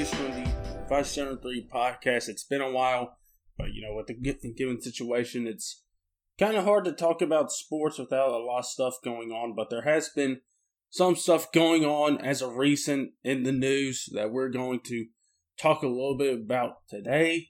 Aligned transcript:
From 0.00 0.30
the 0.30 0.50
573 0.88 1.68
podcast. 1.70 2.30
It's 2.30 2.44
been 2.44 2.62
a 2.62 2.70
while, 2.70 3.18
but 3.58 3.74
you 3.74 3.82
know, 3.82 3.94
with 3.94 4.06
the 4.06 4.14
given 4.14 4.80
situation, 4.80 5.46
it's 5.46 5.84
kind 6.38 6.56
of 6.56 6.64
hard 6.64 6.86
to 6.86 6.92
talk 6.92 7.20
about 7.20 7.52
sports 7.52 7.98
without 7.98 8.30
a 8.30 8.38
lot 8.38 8.60
of 8.60 8.64
stuff 8.64 8.94
going 9.04 9.30
on, 9.30 9.54
but 9.54 9.68
there 9.68 9.82
has 9.82 10.08
been 10.08 10.40
some 10.88 11.16
stuff 11.16 11.52
going 11.52 11.84
on 11.84 12.16
as 12.16 12.40
of 12.40 12.56
recent 12.56 13.10
in 13.22 13.42
the 13.42 13.52
news 13.52 14.08
that 14.14 14.32
we're 14.32 14.48
going 14.48 14.80
to 14.86 15.04
talk 15.60 15.82
a 15.82 15.86
little 15.86 16.16
bit 16.16 16.32
about 16.32 16.76
today. 16.88 17.48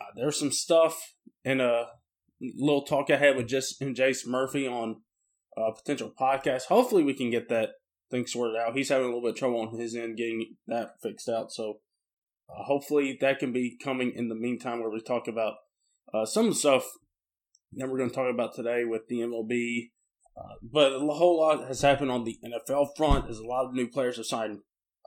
Uh, 0.00 0.06
there's 0.16 0.38
some 0.38 0.50
stuff 0.50 0.98
in 1.44 1.60
a 1.60 1.88
little 2.40 2.86
talk 2.86 3.10
I 3.10 3.16
had 3.16 3.36
with 3.36 3.48
just 3.48 3.82
and 3.82 3.94
Jace 3.94 4.26
Murphy 4.26 4.66
on 4.66 5.02
a 5.58 5.72
potential 5.72 6.10
podcast. 6.18 6.68
Hopefully, 6.68 7.02
we 7.02 7.12
can 7.12 7.28
get 7.28 7.50
that 7.50 7.72
thing 8.12 8.26
sorted 8.26 8.56
out. 8.56 8.76
He's 8.76 8.90
having 8.90 9.04
a 9.04 9.08
little 9.08 9.22
bit 9.22 9.30
of 9.30 9.36
trouble 9.36 9.60
on 9.60 9.78
his 9.78 9.96
end 9.96 10.16
getting 10.16 10.56
that 10.68 11.00
fixed 11.02 11.28
out. 11.28 11.50
So 11.50 11.80
uh, 12.48 12.62
hopefully 12.64 13.18
that 13.20 13.40
can 13.40 13.52
be 13.52 13.76
coming 13.82 14.12
in 14.14 14.28
the 14.28 14.36
meantime 14.36 14.80
where 14.80 14.90
we 14.90 15.00
talk 15.00 15.26
about 15.26 15.54
uh, 16.14 16.24
some 16.24 16.46
of 16.46 16.52
the 16.52 16.58
stuff 16.58 16.84
that 17.72 17.88
we're 17.88 17.98
going 17.98 18.10
to 18.10 18.14
talk 18.14 18.32
about 18.32 18.54
today 18.54 18.84
with 18.84 19.08
the 19.08 19.20
MLB. 19.20 19.90
Uh, 20.36 20.54
but 20.62 20.92
a 20.92 20.98
whole 20.98 21.40
lot 21.40 21.66
has 21.66 21.82
happened 21.82 22.10
on 22.10 22.24
the 22.24 22.38
NFL 22.44 22.88
front. 22.96 23.24
There's 23.24 23.38
a 23.38 23.46
lot 23.46 23.66
of 23.66 23.74
new 23.74 23.88
players 23.88 24.18
have 24.18 24.26
signed 24.26 24.58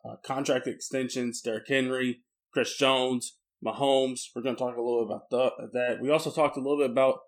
uh, 0.03 0.15
contract 0.25 0.67
extensions. 0.67 1.41
Derrick 1.41 1.67
Henry, 1.67 2.21
Chris 2.51 2.75
Jones, 2.75 3.37
Mahomes. 3.63 4.21
We're 4.35 4.41
going 4.41 4.55
to 4.55 4.59
talk 4.59 4.77
a 4.77 4.81
little 4.81 5.07
bit 5.07 5.15
about 5.15 5.71
that. 5.73 5.97
We 6.01 6.09
also 6.09 6.31
talked 6.31 6.57
a 6.57 6.61
little 6.61 6.77
bit 6.77 6.91
about 6.91 7.19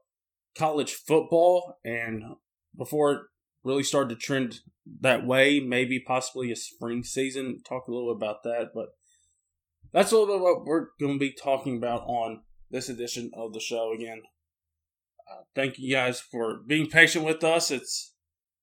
college 0.58 0.94
football 0.94 1.78
and 1.86 2.24
before 2.76 3.28
really 3.64 3.84
started 3.84 4.10
to 4.10 4.26
trend 4.26 4.60
that 5.02 5.26
way, 5.26 5.60
maybe 5.60 6.00
possibly 6.00 6.52
a 6.52 6.56
spring 6.56 7.04
season. 7.04 7.62
Talk 7.68 7.88
a 7.88 7.92
little 7.92 8.12
about 8.12 8.44
that, 8.44 8.70
but 8.74 8.90
that's 9.92 10.12
a 10.12 10.18
little 10.18 10.36
bit 10.36 10.44
what 10.44 10.66
we're 10.66 10.88
going 11.00 11.14
to 11.14 11.20
be 11.20 11.34
talking 11.34 11.78
about 11.78 12.02
on 12.08 12.42
this 12.70 12.90
edition 12.90 13.32
of 13.34 13.54
the 13.54 13.60
show 13.60 13.94
again. 13.94 14.22
Uh, 15.30 15.44
thank 15.56 15.78
you 15.78 15.94
guys 15.94 16.20
for 16.20 16.60
being 16.66 16.88
patient 16.88 17.26
with 17.26 17.44
us. 17.44 17.72
It's 17.72 18.14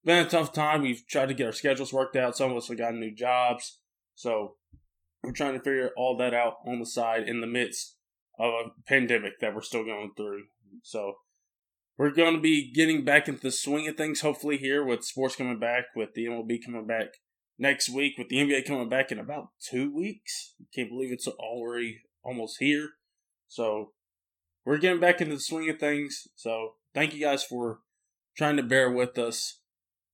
been 0.03 0.25
a 0.25 0.29
tough 0.29 0.53
time. 0.53 0.81
We've 0.81 1.05
tried 1.07 1.27
to 1.27 1.33
get 1.33 1.47
our 1.47 1.51
schedules 1.51 1.93
worked 1.93 2.15
out. 2.15 2.37
Some 2.37 2.51
of 2.51 2.57
us 2.57 2.67
have 2.67 2.77
gotten 2.77 2.99
new 2.99 3.13
jobs. 3.13 3.79
So 4.15 4.55
we're 5.23 5.31
trying 5.31 5.53
to 5.53 5.59
figure 5.59 5.91
all 5.97 6.17
that 6.17 6.33
out 6.33 6.55
on 6.65 6.79
the 6.79 6.85
side 6.85 7.27
in 7.27 7.41
the 7.41 7.47
midst 7.47 7.97
of 8.39 8.53
a 8.53 8.69
pandemic 8.87 9.39
that 9.41 9.53
we're 9.53 9.61
still 9.61 9.83
going 9.83 10.11
through. 10.15 10.43
So 10.83 11.15
we're 11.97 12.11
going 12.11 12.35
to 12.35 12.41
be 12.41 12.71
getting 12.71 13.05
back 13.05 13.27
into 13.27 13.41
the 13.41 13.51
swing 13.51 13.87
of 13.87 13.95
things, 13.95 14.21
hopefully, 14.21 14.57
here 14.57 14.83
with 14.83 15.05
sports 15.05 15.35
coming 15.35 15.59
back, 15.59 15.85
with 15.95 16.13
the 16.13 16.25
MLB 16.25 16.59
coming 16.65 16.85
back 16.85 17.07
next 17.57 17.89
week, 17.89 18.13
with 18.17 18.27
the 18.29 18.37
NBA 18.37 18.65
coming 18.65 18.89
back 18.89 19.11
in 19.11 19.19
about 19.19 19.49
two 19.59 19.93
weeks. 19.93 20.55
Can't 20.73 20.89
believe 20.89 21.11
it's 21.11 21.27
already 21.27 22.01
almost 22.23 22.57
here. 22.59 22.89
So, 23.47 23.91
we're 24.65 24.77
getting 24.77 24.99
back 24.99 25.21
into 25.21 25.35
the 25.35 25.41
swing 25.41 25.69
of 25.69 25.79
things. 25.79 26.27
So, 26.35 26.73
thank 26.93 27.13
you 27.13 27.21
guys 27.21 27.43
for 27.43 27.79
trying 28.35 28.57
to 28.57 28.63
bear 28.63 28.91
with 28.91 29.17
us. 29.17 29.61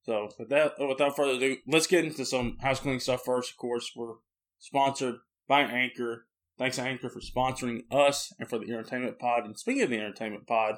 So, 0.04 0.30
with 0.38 0.50
that, 0.50 0.74
without 0.80 1.16
further 1.16 1.34
ado, 1.34 1.58
let's 1.68 1.88
get 1.88 2.06
into 2.06 2.26
some 2.26 2.58
house 2.62 2.80
cleaning 2.80 3.00
stuff 3.00 3.24
first. 3.26 3.52
Of 3.52 3.58
course, 3.58 3.92
we're 3.96 4.16
sponsored 4.60 5.16
by 5.48 5.62
Anchor. 5.62 6.28
Thanks, 6.60 6.78
Anchor, 6.78 7.10
for 7.10 7.22
sponsoring 7.22 7.82
us 7.92 8.32
and 8.38 8.48
for 8.48 8.60
the 8.60 8.66
Entertainment 8.66 9.18
Pod. 9.18 9.46
And 9.46 9.58
speaking 9.58 9.82
of 9.82 9.90
the 9.90 9.98
Entertainment 9.98 10.46
Pod, 10.46 10.76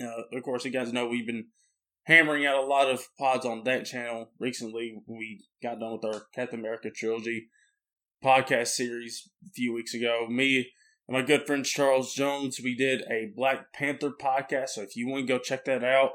uh, 0.00 0.36
of 0.36 0.42
course, 0.42 0.64
you 0.64 0.70
guys 0.70 0.92
know 0.92 1.06
we've 1.08 1.26
been 1.26 1.46
hammering 2.04 2.46
out 2.46 2.62
a 2.62 2.66
lot 2.66 2.90
of 2.90 3.06
pods 3.18 3.46
on 3.46 3.64
that 3.64 3.84
channel 3.84 4.30
recently. 4.38 4.96
We 5.06 5.44
got 5.62 5.80
done 5.80 5.92
with 5.92 6.04
our 6.04 6.22
Captain 6.34 6.60
America 6.60 6.90
trilogy 6.90 7.48
podcast 8.24 8.68
series 8.68 9.28
a 9.46 9.50
few 9.52 9.72
weeks 9.72 9.94
ago. 9.94 10.26
Me 10.28 10.72
and 11.08 11.16
my 11.16 11.22
good 11.22 11.46
friend 11.46 11.64
Charles 11.64 12.14
Jones, 12.14 12.60
we 12.62 12.74
did 12.74 13.02
a 13.02 13.32
Black 13.34 13.72
Panther 13.72 14.10
podcast. 14.10 14.70
So 14.70 14.82
if 14.82 14.96
you 14.96 15.08
want 15.08 15.26
to 15.26 15.32
go 15.32 15.38
check 15.38 15.64
that 15.64 15.84
out, 15.84 16.10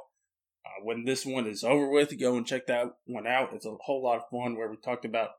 uh, 0.65 0.83
when 0.83 1.05
this 1.05 1.25
one 1.25 1.47
is 1.47 1.63
over 1.63 1.89
with, 1.89 2.19
go 2.19 2.37
and 2.37 2.45
check 2.45 2.67
that 2.67 2.87
one 3.05 3.27
out. 3.27 3.53
It's 3.53 3.65
a 3.65 3.75
whole 3.81 4.03
lot 4.03 4.17
of 4.17 4.29
fun 4.31 4.57
where 4.57 4.69
we 4.69 4.77
talked 4.77 5.05
about 5.05 5.29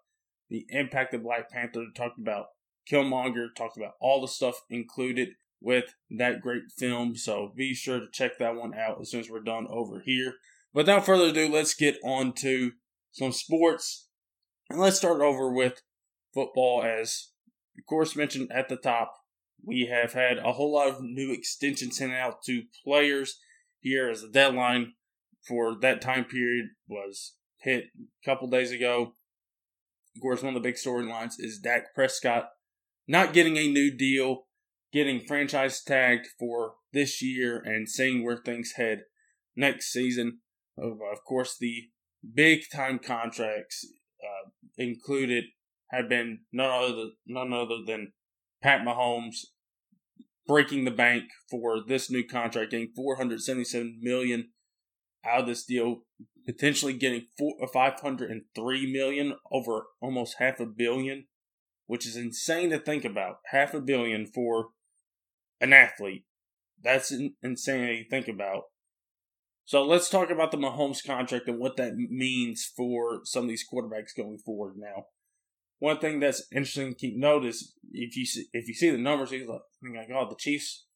the 0.49 0.67
impact 0.71 1.15
of 1.15 1.23
Black 1.23 1.51
Panther, 1.51 1.85
talked 1.95 2.19
about 2.19 2.47
Killmonger, 2.91 3.49
talked 3.57 3.77
about 3.77 3.95
all 4.01 4.21
the 4.21 4.29
stuff 4.29 4.61
included 4.71 5.31
with 5.67 5.97
that 6.17 6.41
great 6.41 6.71
film. 6.79 7.17
So 7.17 7.53
be 7.57 7.75
sure 7.75 7.99
to 7.99 8.07
check 8.13 8.39
that 8.39 8.55
one 8.55 8.73
out 8.73 9.01
as 9.01 9.11
soon 9.11 9.19
as 9.19 9.29
we're 9.29 9.41
done 9.41 9.67
over 9.69 10.01
here. 10.07 10.35
Without 10.73 11.05
further 11.05 11.27
ado, 11.27 11.53
let's 11.53 11.75
get 11.75 11.99
on 12.05 12.35
to 12.35 12.71
some 13.11 13.33
sports. 13.33 14.07
And 14.71 14.79
let's 14.79 14.97
start 14.97 15.21
over 15.21 15.53
with 15.53 15.83
football 16.33 16.85
as 16.85 17.31
of 17.77 17.85
course 17.85 18.15
mentioned 18.15 18.53
at 18.53 18.69
the 18.69 18.77
top. 18.77 19.13
We 19.65 19.89
have 19.91 20.13
had 20.13 20.39
a 20.39 20.53
whole 20.53 20.73
lot 20.73 20.87
of 20.87 21.03
new 21.03 21.33
extensions 21.33 21.99
sent 21.99 22.13
out 22.13 22.45
to 22.45 22.63
players 22.85 23.41
here 23.81 24.09
as 24.09 24.23
the 24.23 24.29
deadline 24.29 24.93
for 25.49 25.75
that 25.81 26.01
time 26.01 26.27
period 26.27 26.67
was 26.87 27.35
hit 27.59 27.87
a 27.97 28.25
couple 28.25 28.49
days 28.49 28.71
ago. 28.71 29.15
Of 30.15 30.23
course, 30.23 30.45
one 30.45 30.55
of 30.55 30.63
the 30.63 30.69
big 30.69 30.77
storylines 30.77 31.35
is 31.41 31.59
Dak 31.59 31.93
Prescott 31.93 32.51
not 33.09 33.33
getting 33.33 33.57
a 33.57 33.69
new 33.69 33.91
deal 33.91 34.46
getting 34.97 35.21
franchise 35.21 35.83
tagged 35.83 36.27
for 36.39 36.77
this 36.95 37.23
year 37.23 37.59
and 37.63 37.87
seeing 37.87 38.25
where 38.25 38.39
things 38.39 38.73
head 38.77 39.01
next 39.55 39.93
season. 39.93 40.39
Of, 40.79 41.23
course, 41.29 41.55
the 41.61 41.91
big 42.35 42.63
time 42.75 42.99
contracts 42.99 43.87
uh, 44.23 44.51
included 44.79 45.45
have 45.91 46.09
been 46.09 46.41
none 46.51 46.71
other 46.71 47.09
none 47.27 47.53
other 47.53 47.77
than 47.87 48.13
Pat 48.63 48.81
Mahomes 48.87 49.37
breaking 50.47 50.87
the 50.87 50.91
bank 50.91 51.25
for 51.51 51.77
this 51.87 52.11
new 52.11 52.27
contract, 52.27 52.71
getting 52.71 52.93
477 52.97 53.99
million 54.01 54.49
out 55.27 55.41
of 55.41 55.47
this 55.47 55.65
deal, 55.65 56.05
potentially 56.47 56.95
getting 56.95 57.27
four, 57.39 57.53
503 57.71 58.93
million 58.93 59.35
over 59.53 59.89
almost 60.01 60.37
half 60.39 60.59
a 60.59 60.67
billion, 60.67 61.27
which 61.87 62.07
is 62.07 62.17
insane 62.17 62.71
to 62.71 62.79
think 62.79 63.05
about. 63.05 63.37
Half 63.51 63.75
a 63.75 63.81
billion 63.81 64.27
for 64.27 64.69
an 65.61 65.73
athlete. 65.73 66.25
That's 66.83 67.13
insane 67.43 68.05
to 68.05 68.09
think 68.09 68.29
about. 68.29 68.65
So 69.65 69.83
let's 69.83 70.09
talk 70.09 70.31
about 70.31 70.53
the 70.53 70.59
Mahomes 70.59 71.05
contract 71.05 71.49
and 71.49 71.59
what 71.59 71.77
that 71.77 71.97
means 71.97 72.71
for 72.77 73.21
some 73.25 73.45
of 73.45 73.49
these 73.49 73.65
quarterbacks 73.71 74.17
going 74.17 74.39
forward. 74.39 74.75
Now, 74.77 75.07
one 75.79 75.99
thing 75.99 76.21
that's 76.21 76.47
interesting 76.53 76.91
to 76.91 76.95
keep 76.95 77.17
note 77.17 77.45
is 77.45 77.75
if 77.93 78.17
you 78.17 78.25
see, 78.25 78.47
if 78.53 78.69
you 78.69 78.75
see 78.75 78.91
the 78.91 78.99
numbers, 78.99 79.33
you're 79.33 79.47
like, 79.49 80.09
oh, 80.15 80.29
the 80.29 80.37
Chiefs 80.39 80.87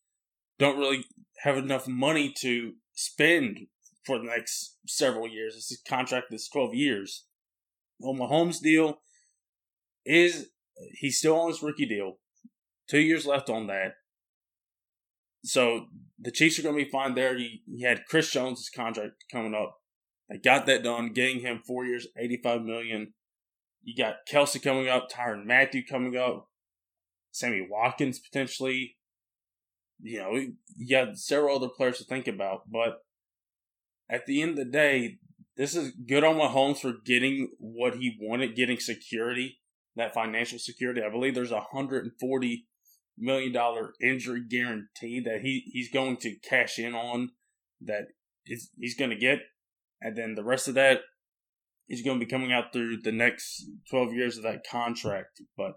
don't 0.59 0.79
really 0.79 1.05
have 1.43 1.57
enough 1.57 1.89
money 1.89 2.33
to 2.43 2.75
spend 2.95 3.59
for 4.05 4.19
the 4.19 4.25
next 4.25 4.77
several 4.87 5.29
years. 5.29 5.55
This 5.55 5.83
contract 5.89 6.33
is 6.33 6.49
12 6.53 6.75
years. 6.75 7.27
Well, 7.99 8.15
Mahomes' 8.15 8.61
deal 8.61 9.01
is 10.07 10.51
he's 10.95 11.19
still 11.19 11.39
on 11.41 11.49
his 11.49 11.63
rookie 11.63 11.87
deal. 11.87 12.19
Two 12.89 13.01
years 13.01 13.27
left 13.27 13.51
on 13.51 13.67
that. 13.67 13.95
So 15.43 15.87
the 16.19 16.31
Chiefs 16.31 16.59
are 16.59 16.63
going 16.63 16.77
to 16.77 16.85
be 16.85 16.91
fine 16.91 17.15
there. 17.15 17.37
He, 17.37 17.63
he 17.67 17.83
had 17.83 18.07
Chris 18.07 18.31
Jones' 18.31 18.71
contract 18.75 19.25
coming 19.33 19.55
up. 19.55 19.79
They 20.29 20.39
got 20.39 20.67
that 20.67 20.85
done, 20.85 21.13
getting 21.13 21.41
him 21.41 21.61
four 21.67 21.85
years, 21.85 22.07
eighty-five 22.17 22.63
million. 22.63 23.15
You 23.83 23.97
got 23.97 24.27
Kelce 24.31 24.63
coming 24.63 24.89
up, 24.89 25.09
Tyrann 25.11 25.47
Mathieu 25.47 25.83
coming 25.89 26.17
up, 26.17 26.49
Sammy 27.33 27.67
Watkins 27.69 28.21
potentially. 28.21 28.97
You 30.03 30.19
know, 30.21 30.35
you 30.77 30.89
got 30.89 31.19
several 31.19 31.57
other 31.57 31.69
players 31.69 31.99
to 31.99 32.05
think 32.05 32.29
about, 32.29 32.71
but 32.71 32.99
at 34.09 34.27
the 34.27 34.41
end 34.41 34.53
of 34.53 34.57
the 34.57 34.65
day, 34.65 35.19
this 35.57 35.75
is 35.75 35.93
good 35.93 36.25
on 36.25 36.37
Mahomes 36.37 36.79
for 36.79 36.95
getting 37.05 37.51
what 37.59 37.97
he 37.97 38.17
wanted, 38.21 38.57
getting 38.57 38.79
security, 38.79 39.59
that 39.97 40.15
financial 40.15 40.59
security. 40.59 41.03
I 41.03 41.11
believe 41.11 41.35
there's 41.35 41.51
140 41.51 42.67
million 43.19 43.53
dollar 43.53 43.93
injury 44.01 44.43
guarantee 44.49 45.21
that 45.21 45.41
he, 45.43 45.65
he's 45.73 45.91
going 45.91 46.17
to 46.19 46.37
cash 46.37 46.79
in 46.79 46.95
on 46.95 47.31
that 47.83 48.09
is 48.47 48.71
he's 48.79 48.97
going 48.97 49.11
to 49.11 49.17
get, 49.17 49.41
and 50.01 50.17
then 50.17 50.35
the 50.35 50.45
rest 50.45 50.69
of 50.69 50.75
that 50.75 51.01
is 51.89 52.03
going 52.03 52.19
to 52.19 52.25
be 52.25 52.31
coming 52.31 52.53
out 52.53 52.73
through 52.73 52.99
the 53.03 53.13
next 53.13 53.67
twelve 53.91 54.13
years 54.13 54.37
of 54.37 54.43
that 54.45 54.65
contract. 54.69 55.41
But 55.57 55.75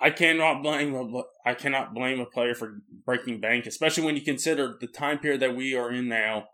I 0.00 0.10
cannot 0.10 0.62
blame 0.62 0.94
a, 0.94 1.22
I 1.46 1.54
cannot 1.54 1.94
blame 1.94 2.20
a 2.20 2.26
player 2.26 2.54
for 2.54 2.80
breaking 3.04 3.40
bank, 3.40 3.66
especially 3.66 4.04
when 4.04 4.16
you 4.16 4.22
consider 4.22 4.76
the 4.80 4.86
time 4.86 5.18
period 5.18 5.40
that 5.40 5.56
we 5.56 5.74
are 5.74 5.92
in 5.92 6.08
now. 6.08 6.44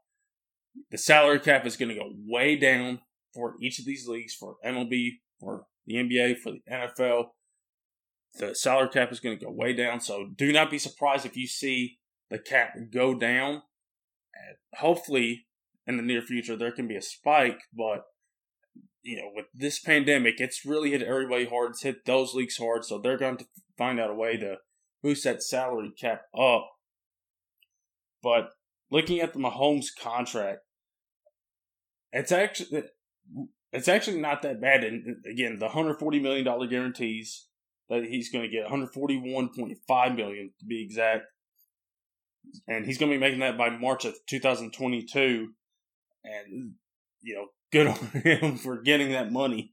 The 0.91 0.99
salary 0.99 1.41
cap 1.41 1.67
is 1.67 1.77
going 1.77 1.89
to 1.89 1.97
go 1.97 2.13
way 2.27 2.57
down 2.57 3.01
for 3.35 3.55
each 3.61 3.79
of 3.79 3.85
these 3.85 4.07
leagues, 4.07 4.35
for 4.35 4.57
MLB, 4.65 5.19
for 5.41 5.65
the 5.87 5.95
NBA, 5.95 6.39
for 6.39 6.53
the 6.53 6.61
NFL 6.71 7.31
the 8.39 8.55
salary 8.55 8.89
cap 8.89 9.13
is 9.13 9.21
going 9.21 9.39
to 9.39 9.45
go 9.45 9.51
way 9.51 9.73
down. 9.73 10.01
So 10.01 10.29
do 10.35 10.53
not 10.53 10.71
be 10.71 10.79
surprised 10.79 11.27
if 11.27 11.37
you 11.37 11.47
see 11.47 11.99
the 12.31 12.39
cap 12.39 12.75
go 12.93 13.15
down. 13.15 13.63
Hopefully, 14.75 15.47
in 15.87 15.97
the 15.97 16.03
near 16.03 16.23
future, 16.23 16.57
there 16.57 16.73
can 16.73 16.87
be 16.87 16.97
a 16.97 17.03
spike, 17.03 17.61
but 17.77 18.05
you 19.03 19.17
know, 19.17 19.31
with 19.35 19.47
this 19.55 19.79
pandemic, 19.79 20.35
it's 20.39 20.65
really 20.65 20.91
hit 20.91 21.03
everybody 21.03 21.47
hard. 21.47 21.71
It's 21.71 21.83
hit 21.83 22.05
those 22.05 22.35
leagues 22.35 22.59
hard, 22.59 22.85
so 22.85 22.99
they're 22.99 23.17
going 23.17 23.39
to 23.39 23.47
find 23.77 23.99
out 23.99 24.11
a 24.11 24.15
way 24.15 24.37
to 24.37 24.57
boost 25.03 25.25
that 25.25 25.43
salary 25.43 25.91
cap 25.99 26.23
up. 26.39 26.71
But 28.23 28.51
looking 28.91 29.21
at 29.21 29.33
the 29.33 29.39
Mahomes 29.39 29.87
contract, 29.99 30.61
it's 32.13 32.33
actually 32.33 32.85
it's 33.73 33.89
actually 33.89 34.21
not 34.21 34.43
that 34.43 34.61
bad. 34.61 34.85
And 34.85 35.25
again, 35.31 35.59
the 35.59 35.67
140 35.67 36.21
million 36.21 36.45
dollar 36.45 36.67
guarantees 36.67 37.47
that 37.91 38.05
he's 38.05 38.31
going 38.31 38.49
to 38.49 38.49
get 38.49 38.67
141.5 38.67 40.17
million 40.17 40.53
to 40.61 40.67
be 40.67 40.83
exact, 40.83 41.25
and 42.67 42.87
he's 42.87 42.97
going 42.97 43.11
to 43.11 43.17
be 43.17 43.21
making 43.21 43.41
that 43.41 43.59
by 43.59 43.69
March 43.69 44.05
of 44.05 44.15
2022. 44.29 45.49
And 46.25 46.75
you 47.21 47.35
know, 47.35 47.47
good 47.73 47.89
on 47.89 47.95
him 48.25 48.57
for 48.57 48.81
getting 48.81 49.13
that 49.13 49.33
money. 49.33 49.73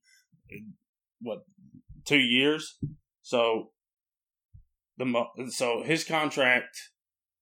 What 1.21 1.43
two 2.05 2.19
years? 2.19 2.77
So 3.21 3.71
the 4.97 5.25
so 5.49 5.83
his 5.83 6.03
contract 6.03 6.77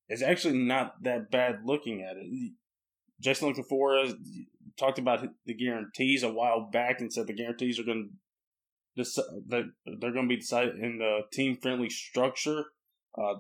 is 0.10 0.22
actually 0.22 0.58
not 0.58 1.04
that 1.04 1.32
bad. 1.32 1.62
Looking 1.66 2.02
at 2.02 2.18
it, 2.18 2.54
Jason 3.22 3.48
La 3.48 3.54
Canfora 3.54 4.14
talked 4.78 5.00
about 5.00 5.26
the 5.46 5.54
guarantees 5.54 6.24
a 6.24 6.32
while 6.32 6.70
back 6.72 7.00
and 7.00 7.12
said 7.12 7.28
the 7.28 7.34
guarantees 7.34 7.80
are 7.80 7.84
going 7.84 8.12
they're 8.96 10.12
going 10.12 10.28
to 10.28 10.36
be 10.36 10.38
decided 10.38 10.76
in 10.76 11.00
the 11.00 11.22
team 11.32 11.58
friendly 11.58 11.90
structure. 11.90 12.66
Uh, 13.18 13.36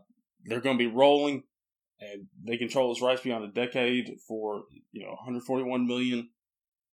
they're 0.45 0.61
going 0.61 0.77
to 0.77 0.83
be 0.83 0.93
rolling, 0.93 1.43
and 1.99 2.27
they 2.43 2.57
control 2.57 2.93
his 2.93 3.01
rights 3.01 3.21
beyond 3.21 3.45
a 3.45 3.51
decade 3.51 4.17
for 4.27 4.63
you 4.91 5.03
know 5.03 5.11
141 5.11 5.87
million. 5.87 6.29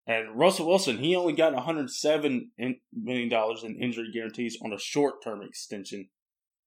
And 0.06 0.36
Russell 0.36 0.66
Wilson, 0.66 0.98
he 0.98 1.14
only 1.14 1.32
got 1.32 1.54
107 1.54 2.50
million 2.92 3.28
dollars 3.28 3.62
in 3.62 3.80
injury 3.80 4.10
guarantees 4.12 4.58
on 4.64 4.72
a 4.72 4.78
short 4.78 5.22
term 5.22 5.42
extension. 5.42 6.08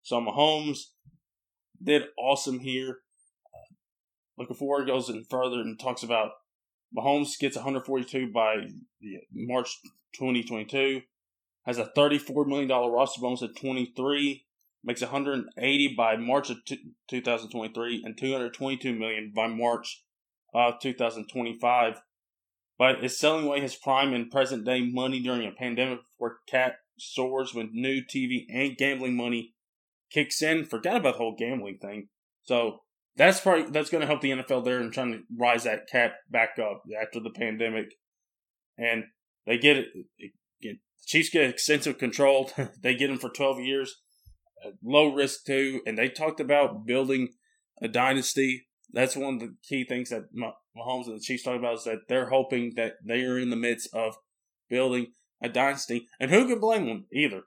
So 0.03 0.21
Mahomes 0.21 0.79
did 1.83 2.03
awesome 2.17 2.59
here. 2.59 2.99
Uh, 3.53 3.73
La 4.37 4.45
Canfora 4.45 4.87
goes 4.87 5.09
in 5.09 5.25
further 5.25 5.59
and 5.59 5.79
talks 5.79 6.03
about 6.03 6.31
Mahomes 6.95 7.37
gets 7.37 7.55
142 7.55 8.31
by 8.31 8.55
March 9.33 9.69
2022, 10.13 11.01
has 11.65 11.77
a 11.77 11.85
34 11.85 12.45
million 12.45 12.67
dollar 12.67 12.91
roster 12.91 13.21
bonus 13.21 13.41
at 13.41 13.55
23, 13.55 14.45
makes 14.83 15.01
180 15.01 15.95
by 15.95 16.15
March 16.15 16.49
of 16.49 16.57
2023, 17.07 18.03
and 18.05 18.17
222 18.17 18.93
million 18.93 19.31
by 19.35 19.47
March 19.47 20.03
of 20.53 20.79
2025. 20.79 22.01
But 22.77 23.03
is 23.03 23.17
selling 23.17 23.45
away 23.45 23.61
his 23.61 23.75
prime 23.75 24.13
and 24.13 24.29
present 24.29 24.65
day 24.65 24.81
money 24.81 25.21
during 25.21 25.47
a 25.47 25.51
pandemic 25.51 25.99
before 26.13 26.39
cap 26.47 26.75
soars 26.97 27.53
when 27.53 27.69
new 27.71 28.01
TV 28.01 28.45
and 28.49 28.77
gambling 28.77 29.15
money 29.15 29.53
kicks 30.11 30.41
in. 30.41 30.65
Forget 30.65 30.97
about 30.97 31.13
the 31.13 31.17
whole 31.17 31.35
gambling 31.37 31.77
thing. 31.81 32.09
So 32.43 32.81
that's 33.15 33.39
probably 33.39 33.71
that's 33.71 33.89
going 33.89 34.01
to 34.01 34.07
help 34.07 34.21
the 34.21 34.31
NFL 34.31 34.65
there 34.65 34.81
in 34.81 34.91
trying 34.91 35.13
to 35.13 35.19
rise 35.37 35.63
that 35.63 35.87
cap 35.87 36.15
back 36.29 36.59
up 36.59 36.83
after 37.01 37.19
the 37.19 37.29
pandemic, 37.29 37.93
and 38.77 39.05
they 39.45 39.57
get 39.57 39.77
it. 39.77 39.87
Get, 40.61 40.77
Chiefs 41.05 41.29
get 41.29 41.49
extensive 41.49 41.97
control. 41.97 42.51
they 42.81 42.95
get 42.95 43.09
him 43.09 43.19
for 43.19 43.29
twelve 43.29 43.59
years, 43.59 44.01
uh, 44.65 44.71
low 44.83 45.13
risk 45.13 45.45
too, 45.45 45.81
and 45.85 45.97
they 45.97 46.09
talked 46.09 46.39
about 46.39 46.85
building 46.85 47.29
a 47.81 47.87
dynasty. 47.87 48.67
That's 48.91 49.15
one 49.15 49.35
of 49.35 49.39
the 49.41 49.55
key 49.67 49.83
things 49.83 50.09
that 50.09 50.33
Mahomes 50.33 51.07
and 51.07 51.15
the 51.15 51.23
Chiefs 51.23 51.43
talk 51.43 51.57
about 51.57 51.75
is 51.75 51.83
that 51.83 52.07
they're 52.07 52.29
hoping 52.29 52.73
that 52.75 52.93
they 53.03 53.21
are 53.23 53.37
in 53.37 53.49
the 53.49 53.55
midst 53.55 53.93
of 53.93 54.15
building 54.69 55.07
a 55.41 55.49
dynasty, 55.49 56.07
and 56.19 56.31
who 56.31 56.47
can 56.47 56.59
blame 56.59 56.85
them 56.87 57.05
either? 57.11 57.43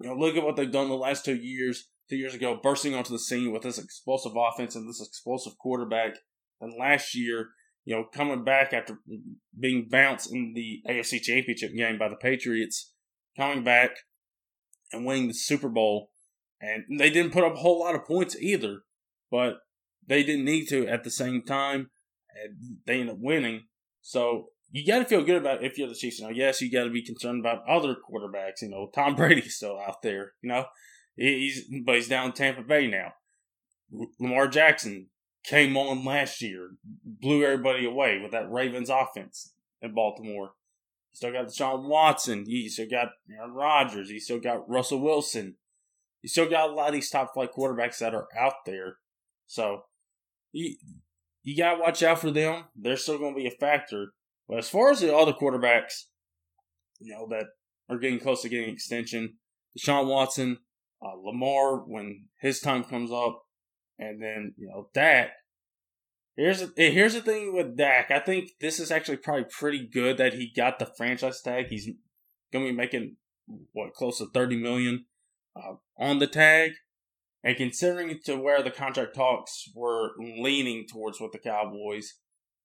You 0.00 0.08
know, 0.08 0.14
look 0.14 0.36
at 0.36 0.44
what 0.44 0.56
they've 0.56 0.70
done 0.70 0.88
the 0.88 0.94
last 0.94 1.24
two 1.24 1.36
years 1.36 1.88
two 2.10 2.16
years 2.16 2.34
ago, 2.34 2.58
bursting 2.60 2.94
onto 2.94 3.12
the 3.12 3.18
scene 3.18 3.52
with 3.52 3.62
this 3.62 3.78
explosive 3.78 4.32
offense 4.36 4.74
and 4.74 4.88
this 4.88 5.00
explosive 5.00 5.56
quarterback. 5.58 6.16
And 6.60 6.74
last 6.78 7.14
year, 7.14 7.50
you 7.84 7.94
know, 7.94 8.04
coming 8.04 8.44
back 8.44 8.72
after 8.72 8.98
being 9.58 9.88
bounced 9.90 10.32
in 10.32 10.52
the 10.54 10.82
AFC 10.88 11.20
Championship 11.22 11.74
game 11.74 11.98
by 11.98 12.08
the 12.08 12.16
Patriots, 12.16 12.92
coming 13.36 13.64
back 13.64 13.90
and 14.92 15.04
winning 15.04 15.28
the 15.28 15.34
Super 15.34 15.68
Bowl. 15.68 16.10
And 16.60 16.98
they 16.98 17.10
didn't 17.10 17.32
put 17.32 17.44
up 17.44 17.54
a 17.54 17.60
whole 17.60 17.80
lot 17.80 17.94
of 17.94 18.04
points 18.04 18.36
either, 18.38 18.80
but 19.30 19.60
they 20.06 20.22
didn't 20.22 20.44
need 20.44 20.66
to 20.66 20.86
at 20.86 21.04
the 21.04 21.10
same 21.10 21.42
time. 21.42 21.90
And 22.34 22.78
they 22.86 23.00
ended 23.00 23.14
up 23.14 23.20
winning. 23.20 23.62
So 24.02 24.48
you 24.70 24.86
got 24.86 24.98
to 24.98 25.04
feel 25.06 25.24
good 25.24 25.40
about 25.40 25.64
if 25.64 25.78
you're 25.78 25.88
the 25.88 25.94
Chiefs. 25.94 26.20
Now, 26.20 26.28
yes, 26.28 26.60
you 26.60 26.70
got 26.70 26.84
to 26.84 26.90
be 26.90 27.02
concerned 27.02 27.40
about 27.40 27.66
other 27.66 27.94
quarterbacks. 27.94 28.62
You 28.62 28.68
know, 28.68 28.90
Tom 28.94 29.14
Brady's 29.16 29.56
still 29.56 29.78
out 29.78 30.02
there. 30.02 30.32
You 30.42 30.50
know, 30.50 30.66
He's 31.20 31.68
but 31.84 31.96
he's 31.96 32.08
down 32.08 32.26
in 32.26 32.32
Tampa 32.32 32.62
Bay 32.62 32.86
now. 32.86 33.12
Lamar 34.18 34.48
Jackson 34.48 35.08
came 35.44 35.76
on 35.76 36.04
last 36.04 36.42
year, 36.42 36.70
blew 37.04 37.44
everybody 37.44 37.86
away 37.86 38.18
with 38.18 38.32
that 38.32 38.50
Ravens 38.50 38.90
offense 38.90 39.52
in 39.80 39.94
Baltimore. 39.94 40.52
You 41.12 41.16
still 41.16 41.32
got 41.32 41.46
Deshaun 41.46 41.88
Watson. 41.88 42.44
You 42.46 42.68
still 42.68 42.88
got 42.90 43.08
Aaron 43.30 43.52
Rodgers. 43.52 44.10
You 44.10 44.20
still 44.20 44.40
got 44.40 44.68
Russell 44.68 45.00
Wilson. 45.00 45.56
You 46.22 46.28
still 46.28 46.48
got 46.48 46.70
a 46.70 46.72
lot 46.72 46.88
of 46.88 46.94
these 46.94 47.10
top 47.10 47.34
flight 47.34 47.50
quarterbacks 47.56 47.98
that 47.98 48.14
are 48.14 48.28
out 48.38 48.64
there. 48.66 48.96
So 49.46 49.82
you 50.52 50.76
you 51.42 51.56
gotta 51.56 51.80
watch 51.80 52.02
out 52.02 52.20
for 52.20 52.30
them. 52.30 52.64
They're 52.76 52.96
still 52.96 53.18
gonna 53.18 53.34
be 53.34 53.46
a 53.46 53.50
factor. 53.50 54.12
But 54.48 54.58
as 54.58 54.68
far 54.68 54.90
as 54.90 55.00
the 55.00 55.16
other 55.16 55.32
quarterbacks, 55.32 56.04
you 56.98 57.12
know, 57.12 57.26
that 57.30 57.46
are 57.88 57.98
getting 57.98 58.20
close 58.20 58.42
to 58.42 58.48
getting 58.48 58.72
extension, 58.72 59.38
Deshaun 59.78 60.06
Watson, 60.06 60.58
uh, 61.02 61.16
Lamar 61.16 61.78
when 61.78 62.26
his 62.40 62.60
time 62.60 62.84
comes 62.84 63.10
up, 63.10 63.42
and 64.00 64.20
then 64.20 64.54
you 64.56 64.66
know 64.66 64.88
Dak. 64.92 65.30
Here's 66.36 66.60
the, 66.60 66.72
here's 66.76 67.14
the 67.14 67.20
thing 67.20 67.54
with 67.54 67.76
Dak. 67.76 68.10
I 68.10 68.18
think 68.18 68.52
this 68.60 68.80
is 68.80 68.90
actually 68.90 69.18
probably 69.18 69.44
pretty 69.44 69.86
good 69.86 70.16
that 70.16 70.32
he 70.32 70.50
got 70.54 70.78
the 70.78 70.90
franchise 70.96 71.42
tag. 71.42 71.66
He's 71.68 71.88
gonna 72.52 72.64
be 72.64 72.72
making 72.72 73.16
what 73.72 73.92
close 73.94 74.18
to 74.18 74.26
thirty 74.26 74.56
million 74.56 75.04
uh, 75.54 75.74
on 75.98 76.18
the 76.18 76.26
tag, 76.26 76.72
and 77.44 77.56
considering 77.56 78.18
to 78.24 78.36
where 78.36 78.62
the 78.62 78.70
contract 78.70 79.14
talks 79.14 79.70
were 79.74 80.12
leaning 80.18 80.86
towards 80.90 81.20
with 81.20 81.32
the 81.32 81.38
Cowboys, 81.38 82.14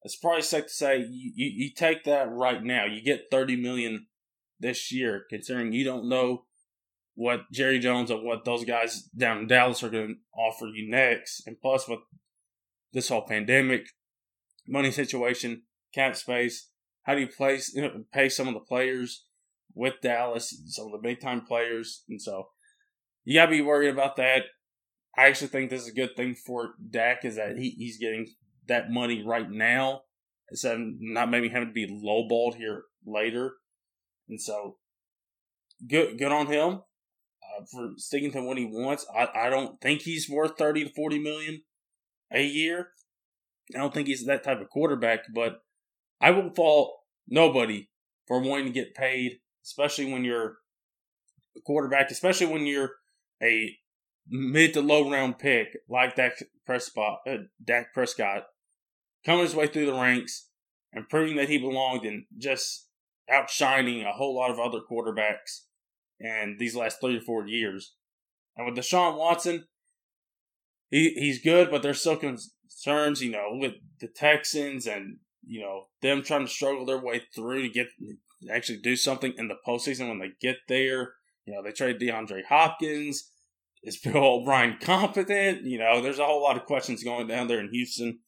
it's 0.03 0.15
probably 0.15 0.41
safe 0.41 0.65
to 0.65 0.69
say 0.69 0.97
you, 0.99 1.33
you, 1.35 1.65
you 1.65 1.69
take 1.75 2.05
that 2.05 2.31
right 2.31 2.63
now. 2.63 2.85
You 2.85 3.03
get 3.03 3.29
thirty 3.29 3.57
million 3.57 4.07
this 4.57 4.91
year, 4.91 5.25
considering 5.29 5.73
you 5.73 5.83
don't 5.83 6.07
know 6.07 6.45
what 7.15 7.49
Jerry 7.51 7.79
Jones 7.79 8.11
and 8.11 8.23
what 8.23 8.45
those 8.45 8.65
guys 8.65 9.03
down 9.17 9.39
in 9.39 9.47
Dallas 9.47 9.81
are 9.83 9.89
going 9.89 10.07
to 10.07 10.39
offer 10.39 10.67
you 10.67 10.89
next. 10.89 11.47
And 11.47 11.59
plus, 11.59 11.87
with 11.87 11.99
this 12.93 13.09
whole 13.09 13.25
pandemic, 13.25 13.87
money 14.67 14.91
situation, 14.91 15.63
cap 15.93 16.15
space, 16.15 16.69
how 17.03 17.15
do 17.15 17.21
you 17.21 17.27
place 17.27 17.73
you 17.73 17.81
know, 17.81 18.03
pay 18.13 18.29
some 18.29 18.47
of 18.47 18.53
the 18.53 18.59
players 18.59 19.25
with 19.73 19.95
Dallas, 20.01 20.55
some 20.67 20.87
of 20.87 20.91
the 20.91 21.07
big 21.07 21.19
time 21.19 21.41
players, 21.41 22.03
and 22.07 22.21
so 22.21 22.49
you 23.23 23.35
gotta 23.35 23.51
be 23.51 23.61
worried 23.61 23.89
about 23.89 24.15
that. 24.17 24.43
I 25.17 25.27
actually 25.27 25.47
think 25.47 25.69
this 25.69 25.83
is 25.83 25.89
a 25.89 25.95
good 25.95 26.15
thing 26.15 26.35
for 26.35 26.75
Dak 26.89 27.23
is 27.23 27.35
that 27.37 27.57
he, 27.57 27.71
he's 27.71 27.97
getting 27.97 28.27
that 28.67 28.89
money 28.89 29.23
right 29.25 29.49
now 29.49 30.01
instead 30.49 30.75
of 30.75 30.81
not 30.99 31.29
maybe 31.29 31.49
having 31.49 31.69
to 31.69 31.73
be 31.73 31.87
lowballed 31.87 32.55
here 32.55 32.83
later. 33.05 33.53
And 34.27 34.41
so 34.41 34.77
good 35.87 36.17
good 36.17 36.31
on 36.31 36.47
him 36.47 36.81
for 37.71 37.91
sticking 37.97 38.31
to 38.31 38.41
what 38.41 38.57
he 38.57 38.65
wants. 38.65 39.05
I, 39.15 39.27
I 39.35 39.49
don't 39.49 39.79
think 39.81 40.01
he's 40.01 40.29
worth 40.29 40.57
30 40.57 40.85
to 40.85 40.89
40 40.93 41.19
million 41.19 41.61
a 42.31 42.43
year. 42.43 42.89
I 43.73 43.79
don't 43.79 43.93
think 43.93 44.07
he's 44.07 44.25
that 44.25 44.43
type 44.43 44.61
of 44.61 44.69
quarterback, 44.69 45.21
but 45.33 45.61
I 46.21 46.31
will 46.31 46.53
fault 46.53 46.93
nobody 47.27 47.89
for 48.27 48.39
wanting 48.39 48.65
to 48.65 48.71
get 48.71 48.95
paid, 48.95 49.39
especially 49.63 50.11
when 50.11 50.23
you're 50.23 50.57
a 51.57 51.61
quarterback, 51.65 52.11
especially 52.11 52.47
when 52.47 52.65
you're 52.65 52.91
a 53.41 53.75
mid 54.27 54.73
to 54.73 54.81
low 54.81 55.09
round 55.09 55.39
pick 55.39 55.77
like 55.89 56.15
Dak 56.15 56.33
Prescott, 56.65 57.19
uh, 57.27 57.37
Dak 57.63 57.93
Prescott 57.93 58.43
coming 59.25 59.43
his 59.43 59.55
way 59.55 59.67
through 59.67 59.87
the 59.87 59.93
ranks 59.93 60.49
and 60.93 61.09
proving 61.09 61.35
that 61.37 61.49
he 61.49 61.57
belonged 61.57 62.05
and 62.05 62.25
just 62.37 62.87
outshining 63.29 64.03
a 64.03 64.11
whole 64.11 64.35
lot 64.35 64.51
of 64.51 64.59
other 64.59 64.79
quarterbacks 64.89 65.64
and 66.19 66.59
these 66.59 66.75
last 66.75 66.99
three 66.99 67.17
or 67.17 67.21
four 67.21 67.47
years. 67.47 67.93
And 68.55 68.65
with 68.65 68.77
Deshaun 68.77 69.17
Watson, 69.17 69.65
he 70.89 71.09
he's 71.15 71.41
good, 71.41 71.69
but 71.69 71.81
there's 71.81 71.99
still 71.99 72.17
concerns, 72.17 73.21
you 73.21 73.31
know, 73.31 73.49
with 73.51 73.73
the 73.99 74.07
Texans 74.07 74.87
and 74.87 75.17
you 75.45 75.61
know 75.61 75.85
them 76.01 76.23
trying 76.23 76.45
to 76.45 76.51
struggle 76.51 76.85
their 76.85 77.01
way 77.01 77.21
through 77.35 77.63
to 77.63 77.69
get 77.69 77.87
actually 78.51 78.79
do 78.79 78.95
something 78.95 79.33
in 79.37 79.47
the 79.47 79.55
postseason 79.67 80.07
when 80.07 80.19
they 80.19 80.31
get 80.41 80.57
there. 80.67 81.13
You 81.45 81.53
know, 81.53 81.63
they 81.63 81.71
trade 81.71 81.99
DeAndre 81.99 82.45
Hopkins. 82.47 83.31
Is 83.83 83.99
Bill 83.99 84.17
O'Brien 84.17 84.77
competent? 84.81 85.63
You 85.63 85.77
know, 85.77 86.01
there's 86.01 86.17
a 86.17 86.25
whole 86.25 86.41
lot 86.41 86.57
of 86.57 86.65
questions 86.65 87.03
going 87.03 87.27
down 87.27 87.47
there 87.47 87.59
in 87.59 87.69
Houston. 87.71 88.19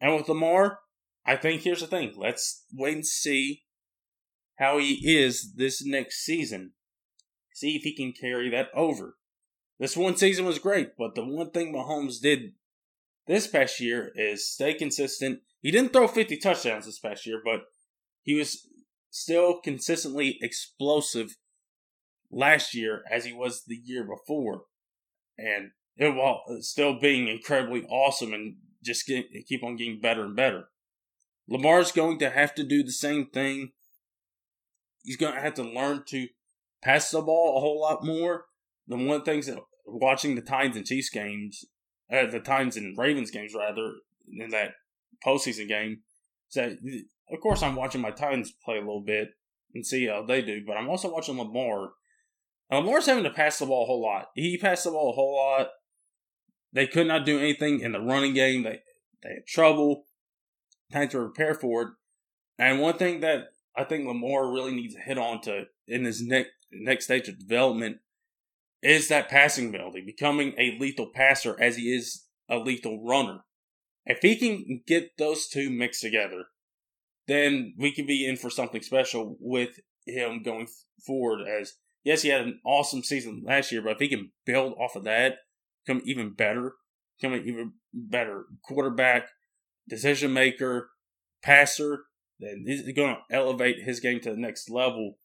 And 0.00 0.16
with 0.16 0.28
Lamar, 0.28 0.78
I 1.26 1.36
think 1.36 1.62
here's 1.62 1.80
the 1.80 1.86
thing. 1.86 2.14
Let's 2.16 2.64
wait 2.72 2.94
and 2.94 3.06
see 3.06 3.64
how 4.58 4.78
he 4.78 4.94
is 5.18 5.54
this 5.56 5.84
next 5.84 6.24
season. 6.24 6.72
See 7.60 7.76
if 7.76 7.82
he 7.82 7.94
can 7.94 8.14
carry 8.18 8.48
that 8.48 8.68
over. 8.74 9.16
This 9.78 9.94
one 9.94 10.16
season 10.16 10.46
was 10.46 10.58
great, 10.58 10.96
but 10.96 11.14
the 11.14 11.22
one 11.22 11.50
thing 11.50 11.74
Mahomes 11.74 12.18
did 12.18 12.52
this 13.26 13.46
past 13.46 13.80
year 13.80 14.12
is 14.14 14.50
stay 14.50 14.72
consistent. 14.72 15.40
He 15.60 15.70
didn't 15.70 15.92
throw 15.92 16.08
50 16.08 16.38
touchdowns 16.38 16.86
this 16.86 16.98
past 16.98 17.26
year, 17.26 17.38
but 17.44 17.64
he 18.22 18.34
was 18.34 18.66
still 19.10 19.60
consistently 19.60 20.38
explosive 20.40 21.36
last 22.30 22.74
year 22.74 23.02
as 23.12 23.26
he 23.26 23.32
was 23.34 23.64
the 23.66 23.78
year 23.84 24.04
before. 24.04 24.62
And 25.36 25.72
it 25.98 26.14
while 26.14 26.44
still 26.60 26.98
being 26.98 27.28
incredibly 27.28 27.82
awesome 27.90 28.32
and 28.32 28.54
just 28.82 29.06
get, 29.06 29.26
keep 29.46 29.62
on 29.62 29.76
getting 29.76 30.00
better 30.00 30.24
and 30.24 30.34
better. 30.34 30.70
Lamar's 31.46 31.92
going 31.92 32.18
to 32.20 32.30
have 32.30 32.54
to 32.54 32.64
do 32.64 32.82
the 32.82 32.90
same 32.90 33.26
thing. 33.26 33.72
He's 35.02 35.18
going 35.18 35.34
to 35.34 35.40
have 35.42 35.54
to 35.54 35.62
learn 35.62 36.04
to 36.08 36.28
pass 36.82 37.10
the 37.10 37.20
ball 37.20 37.56
a 37.56 37.60
whole 37.60 37.80
lot 37.80 38.04
more. 38.04 38.46
The 38.86 38.96
one 38.96 39.16
of 39.16 39.24
the 39.24 39.30
things 39.30 39.46
that 39.46 39.58
watching 39.86 40.34
the 40.34 40.42
Titans 40.42 40.76
and 40.76 40.86
Chiefs 40.86 41.10
games, 41.10 41.64
uh, 42.12 42.26
the 42.26 42.40
Titans 42.40 42.76
and 42.76 42.96
Ravens 42.96 43.30
games 43.30 43.54
rather, 43.54 43.92
in 44.28 44.50
that 44.50 44.72
postseason 45.24 45.68
game, 45.68 46.00
so 46.48 46.76
of 47.32 47.40
course 47.40 47.62
I'm 47.62 47.76
watching 47.76 48.00
my 48.00 48.10
Titans 48.10 48.52
play 48.64 48.76
a 48.76 48.80
little 48.80 49.02
bit 49.02 49.28
and 49.74 49.86
see 49.86 50.06
how 50.06 50.24
they 50.24 50.42
do, 50.42 50.62
but 50.66 50.76
I'm 50.76 50.88
also 50.88 51.12
watching 51.12 51.38
Lamar. 51.38 51.92
Lamar's 52.70 53.06
having 53.06 53.24
to 53.24 53.30
pass 53.30 53.58
the 53.58 53.66
ball 53.66 53.84
a 53.84 53.86
whole 53.86 54.02
lot. 54.02 54.26
He 54.34 54.56
passed 54.56 54.84
the 54.84 54.90
ball 54.90 55.10
a 55.10 55.14
whole 55.14 55.36
lot. 55.36 55.68
They 56.72 56.86
could 56.86 57.06
not 57.06 57.26
do 57.26 57.38
anything 57.38 57.80
in 57.80 57.92
the 57.92 58.00
running 58.00 58.34
game. 58.34 58.62
They 58.62 58.80
they 59.22 59.30
had 59.30 59.46
trouble. 59.46 60.04
Time 60.92 61.08
to 61.08 61.18
prepare 61.18 61.54
for 61.54 61.82
it. 61.82 61.88
And 62.58 62.80
one 62.80 62.96
thing 62.96 63.20
that 63.20 63.48
I 63.76 63.84
think 63.84 64.06
Lamar 64.06 64.52
really 64.52 64.72
needs 64.72 64.94
to 64.94 65.00
hit 65.00 65.18
on 65.18 65.40
to 65.42 65.64
in 65.86 66.04
his 66.04 66.22
next 66.22 66.50
next 66.72 67.04
stage 67.04 67.28
of 67.28 67.38
development 67.38 67.98
is 68.82 69.08
that 69.08 69.28
passing 69.28 69.68
ability, 69.68 70.02
becoming 70.04 70.54
a 70.58 70.76
lethal 70.78 71.10
passer 71.14 71.56
as 71.60 71.76
he 71.76 71.94
is 71.94 72.24
a 72.48 72.58
lethal 72.58 73.04
runner. 73.04 73.40
If 74.06 74.20
he 74.22 74.36
can 74.36 74.82
get 74.86 75.18
those 75.18 75.48
two 75.48 75.70
mixed 75.70 76.00
together, 76.00 76.46
then 77.28 77.74
we 77.78 77.92
can 77.92 78.06
be 78.06 78.26
in 78.26 78.36
for 78.36 78.50
something 78.50 78.82
special 78.82 79.36
with 79.38 79.78
him 80.06 80.42
going 80.42 80.68
forward. 81.06 81.46
As 81.46 81.74
yes, 82.02 82.22
he 82.22 82.30
had 82.30 82.40
an 82.42 82.60
awesome 82.64 83.02
season 83.02 83.42
last 83.44 83.70
year, 83.70 83.82
but 83.82 83.92
if 83.92 83.98
he 83.98 84.08
can 84.08 84.32
build 84.46 84.74
off 84.80 84.96
of 84.96 85.04
that, 85.04 85.36
become 85.84 86.02
even 86.04 86.32
better, 86.32 86.74
become 87.20 87.34
an 87.34 87.46
even 87.46 87.72
better 87.92 88.46
quarterback, 88.64 89.28
decision 89.88 90.32
maker, 90.32 90.90
passer, 91.42 92.04
then 92.38 92.64
he's 92.66 92.82
going 92.94 93.14
to 93.14 93.36
elevate 93.36 93.82
his 93.84 94.00
game 94.00 94.20
to 94.20 94.30
the 94.30 94.36
next 94.36 94.70
level. 94.70 95.18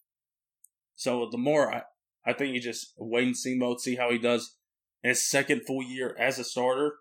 So 0.96 1.28
the 1.32 1.38
more 1.38 1.74
I, 1.74 1.84
I 2.26 2.34
think 2.34 2.54
you 2.54 2.62
just 2.62 2.94
wait 2.98 3.28
and 3.28 3.38
see 3.38 3.56
mode, 3.56 3.80
see 3.80 3.96
how 3.96 4.12
he 4.12 4.18
does 4.18 4.56
in 5.04 5.10
his 5.10 5.30
second 5.30 5.62
full 5.68 5.84
year 5.84 6.16
as 6.20 6.40
a 6.40 6.44
starter. 6.44 6.94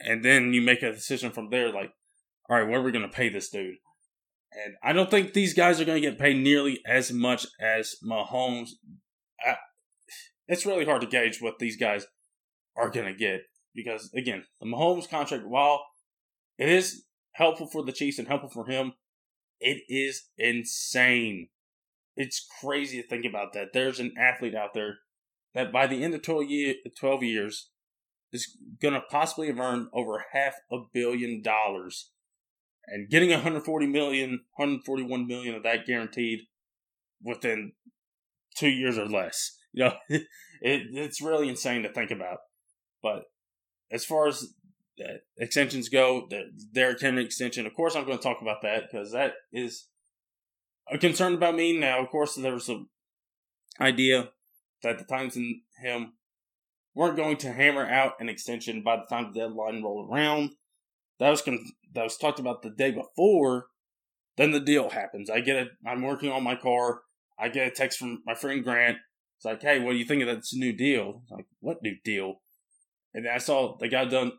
And 0.00 0.24
then 0.24 0.52
you 0.52 0.60
make 0.60 0.82
a 0.82 0.92
decision 0.92 1.30
from 1.30 1.50
there, 1.50 1.72
like, 1.72 1.92
all 2.48 2.56
right, 2.56 2.68
what 2.68 2.78
are 2.78 2.82
we 2.82 2.92
going 2.92 3.08
to 3.08 3.16
pay 3.16 3.28
this 3.28 3.48
dude? 3.48 3.76
And 4.52 4.74
I 4.82 4.92
don't 4.92 5.10
think 5.10 5.32
these 5.32 5.54
guys 5.54 5.80
are 5.80 5.84
going 5.84 6.00
to 6.00 6.08
get 6.08 6.18
paid 6.18 6.36
nearly 6.36 6.80
as 6.86 7.12
much 7.12 7.46
as 7.60 7.96
Mahomes. 8.04 8.70
I, 9.40 9.56
it's 10.48 10.66
really 10.66 10.84
hard 10.84 11.00
to 11.02 11.06
gauge 11.06 11.40
what 11.40 11.58
these 11.58 11.76
guys 11.76 12.06
are 12.76 12.90
going 12.90 13.06
to 13.06 13.18
get 13.18 13.42
because, 13.74 14.10
again, 14.14 14.44
the 14.60 14.66
Mahomes 14.66 15.08
contract, 15.08 15.44
while 15.46 15.84
it 16.58 16.68
is 16.68 17.04
helpful 17.32 17.66
for 17.66 17.84
the 17.84 17.92
Chiefs 17.92 18.18
and 18.18 18.28
helpful 18.28 18.50
for 18.50 18.66
him, 18.66 18.94
it 19.60 19.82
is 19.88 20.24
insane 20.38 21.48
it's 22.16 22.46
crazy 22.60 23.00
to 23.00 23.06
think 23.06 23.24
about 23.24 23.52
that. 23.52 23.68
There's 23.72 24.00
an 24.00 24.14
athlete 24.18 24.54
out 24.54 24.74
there 24.74 24.98
that 25.54 25.72
by 25.72 25.86
the 25.86 26.02
end 26.02 26.14
of 26.14 26.22
12, 26.22 26.44
year, 26.44 26.74
12 26.98 27.22
years 27.22 27.70
is 28.32 28.56
going 28.80 28.94
to 28.94 29.02
possibly 29.10 29.48
have 29.48 29.60
earned 29.60 29.88
over 29.92 30.24
half 30.32 30.54
a 30.72 30.78
billion 30.92 31.42
dollars. 31.42 32.10
And 32.88 33.10
getting 33.10 33.30
140 33.30 33.86
million, 33.86 34.30
141 34.56 35.26
million 35.26 35.54
of 35.54 35.62
that 35.64 35.86
guaranteed 35.86 36.40
within 37.22 37.72
two 38.56 38.68
years 38.68 38.98
or 38.98 39.06
less. 39.06 39.52
You 39.76 39.84
know, 39.84 39.92
it, 40.08 40.22
it's 40.62 41.20
really 41.20 41.50
insane 41.50 41.82
to 41.82 41.92
think 41.92 42.10
about. 42.10 42.38
But 43.02 43.24
as 43.92 44.06
far 44.06 44.26
as 44.26 44.54
extensions 45.36 45.90
go, 45.90 46.26
the 46.30 46.44
Derrick 46.72 47.02
Henry 47.02 47.22
extension, 47.22 47.66
of 47.66 47.74
course, 47.74 47.94
I'm 47.94 48.06
going 48.06 48.16
to 48.16 48.22
talk 48.22 48.40
about 48.40 48.62
that 48.62 48.84
because 48.90 49.12
that 49.12 49.34
is 49.52 49.88
a 50.90 50.98
concern 50.98 51.34
about 51.34 51.54
me 51.54 51.78
now. 51.78 52.02
Of 52.02 52.10
course, 52.10 52.34
there 52.34 52.54
was 52.54 52.68
an 52.68 52.88
idea 53.80 54.30
that 54.82 54.98
the 54.98 55.04
Titans 55.04 55.36
and 55.36 55.60
him 55.82 56.12
weren't 56.94 57.16
going 57.16 57.36
to 57.38 57.52
hammer 57.52 57.86
out 57.86 58.14
an 58.20 58.28
extension 58.28 58.82
by 58.82 58.96
the 58.96 59.06
time 59.08 59.32
the 59.32 59.40
deadline 59.40 59.82
rolled 59.82 60.10
around. 60.10 60.50
That 61.18 61.30
was 61.30 61.42
con- 61.42 61.72
that 61.94 62.04
was 62.04 62.16
talked 62.16 62.38
about 62.38 62.62
the 62.62 62.70
day 62.70 62.90
before. 62.90 63.66
Then 64.36 64.50
the 64.50 64.60
deal 64.60 64.90
happens. 64.90 65.30
I 65.30 65.40
get 65.40 65.56
it. 65.56 65.68
I'm 65.86 66.02
working 66.02 66.30
on 66.30 66.42
my 66.42 66.56
car. 66.56 67.00
I 67.38 67.48
get 67.48 67.68
a 67.68 67.70
text 67.70 67.98
from 67.98 68.22
my 68.26 68.34
friend 68.34 68.62
Grant. 68.62 68.98
It's 69.38 69.44
like, 69.44 69.62
hey, 69.62 69.78
what 69.78 69.92
do 69.92 69.98
you 69.98 70.04
think 70.04 70.22
of 70.22 70.28
this 70.28 70.54
new 70.54 70.72
deal? 70.72 71.22
Like, 71.30 71.46
what 71.60 71.82
new 71.82 71.96
deal? 72.04 72.40
And 73.12 73.26
I 73.28 73.38
saw 73.38 73.76
they 73.78 73.88
got 73.88 74.10
done 74.10 74.32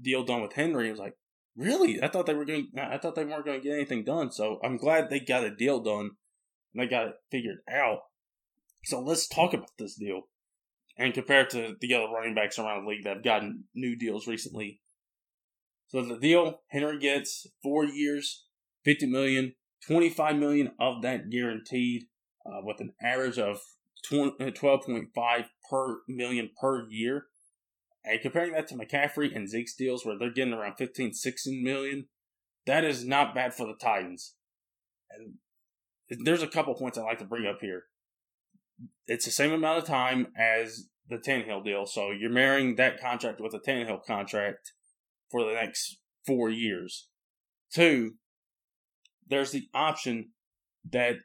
deal 0.00 0.24
done 0.24 0.42
with 0.42 0.52
Henry. 0.52 0.88
I 0.88 0.90
was 0.90 1.00
like, 1.00 1.16
Really? 1.56 2.02
I 2.02 2.08
thought 2.08 2.26
they 2.26 2.34
were 2.34 2.44
going. 2.44 2.68
I 2.76 2.98
thought 2.98 3.14
they 3.14 3.24
weren't 3.24 3.44
going 3.44 3.60
to 3.60 3.64
get 3.66 3.74
anything 3.74 4.04
done. 4.04 4.32
So 4.32 4.58
I'm 4.64 4.76
glad 4.76 5.08
they 5.08 5.20
got 5.20 5.44
a 5.44 5.54
deal 5.54 5.80
done 5.80 6.10
and 6.74 6.82
they 6.82 6.86
got 6.86 7.06
it 7.06 7.14
figured 7.30 7.58
out. 7.70 8.00
So 8.84 9.00
let's 9.00 9.28
talk 9.28 9.54
about 9.54 9.70
this 9.78 9.94
deal 9.94 10.22
and 10.98 11.14
compare 11.14 11.46
to 11.46 11.76
the 11.80 11.94
other 11.94 12.08
running 12.12 12.34
backs 12.34 12.58
around 12.58 12.84
the 12.84 12.90
league 12.90 13.04
that 13.04 13.16
have 13.16 13.24
gotten 13.24 13.64
new 13.74 13.96
deals 13.96 14.26
recently. 14.26 14.80
So 15.88 16.02
the 16.02 16.18
deal 16.18 16.60
Henry 16.68 16.98
gets 16.98 17.46
four 17.62 17.84
years, 17.84 18.44
fifty 18.84 19.06
million, 19.06 19.54
twenty-five 19.86 20.36
million 20.36 20.72
of 20.80 21.02
that 21.02 21.30
guaranteed, 21.30 22.04
uh, 22.44 22.60
with 22.62 22.80
an 22.80 22.92
average 23.00 23.38
of 23.38 23.60
12.5 24.10 25.44
per 25.70 26.00
million 26.08 26.50
per 26.60 26.86
year. 26.90 27.26
And 28.04 28.20
comparing 28.20 28.52
that 28.52 28.68
to 28.68 28.74
McCaffrey 28.74 29.34
and 29.34 29.48
Zeke's 29.48 29.74
deals 29.74 30.04
where 30.04 30.18
they're 30.18 30.30
getting 30.30 30.52
around 30.52 30.76
15, 30.76 31.14
16 31.14 31.64
million, 31.64 32.06
that 32.66 32.84
is 32.84 33.04
not 33.04 33.34
bad 33.34 33.54
for 33.54 33.66
the 33.66 33.74
Titans. 33.80 34.34
And 35.10 35.36
there's 36.26 36.42
a 36.42 36.48
couple 36.48 36.74
points 36.74 36.98
I'd 36.98 37.04
like 37.04 37.18
to 37.18 37.24
bring 37.24 37.46
up 37.46 37.58
here. 37.60 37.84
It's 39.06 39.24
the 39.24 39.30
same 39.30 39.52
amount 39.52 39.78
of 39.78 39.84
time 39.84 40.28
as 40.38 40.88
the 41.08 41.16
Tannehill 41.16 41.64
deal, 41.64 41.86
so 41.86 42.10
you're 42.10 42.30
marrying 42.30 42.76
that 42.76 43.00
contract 43.00 43.40
with 43.40 43.54
a 43.54 43.58
Tannehill 43.58 44.04
contract 44.04 44.72
for 45.30 45.44
the 45.44 45.52
next 45.52 45.98
four 46.26 46.50
years. 46.50 47.08
Two, 47.72 48.14
there's 49.28 49.50
the 49.50 49.68
option 49.74 50.30
that 50.90 51.16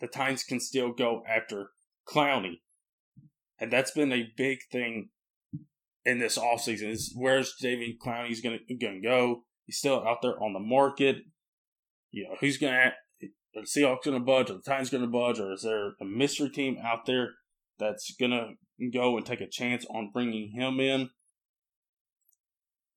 the 0.00 0.06
Titans 0.06 0.44
can 0.44 0.60
still 0.60 0.92
go 0.92 1.22
after 1.28 1.70
Clowney. 2.08 2.60
And 3.58 3.72
that's 3.72 3.90
been 3.90 4.12
a 4.12 4.28
big 4.36 4.58
thing 4.70 5.08
in 6.06 6.20
this 6.20 6.38
offseason 6.38 6.90
is 6.90 7.12
where's 7.14 7.56
David 7.60 7.98
Clowney's 8.00 8.40
gonna 8.40 8.58
gonna 8.80 9.00
go? 9.02 9.42
He's 9.64 9.76
still 9.76 10.06
out 10.06 10.22
there 10.22 10.40
on 10.42 10.52
the 10.52 10.60
market. 10.60 11.16
You 12.12 12.24
know, 12.24 12.36
who's 12.40 12.56
gonna 12.56 12.76
are 12.76 12.92
the 13.52 13.60
Seahawks 13.62 14.04
gonna 14.04 14.20
budge, 14.20 14.48
or 14.48 14.54
the 14.54 14.62
Titans 14.62 14.88
gonna 14.88 15.08
budge, 15.08 15.40
or 15.40 15.52
is 15.52 15.62
there 15.62 15.94
a 16.00 16.04
mystery 16.04 16.48
team 16.48 16.78
out 16.82 17.06
there 17.06 17.30
that's 17.78 18.14
gonna 18.18 18.52
go 18.92 19.16
and 19.16 19.26
take 19.26 19.40
a 19.40 19.48
chance 19.48 19.84
on 19.90 20.12
bringing 20.12 20.52
him 20.52 20.78
in? 20.78 21.10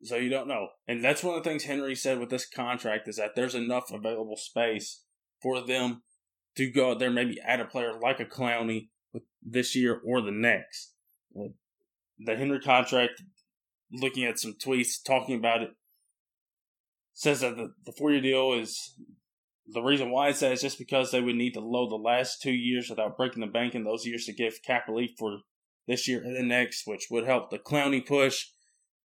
So 0.04 0.16
you 0.16 0.30
don't 0.30 0.48
know, 0.48 0.70
and 0.88 1.04
that's 1.04 1.24
one 1.24 1.36
of 1.36 1.44
the 1.44 1.50
things 1.50 1.64
Henry 1.64 1.96
said 1.96 2.20
with 2.20 2.30
this 2.30 2.48
contract 2.48 3.08
is 3.08 3.18
that 3.18 3.36
there's 3.36 3.56
enough 3.56 3.92
available 3.92 4.38
space 4.38 5.04
for 5.42 5.66
them 5.66 6.04
to 6.56 6.70
go 6.72 6.92
out 6.92 7.00
there, 7.00 7.10
maybe 7.10 7.42
add 7.42 7.60
a 7.60 7.66
player 7.66 8.00
like 8.00 8.20
a 8.20 8.26
Clowney 8.26 8.90
this 9.42 9.76
year 9.76 10.00
or 10.06 10.22
the 10.22 10.32
next 10.32 10.94
the 12.20 12.36
Henry 12.36 12.60
contract, 12.60 13.24
looking 13.92 14.26
at 14.26 14.40
some 14.40 14.54
tweets 14.54 15.04
talking 15.04 15.36
about 15.36 15.62
it, 15.62 15.72
says 17.14 17.42
that 17.42 17.56
the, 17.56 17.74
the 17.86 17.92
four 17.92 18.12
year 18.12 18.22
deal 18.22 18.54
is 18.54 18.96
the 19.68 19.82
reason 19.82 20.10
why 20.10 20.30
it's 20.30 20.40
that 20.40 20.52
is 20.52 20.62
just 20.62 20.78
because 20.78 21.12
they 21.12 21.22
would 21.22 21.36
need 21.36 21.54
to 21.54 21.60
load 21.60 21.92
the 21.92 21.96
last 21.96 22.42
two 22.42 22.52
years 22.52 22.90
without 22.90 23.18
breaking 23.18 23.42
the 23.42 23.48
bank 23.48 23.76
in 23.76 23.84
those 23.84 24.06
years 24.06 24.26
to 24.26 24.34
give 24.34 24.64
cap 24.64 24.88
relief 24.88 25.12
for 25.18 25.40
this 25.88 26.08
year 26.08 26.22
and 26.24 26.36
the 26.36 26.44
next, 26.44 26.88
which 26.88 27.08
would 27.10 27.26
help 27.26 27.50
the 27.50 27.60
Clowney 27.60 28.06
push. 28.06 28.48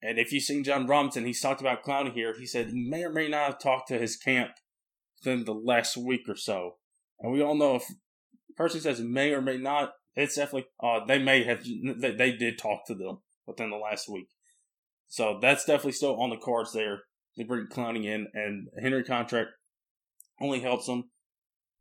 And 0.03 0.19
if 0.19 0.33
you've 0.33 0.45
seen 0.45 0.65
Jon 0.65 0.87
Robinson, 0.87 1.27
he's 1.27 1.41
talked 1.41 1.61
about 1.61 1.83
Clowney 1.83 2.13
here. 2.13 2.35
He 2.39 2.47
said 2.47 2.69
he 2.69 2.89
may 2.89 3.05
or 3.05 3.11
may 3.11 3.29
not 3.29 3.47
have 3.47 3.59
talked 3.59 3.89
to 3.89 3.99
his 3.99 4.17
camp 4.17 4.53
within 5.19 5.45
the 5.45 5.55
last 5.55 5.97
week 5.97 6.23
or 6.29 6.37
so. 6.37 6.77
And 7.21 7.33
we 7.33 7.43
all 7.43 7.57
know 7.57 7.77
if 7.77 7.85
a 7.91 8.53
person 8.55 8.81
says 8.81 9.01
may 9.01 9.33
or 9.33 9.43
may 9.43 9.57
not, 9.57 9.93
it's 10.19 10.35
definitely 10.35 10.69
uh, 10.83 11.05
they 11.07 11.19
may 11.19 11.45
have 11.45 11.65
they, 11.65 12.13
they 12.13 12.33
did 12.33 12.59
talk 12.59 12.87
to 12.87 12.95
them 12.95 13.19
within 13.47 13.71
the 13.71 13.77
last 13.77 14.09
week, 14.09 14.29
so 15.07 15.39
that's 15.41 15.65
definitely 15.65 15.93
still 15.93 16.21
on 16.21 16.31
the 16.31 16.37
cards 16.37 16.73
there. 16.73 17.03
They 17.37 17.45
bring 17.45 17.67
Clowney 17.67 18.05
in, 18.05 18.27
and 18.35 18.69
Henry 18.83 19.05
contract 19.05 19.51
only 20.41 20.61
helps 20.61 20.87
them. 20.87 21.11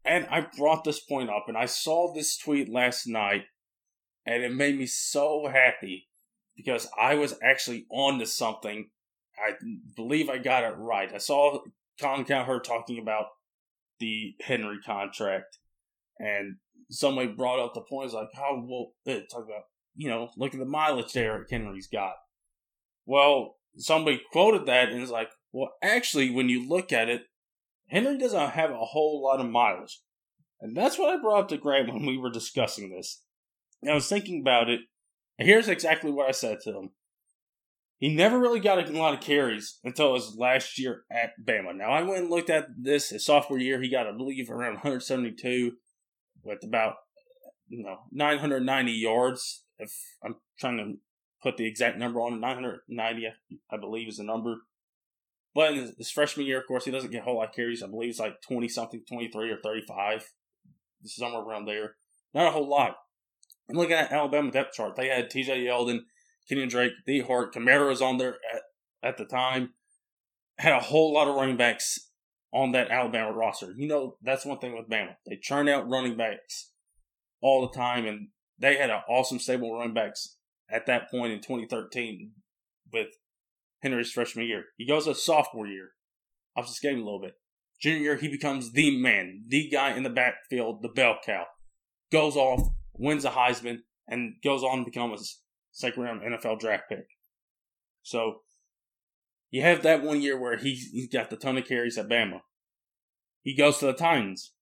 And 0.06 0.28
I 0.28 0.48
brought 0.56 0.84
this 0.84 1.00
point 1.00 1.30
up, 1.30 1.46
and 1.48 1.58
I 1.58 1.66
saw 1.66 2.14
this 2.14 2.38
tweet 2.38 2.70
last 2.70 3.08
night, 3.08 3.46
and 4.26 4.44
it 4.44 4.54
made 4.54 4.78
me 4.78 4.86
so 4.86 5.50
happy 5.52 6.08
because 6.56 6.88
I 6.98 7.16
was 7.16 7.36
actually 7.42 7.88
on 7.92 8.20
to 8.20 8.26
something. 8.26 8.90
I 9.38 9.54
believe 9.96 10.30
I 10.30 10.38
got 10.38 10.64
it 10.64 10.76
right. 10.78 11.12
I 11.14 11.18
saw 11.18 11.60
Colin 12.00 12.26
Cowherd 12.26 12.64
talking 12.64 13.00
about 13.00 13.26
the 14.00 14.36
Henry 14.42 14.78
contract, 14.86 15.58
and 16.20 16.58
somebody 16.90 17.28
brought 17.28 17.60
up 17.60 17.74
the 17.74 17.82
point, 17.82 18.14
like, 18.14 18.30
how 18.34 18.64
well, 18.66 18.92
uh, 19.08 19.20
talk 19.32 19.46
about, 19.46 19.64
you 19.96 20.10
know, 20.10 20.30
look 20.38 20.54
at 20.54 20.60
the 20.60 20.66
mileage 20.66 21.14
Derrick 21.14 21.50
Henry's 21.50 21.88
got. 21.88 22.14
Well, 23.06 23.56
somebody 23.78 24.22
quoted 24.32 24.66
that 24.66 24.90
and 24.90 25.02
it's 25.02 25.12
like, 25.12 25.30
well, 25.52 25.72
actually, 25.82 26.30
when 26.30 26.50
you 26.50 26.68
look 26.68 26.92
at 26.92 27.10
it, 27.10 27.24
Henry 27.90 28.18
doesn't 28.18 28.52
have 28.52 28.72
a 28.72 28.78
whole 28.78 29.24
lot 29.24 29.40
of 29.40 29.50
mileage. 29.50 30.02
And 30.60 30.76
that's 30.76 30.98
what 30.98 31.14
I 31.14 31.22
brought 31.22 31.42
up 31.42 31.48
to 31.50 31.58
Grant 31.58 31.94
when 31.94 32.06
we 32.06 32.18
were 32.18 32.30
discussing 32.30 32.90
this. 32.90 33.24
And 33.82 33.92
I 33.92 33.96
was 33.96 34.10
thinking 34.10 34.42
about 34.42 34.70
it, 34.70 34.82
and 35.38 35.48
here's 35.48 35.68
exactly 35.68 36.12
what 36.12 36.28
I 36.28 36.32
said 36.32 36.60
to 36.64 36.72
him. 36.72 36.90
He 38.00 38.14
never 38.14 38.40
really 38.40 38.60
got 38.60 38.88
a 38.88 38.92
lot 38.92 39.14
of 39.14 39.22
carries 39.22 39.80
until 39.84 40.16
his 40.16 40.36
last 40.38 40.78
year 40.78 41.04
at 41.12 41.32
Bama. 41.44 41.76
Now, 41.76 41.90
I 41.90 42.04
went 42.04 42.22
and 42.22 42.30
looked 42.30 42.50
at 42.50 42.68
this 42.78 43.10
his 43.10 43.26
sophomore 43.26 43.60
year. 43.60 43.82
He 43.82 43.90
got, 43.90 44.08
I 44.08 44.12
believe, 44.12 44.50
around 44.50 44.74
172 44.74 45.74
with 46.44 46.64
about, 46.64 46.96
you 47.68 47.84
know, 47.84 48.00
990 48.12 48.92
yards. 48.92 49.64
If 49.80 49.92
I'm 50.24 50.36
trying 50.60 50.78
to 50.78 50.94
put 51.42 51.58
the 51.58 51.68
exact 51.68 51.98
number 51.98 52.20
on 52.20 52.40
990, 52.40 53.28
I 53.72 53.78
believe, 53.78 54.08
is 54.08 54.18
the 54.18 54.24
number. 54.24 54.58
But 55.54 55.74
in 55.74 55.94
his 55.98 56.12
freshman 56.12 56.46
year, 56.46 56.60
of 56.60 56.68
course, 56.68 56.86
he 56.86 56.92
doesn't 56.92 57.12
get 57.12 57.22
a 57.22 57.24
whole 57.24 57.38
lot 57.38 57.50
of 57.50 57.56
carries. 57.56 57.82
I 57.82 57.88
believe 57.88 58.12
it's 58.12 58.20
like 58.20 58.42
20 58.48 58.68
something, 58.68 59.04
23 59.08 59.52
or 59.52 59.58
35. 59.64 60.32
Somewhere 61.04 61.42
around 61.42 61.66
there. 61.66 61.96
Not 62.34 62.48
a 62.48 62.52
whole 62.52 62.68
lot. 62.68 62.98
And 63.70 63.78
looking 63.78 63.96
at 63.96 64.12
Alabama 64.12 64.52
depth 64.52 64.74
chart, 64.74 64.96
they 64.96 65.08
had 65.08 65.30
TJ 65.30 65.66
Yeldon, 65.66 66.02
Kenyan 66.50 66.70
Drake, 66.70 66.94
Dee 67.06 67.22
Hart, 67.22 67.54
Kamara 67.54 67.90
was 67.90 68.02
on 68.02 68.18
there 68.18 68.38
at, 68.54 68.62
at 69.04 69.18
the 69.18 69.26
time. 69.26 69.74
Had 70.58 70.74
a 70.74 70.80
whole 70.80 71.14
lot 71.14 71.28
of 71.28 71.36
running 71.36 71.58
backs 71.58 72.07
on 72.54 72.72
that 72.72 72.90
Alabama 72.90 73.32
roster. 73.32 73.74
You 73.78 73.88
know, 73.88 74.18
that's 74.22 74.46
one 74.46 74.60
thing 74.60 74.76
with 74.76 74.90
Bama. 74.90 75.16
They 75.26 75.38
churn 75.42 75.68
out 75.68 75.90
running 75.90 76.18
backs 76.18 76.72
all 77.42 77.62
the 77.62 77.78
time, 77.78 78.06
and 78.06 78.30
they 78.58 78.78
had 78.78 78.90
an 78.90 79.02
awesome 79.10 79.40
stable 79.40 79.74
running 79.74 79.94
backs 79.94 80.38
at 80.70 80.86
that 80.86 81.10
point 81.12 81.34
in 81.34 81.40
2013 81.40 82.32
with 82.92 83.08
Henry's 83.82 84.12
freshman 84.12 84.48
year. 84.48 84.66
He 84.78 84.88
goes 84.88 85.08
a 85.08 85.16
sophomore 85.16 85.68
year, 85.68 85.90
his 86.56 86.80
game 86.80 87.00
a 87.00 87.04
little 87.04 87.22
bit. 87.22 87.34
Junior 87.80 88.02
year, 88.02 88.16
he 88.16 88.28
becomes 88.28 88.72
the 88.72 89.00
man, 89.00 89.44
the 89.48 89.70
guy 89.70 89.96
in 89.96 90.04
the 90.04 90.10
backfield, 90.10 90.82
the 90.82 90.90
bell 90.90 91.18
cow. 91.24 91.46
Goes 92.12 92.36
off, 92.36 92.62
wins 92.94 93.26
a 93.26 93.30
Heisman, 93.30 93.80
and 94.08 94.36
goes 94.44 94.64
on 94.64 94.80
to 94.80 94.86
become 94.86 95.12
a 95.12 95.18
second 95.72 96.04
round 96.04 96.22
NFL 96.22 96.60
draft 96.60 96.86
pick. 96.90 97.06
So 98.02 98.42
you 99.50 99.62
have 99.62 99.84
that 99.84 100.04
one 100.04 100.22
year 100.22 100.38
where 100.40 100.58
he's, 100.58 101.08
got 101.12 101.30
the 101.30 101.38
ton 101.38 101.58
of 101.58 101.66
carries 101.66 101.98
at 101.98 102.10
Bama. 102.10 102.42
He 103.42 103.56
goes 103.56 103.78
to 103.78 103.86
the 103.86 103.94
Titans. 103.94 104.54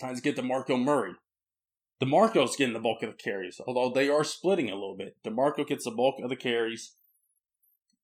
Titans 0.00 0.20
get 0.20 0.36
DeMarco 0.36 0.82
Murray. 0.82 1.14
DeMarco's 2.00 2.56
getting 2.56 2.72
the 2.72 2.80
bulk 2.80 3.02
of 3.02 3.10
the 3.10 3.22
carries, 3.22 3.60
although 3.66 3.92
they 3.92 4.08
are 4.08 4.24
splitting 4.24 4.70
a 4.70 4.74
little 4.74 4.96
bit. 4.96 5.16
DeMarco 5.24 5.66
gets 5.66 5.84
the 5.84 5.90
bulk 5.90 6.16
of 6.22 6.30
the 6.30 6.36
carries, 6.36 6.94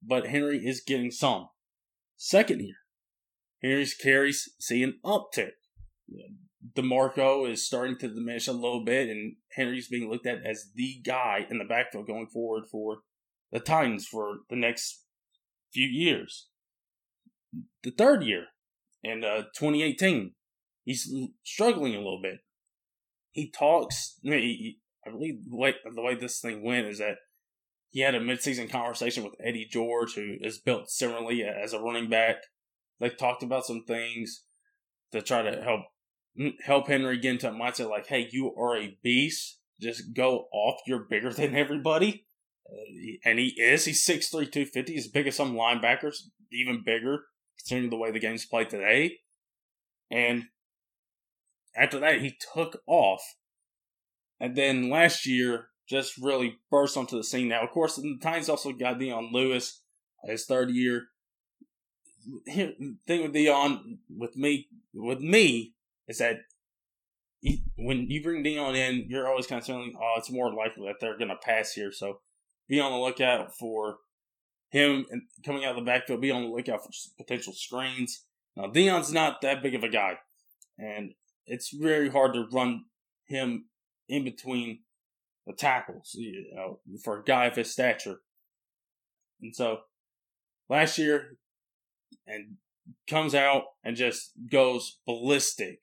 but 0.03 0.27
Henry 0.27 0.59
is 0.59 0.83
getting 0.87 1.11
some. 1.11 1.49
Second 2.17 2.61
year, 2.61 2.77
Henry's 3.63 3.95
carries 3.95 4.51
see 4.59 4.83
an 4.83 4.99
uptick. 5.05 5.53
DeMarco 6.75 7.51
is 7.51 7.65
starting 7.65 7.97
to 7.99 8.09
diminish 8.09 8.49
a 8.49 8.53
little 8.53 8.85
bit, 8.85 9.09
and 9.09 9.37
Henry's 9.53 9.89
being 9.89 10.11
looked 10.11 10.27
at 10.27 10.45
as 10.45 10.73
the 10.75 11.01
guy 11.05 11.47
in 11.49 11.59
the 11.59 11.65
backfield 11.65 12.07
going 12.07 12.27
forward 12.27 12.65
for 12.71 12.99
the 13.51 13.61
Titans 13.61 14.07
for 14.07 14.41
the 14.51 14.57
next 14.57 15.06
few 15.77 15.89
years. 15.89 16.49
The 17.83 17.91
third 17.91 18.23
year, 18.23 18.47
in 19.03 19.23
uh, 19.23 19.43
2018, 19.57 20.33
he's 20.85 21.15
struggling 21.45 21.95
a 21.95 21.99
little 21.99 22.21
bit. 22.23 22.39
He 23.33 23.51
talks. 23.51 24.19
I, 24.25 24.31
mean, 24.31 24.41
he, 24.41 24.79
I 25.07 25.11
believe 25.11 25.45
the 25.51 25.57
way, 25.57 25.75
the 25.95 26.03
way 26.03 26.15
this 26.15 26.41
thing 26.41 26.65
went 26.65 26.87
is 26.87 26.99
that 26.99 27.17
he 27.91 28.01
had 28.01 28.15
a 28.15 28.21
midseason 28.21 28.71
conversation 28.71 29.23
with 29.23 29.35
Eddie 29.45 29.69
George, 29.71 30.15
who 30.15 30.37
is 30.41 30.59
built 30.59 30.91
similarly 30.91 31.45
as 31.45 31.75
a 31.75 31.81
running 31.81 32.09
back. 32.09 32.37
They 32.99 33.11
talked 33.11 33.43
about 33.43 33.67
some 33.67 33.85
things 33.87 34.45
to 35.13 35.21
try 35.21 35.43
to 35.43 35.63
help 35.63 35.83
help 36.65 36.89
Henry 36.89 37.19
get 37.19 37.33
into 37.33 37.49
a 37.49 37.53
mindset 37.53 37.91
like, 37.91 38.07
"Hey, 38.07 38.29
you 38.31 38.55
are 38.55 38.77
a 38.77 38.99
beast. 39.03 39.61
Just 39.81 40.15
go 40.15 40.49
off. 40.53 40.81
You're 40.87 41.05
bigger 41.05 41.33
than 41.33 41.55
everybody." 41.55 42.26
And 43.25 43.39
he 43.39 43.55
is. 43.59 43.85
He's 43.85 44.05
6'3", 44.05 44.31
250. 44.31 44.93
He's 44.93 45.09
big 45.09 45.27
as 45.27 45.37
some 45.37 45.55
linebackers, 45.55 46.17
even 46.53 46.83
bigger 46.85 47.25
considering 47.59 47.91
the 47.91 47.97
way 47.97 48.11
the 48.11 48.19
game's 48.19 48.47
played 48.47 48.71
today. 48.71 49.19
And 50.11 50.45
after 51.77 51.99
that, 52.01 52.21
he 52.21 52.37
took 52.55 52.81
off. 52.87 53.23
And 54.39 54.57
then 54.57 54.91
last 54.91 55.27
year, 55.27 55.69
just 55.89 56.19
really 56.19 56.59
burst 56.71 56.97
onto 56.97 57.17
the 57.17 57.25
scene. 57.25 57.49
Now, 57.49 57.63
of 57.63 57.71
course, 57.71 57.97
the 57.97 58.19
Titans 58.21 58.49
also 58.49 58.73
got 58.73 58.99
Dion 58.99 59.31
Lewis, 59.33 59.83
his 60.25 60.45
third 60.45 60.71
year. 60.71 61.05
Thing 62.47 62.97
with 63.23 63.33
Dion, 63.33 63.99
with 64.11 64.37
me, 64.37 64.69
with 64.93 65.21
me, 65.21 65.75
is 66.09 66.19
that 66.19 66.39
he, 67.41 67.63
when 67.77 68.11
you 68.11 68.23
bring 68.23 68.43
Dion 68.43 68.75
in, 68.75 69.07
you're 69.09 69.29
always 69.29 69.47
kind 69.47 69.61
of 69.61 69.67
feeling, 69.67 69.95
oh, 69.97 70.15
it's 70.19 70.33
more 70.33 70.53
likely 70.53 70.87
that 70.87 70.97
they're 71.01 71.19
going 71.19 71.29
to 71.29 71.37
pass 71.37 71.73
here. 71.73 71.93
So 71.93 72.21
be 72.69 72.81
on 72.81 72.93
the 72.93 72.99
lookout 72.99 73.55
for 73.57 73.99
him 74.71 75.07
coming 75.45 75.65
out 75.65 75.71
of 75.71 75.77
the 75.77 75.91
backfield, 75.91 76.21
be 76.21 76.31
on 76.31 76.43
the 76.43 76.49
lookout 76.49 76.83
for 76.83 76.91
potential 77.17 77.53
screens. 77.53 78.25
Now, 78.57 78.67
Dion's 78.69 79.13
not 79.13 79.41
that 79.43 79.63
big 79.63 79.75
of 79.75 79.85
a 79.85 79.89
guy, 79.89 80.15
and 80.79 81.13
it's 81.47 81.71
very 81.71 82.09
hard 82.09 82.35
to 82.35 82.47
run 82.53 82.85
him 83.27 83.67
in 84.09 84.25
between 84.25 84.81
the 85.47 85.53
tackles 85.53 86.15
you 86.15 86.53
know, 86.55 86.81
for 87.05 87.21
a 87.21 87.25
guy 87.25 87.47
of 87.47 87.57
his 87.57 87.73
stature. 87.73 88.21
And 89.41 89.55
so, 89.55 89.81
last 90.69 90.99
year, 90.99 91.37
and 92.27 92.57
comes 93.09 93.35
out 93.35 93.65
and 93.85 93.97
just 93.97 94.33
goes 94.51 94.99
ballistic 95.07 95.81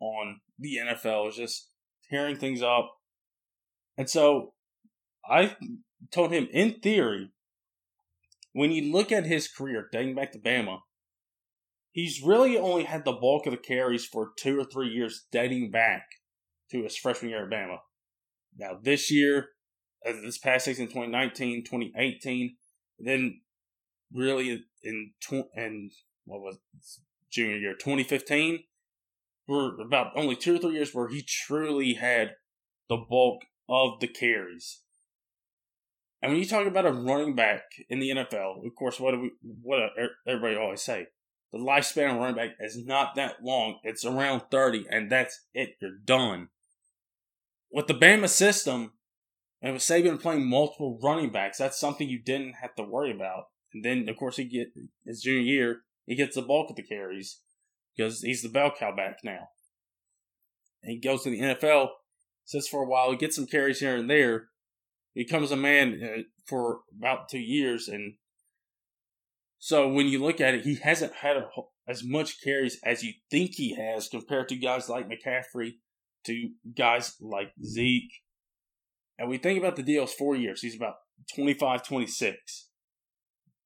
on 0.00 0.40
the 0.58 0.78
NFL, 0.78 1.28
is 1.28 1.36
just 1.36 1.68
tearing 2.08 2.36
things 2.36 2.62
up. 2.62 2.90
And 3.98 4.08
so, 4.08 4.54
I 5.28 5.56
told 6.10 6.32
him, 6.32 6.48
in 6.52 6.80
theory, 6.80 7.30
when 8.52 8.72
you 8.72 8.92
look 8.92 9.12
at 9.12 9.26
his 9.26 9.48
career 9.48 9.88
dating 9.92 10.14
back 10.14 10.32
to 10.32 10.38
Bama, 10.38 10.78
he's 11.92 12.22
really 12.22 12.58
only 12.58 12.84
had 12.84 13.04
the 13.04 13.12
bulk 13.12 13.46
of 13.46 13.52
the 13.52 13.58
carries 13.58 14.04
for 14.04 14.32
two 14.38 14.58
or 14.58 14.64
three 14.64 14.88
years 14.88 15.26
dating 15.30 15.70
back 15.70 16.02
to 16.70 16.82
his 16.82 16.96
freshman 16.96 17.30
year 17.30 17.44
at 17.44 17.50
Bama. 17.50 17.78
Now, 18.56 18.78
this 18.82 19.10
year, 19.10 19.48
uh, 20.06 20.12
this 20.22 20.38
past 20.38 20.64
season, 20.64 20.86
2019, 20.86 21.64
2018, 21.64 22.56
then 22.98 23.40
really 24.12 24.50
in, 24.82 25.12
in 25.54 25.90
what 26.24 26.40
was 26.40 26.56
it, 26.56 26.60
junior 27.30 27.56
year, 27.56 27.74
2015, 27.74 28.64
were 29.48 29.80
about 29.80 30.12
only 30.16 30.36
two 30.36 30.56
or 30.56 30.58
three 30.58 30.74
years 30.74 30.94
where 30.94 31.08
he 31.08 31.22
truly 31.22 31.94
had 31.94 32.32
the 32.88 32.96
bulk 32.96 33.42
of 33.68 34.00
the 34.00 34.06
carries. 34.06 34.81
And 36.22 36.32
when 36.32 36.40
you 36.40 36.46
talk 36.46 36.66
about 36.66 36.86
a 36.86 36.92
running 36.92 37.34
back 37.34 37.62
in 37.88 37.98
the 37.98 38.10
NFL, 38.10 38.64
of 38.64 38.74
course, 38.78 39.00
what 39.00 39.10
do 39.10 39.20
we, 39.20 39.32
what 39.62 39.80
er, 39.80 40.10
everybody 40.26 40.56
always 40.56 40.80
say? 40.80 41.08
The 41.52 41.58
lifespan 41.58 42.10
of 42.10 42.16
a 42.16 42.20
running 42.20 42.36
back 42.36 42.50
is 42.60 42.86
not 42.86 43.16
that 43.16 43.42
long. 43.42 43.80
It's 43.82 44.04
around 44.04 44.42
30, 44.50 44.86
and 44.88 45.10
that's 45.10 45.46
it. 45.52 45.70
You're 45.80 45.98
done. 46.04 46.48
With 47.72 47.88
the 47.88 47.94
Bama 47.94 48.28
system, 48.28 48.92
and 49.60 49.74
with 49.74 49.82
Saban 49.82 50.20
playing 50.20 50.48
multiple 50.48 50.98
running 51.02 51.30
backs, 51.30 51.58
that's 51.58 51.78
something 51.78 52.08
you 52.08 52.20
didn't 52.20 52.54
have 52.60 52.74
to 52.76 52.82
worry 52.82 53.12
about. 53.12 53.44
And 53.74 53.84
then, 53.84 54.08
of 54.08 54.16
course, 54.16 54.36
he 54.36 54.44
get 54.44 54.68
his 55.04 55.22
junior 55.22 55.40
year, 55.40 55.80
he 56.06 56.14
gets 56.14 56.36
the 56.36 56.42
bulk 56.42 56.70
of 56.70 56.76
the 56.76 56.82
carries 56.82 57.40
because 57.96 58.22
he's 58.22 58.42
the 58.42 58.48
bell 58.48 58.72
cow 58.76 58.94
back 58.94 59.18
now. 59.24 59.48
And 60.82 60.92
he 60.92 60.98
goes 60.98 61.22
to 61.22 61.30
the 61.30 61.40
NFL, 61.40 61.88
sits 62.44 62.68
for 62.68 62.82
a 62.82 62.88
while, 62.88 63.10
he 63.10 63.16
gets 63.16 63.36
some 63.36 63.46
carries 63.46 63.80
here 63.80 63.96
and 63.96 64.10
there, 64.10 64.48
he 65.14 65.24
becomes 65.24 65.50
a 65.50 65.56
man 65.56 66.00
uh, 66.02 66.22
for 66.46 66.80
about 66.96 67.28
two 67.28 67.38
years, 67.38 67.88
and 67.88 68.14
so 69.58 69.88
when 69.88 70.06
you 70.08 70.22
look 70.22 70.40
at 70.40 70.54
it, 70.54 70.64
he 70.64 70.76
hasn't 70.76 71.14
had 71.14 71.36
a, 71.36 71.48
as 71.86 72.02
much 72.02 72.42
carries 72.42 72.78
as 72.84 73.02
you 73.02 73.12
think 73.30 73.52
he 73.54 73.76
has 73.76 74.08
compared 74.08 74.48
to 74.48 74.56
guys 74.56 74.88
like 74.88 75.08
McCaffrey, 75.08 75.74
to 76.24 76.50
guys 76.76 77.16
like 77.20 77.52
Zeke. 77.64 78.12
And 79.18 79.28
we 79.28 79.38
think 79.38 79.58
about 79.58 79.76
the 79.76 79.82
deals 79.82 80.14
four 80.14 80.34
years. 80.34 80.62
He's 80.62 80.74
about 80.74 80.94
25, 81.34 81.86
26. 81.86 82.68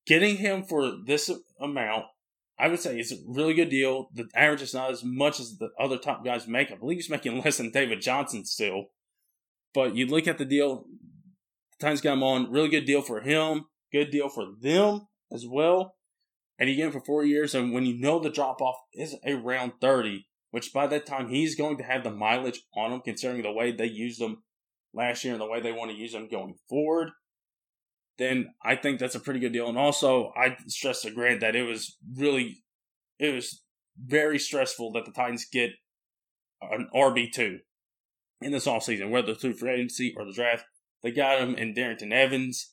Getting 0.07 0.37
him 0.37 0.65
for 0.65 0.93
this 1.07 1.31
amount 1.61 2.05
I 2.59 2.69
would 2.69 2.81
say 2.81 2.99
it's 2.99 3.13
a 3.13 3.17
really 3.27 3.55
good 3.55 3.69
deal. 3.69 4.09
The 4.15 4.29
average 4.35 4.63
is 4.63 4.75
not 4.75 4.91
as 4.91 5.05
much 5.05 5.41
as 5.41 5.59
the 5.59 5.71
other 5.79 5.99
top 5.99 6.25
guys 6.25 6.49
make. 6.49 6.73
I 6.73 6.77
believe 6.77 6.99
he's 6.99 7.11
making 7.11 7.41
less 7.45 7.59
than 7.59 7.71
David 7.71 8.01
Johnson 8.01 8.45
still. 8.45 8.87
But 9.75 9.95
you 9.95 10.07
look 10.07 10.27
at 10.27 10.39
the 10.39 10.45
deal, 10.45 10.87
Titans 11.81 12.01
got 12.01 12.15
him 12.15 12.23
on. 12.23 12.51
Really 12.51 12.69
good 12.69 12.87
deal 12.87 13.03
for 13.03 13.21
him. 13.21 13.67
Good 13.93 14.11
deal 14.11 14.29
for 14.29 14.47
them 14.61 15.03
as 15.33 15.45
well. 15.49 15.95
And 16.59 16.71
you 16.71 16.77
get 16.77 16.87
him 16.87 16.93
for 16.93 17.05
four 17.05 17.25
years. 17.25 17.55
And 17.55 17.73
when 17.73 17.85
you 17.85 17.99
know 17.99 18.19
the 18.19 18.31
drop 18.31 18.61
off 18.61 18.77
is 18.95 19.15
around 19.27 19.73
30, 19.81 20.27
which 20.51 20.73
by 20.73 20.87
that 20.87 21.07
time 21.07 21.29
he's 21.29 21.55
going 21.55 21.77
to 21.79 21.85
have 21.85 22.03
the 22.03 22.11
mileage 22.11 22.63
on 22.75 22.93
him, 22.93 23.01
considering 23.05 23.43
the 23.43 23.53
way 23.53 23.73
they 23.73 23.87
used 23.87 24.21
him 24.21 24.43
last 24.95 25.23
year 25.23 25.35
and 25.35 25.41
the 25.41 25.47
way 25.47 25.61
they 25.61 25.73
want 25.73 25.91
to 25.91 25.97
use 25.97 26.15
him 26.15 26.29
going 26.29 26.55
forward, 26.69 27.11
then 28.19 28.55
I 28.65 28.77
think 28.77 28.99
that's 28.99 29.15
a 29.15 29.21
pretty 29.21 29.41
good 29.41 29.53
deal. 29.53 29.69
And 29.69 29.77
also, 29.77 30.33
I 30.35 30.57
stress 30.67 31.03
to 31.03 31.11
Grant 31.11 31.41
that 31.41 31.57
it 31.57 31.65
was 31.65 31.99
really, 32.17 32.65
it 33.19 33.35
was 33.35 33.63
very 34.03 34.39
stressful 34.39 34.93
that 34.93 35.05
the 35.05 35.13
Titans 35.13 35.47
get 35.51 35.73
an 36.63 36.89
RB2 36.95 37.59
in 38.41 38.53
this 38.53 38.67
offseason, 38.67 39.11
whether 39.11 39.35
through 39.35 39.55
free 39.55 39.73
agency 39.73 40.15
or 40.17 40.25
the 40.25 40.33
draft. 40.33 40.65
They 41.03 41.11
got 41.11 41.41
him 41.41 41.55
in 41.55 41.75
Darrynton 41.75 42.13
Evans. 42.13 42.73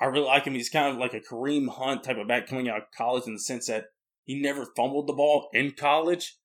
I 0.00 0.06
really 0.06 0.26
like 0.26 0.44
him. 0.44 0.54
He's 0.54 0.68
kind 0.68 0.92
of 0.92 0.98
like 0.98 1.14
a 1.14 1.20
Kareem 1.20 1.68
Hunt 1.68 2.04
type 2.04 2.18
of 2.18 2.28
back 2.28 2.46
coming 2.46 2.68
out 2.68 2.78
of 2.78 2.82
college 2.96 3.26
in 3.26 3.34
the 3.34 3.40
sense 3.40 3.66
that 3.66 3.86
he 4.24 4.40
never 4.40 4.66
fumbled 4.76 5.06
the 5.06 5.12
ball 5.12 5.48
in 5.52 5.72
college, 5.72 6.36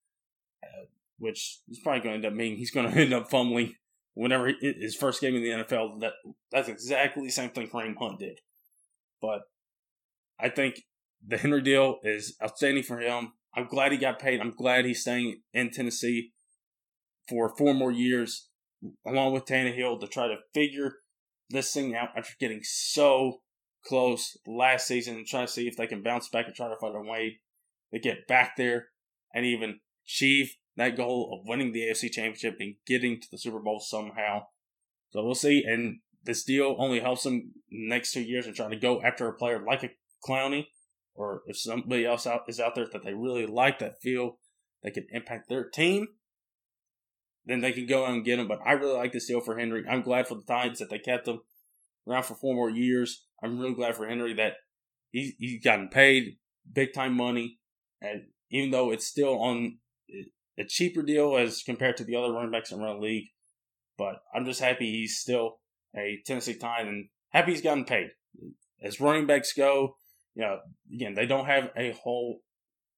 uh, 0.64 0.86
which 1.18 1.60
is 1.70 1.80
probably 1.80 2.02
going 2.02 2.22
to 2.22 2.28
end 2.28 2.34
up 2.34 2.38
meaning 2.38 2.58
he's 2.58 2.72
going 2.72 2.90
to 2.92 2.98
end 2.98 3.14
up 3.14 3.30
fumbling 3.30 3.76
whenever 4.14 4.48
he, 4.48 4.74
his 4.80 4.96
first 4.96 5.20
game 5.20 5.36
in 5.36 5.44
the 5.44 5.50
NFL. 5.50 6.00
That 6.00 6.14
that's 6.52 6.70
exactly 6.70 7.26
the 7.26 7.32
same 7.32 7.50
thing 7.50 7.68
Kareem 7.68 7.96
Hunt 7.98 8.20
did. 8.20 8.40
But 9.22 9.42
I 10.40 10.50
think 10.50 10.84
the 11.26 11.38
Henry 11.38 11.62
deal 11.62 12.00
is 12.04 12.36
outstanding 12.42 12.84
for 12.84 13.00
him. 13.00 13.34
I'm 13.54 13.68
glad 13.68 13.92
he 13.92 13.98
got 13.98 14.20
paid. 14.20 14.40
I'm 14.40 14.52
glad 14.52 14.86
he's 14.86 15.02
staying 15.02 15.42
in 15.54 15.72
Tennessee 15.72 16.32
for 17.28 17.56
four 17.58 17.74
more 17.74 17.92
years, 17.92 18.48
along 19.06 19.34
with 19.34 19.46
Tannehill, 19.46 20.00
to 20.00 20.08
try 20.08 20.28
to 20.28 20.38
figure 20.54 20.94
this 21.52 21.74
thing 21.74 21.96
out 21.96 22.10
after 22.18 22.34
getting 22.40 22.62
so 22.64 23.42
close 23.86 24.38
last 24.46 24.88
season 24.88 25.16
and 25.16 25.26
try 25.26 25.42
to 25.42 25.48
see 25.48 25.68
if 25.68 25.76
they 25.76 25.88
can 25.88 26.04
bounce 26.04 26.30
back 26.30 26.46
and 26.46 26.56
try 26.56 26.68
to 26.68 26.76
find 26.80 26.96
a 26.96 27.02
way 27.02 27.40
to 27.94 28.00
get 28.00 28.28
back 28.28 28.56
there 28.58 28.88
and 29.34 29.46
even 29.46 29.80
achieve 30.06 30.56
that 30.78 30.96
goal 30.96 31.32
of 31.34 31.48
winning 31.48 31.72
the 31.72 31.82
AFC 31.82 32.12
Championship 32.12 32.56
and 32.60 32.76
getting 32.88 33.20
to 33.20 33.28
the 33.32 33.38
Super 33.38 33.60
Bowl 33.60 33.80
somehow. 33.80 34.44
So 35.12 35.24
we'll 35.24 35.36
see. 35.36 35.64
And 35.66 36.00
this 36.24 36.44
deal 36.44 36.76
only 36.80 37.00
helps 37.00 37.24
them 37.24 37.52
next 37.70 38.12
two 38.12 38.22
years 38.22 38.46
and 38.46 38.56
trying 38.56 38.72
to 38.72 38.78
go 38.78 39.02
after 39.02 39.28
a 39.28 39.34
player 39.34 39.64
like 39.66 39.84
a 39.84 39.90
Clowney, 40.28 40.68
or 41.16 41.42
if 41.48 41.60
somebody 41.60 42.06
else 42.06 42.28
out 42.28 42.42
is 42.48 42.60
out 42.60 42.76
there 42.76 42.88
that 42.92 43.04
they 43.04 43.14
really 43.14 43.46
like 43.46 43.80
that 43.80 44.02
feel 44.02 44.38
they 44.84 44.92
can 44.92 45.08
impact 45.12 45.50
their 45.50 45.68
team, 45.68 46.08
then 47.46 47.62
they 47.62 47.72
can 47.72 47.86
go 47.86 48.06
out 48.06 48.14
and 48.14 48.26
get 48.26 48.40
him. 48.40 48.48
But 48.48 48.60
I 48.66 48.74
really 48.74 48.96
like 48.96 49.12
this 49.12 49.28
deal 49.28 49.42
for 49.42 49.58
Henry. 49.58 49.84
I'm 49.90 50.02
glad 50.02 50.28
for 50.28 50.36
the 50.36 50.44
Titans 50.44 50.80
that 50.80 50.90
they 50.90 51.00
kept 51.00 51.28
him 51.28 51.42
around 52.08 52.24
for 52.24 52.36
four 52.36 52.56
more 52.56 52.70
years. 52.70 53.26
I'm 53.44 53.60
really 53.60 53.74
glad 53.74 53.96
for 53.96 54.08
Henry 54.08 54.34
that 54.36 54.54
he 55.12 55.34
he's 55.40 55.64
gotten 55.64 55.90
paid 55.90 56.38
big 56.72 56.94
time 56.94 57.16
money, 57.16 57.60
and 58.02 58.24
even 58.50 58.72
though 58.72 58.92
it's 58.92 59.08
still 59.08 59.40
on 59.40 59.78
a 60.58 60.66
cheaper 60.66 61.02
deal 61.02 61.38
as 61.38 61.64
compared 61.64 61.98
to 61.98 62.04
the 62.04 62.16
other 62.16 62.32
running 62.32 62.52
backs 62.52 62.72
around 62.72 62.98
the 62.98 63.06
league, 63.06 63.30
but 63.98 64.16
I'm 64.34 64.46
just 64.46 64.62
happy 64.62 64.92
he's 64.92 65.18
still 65.18 65.60
a 65.96 66.20
Tennessee 66.26 66.58
Titan 66.58 66.88
and 66.88 67.10
happy 67.30 67.52
he's 67.52 67.62
gotten 67.62 67.86
paid. 67.86 68.10
As 68.84 69.00
running 69.00 69.28
backs 69.28 69.54
go, 69.54 69.96
you 70.36 70.44
know, 70.44 70.60
again 70.94 71.16
they 71.16 71.26
don't 71.26 71.46
have 71.46 71.72
a 71.76 71.92
whole 71.92 72.42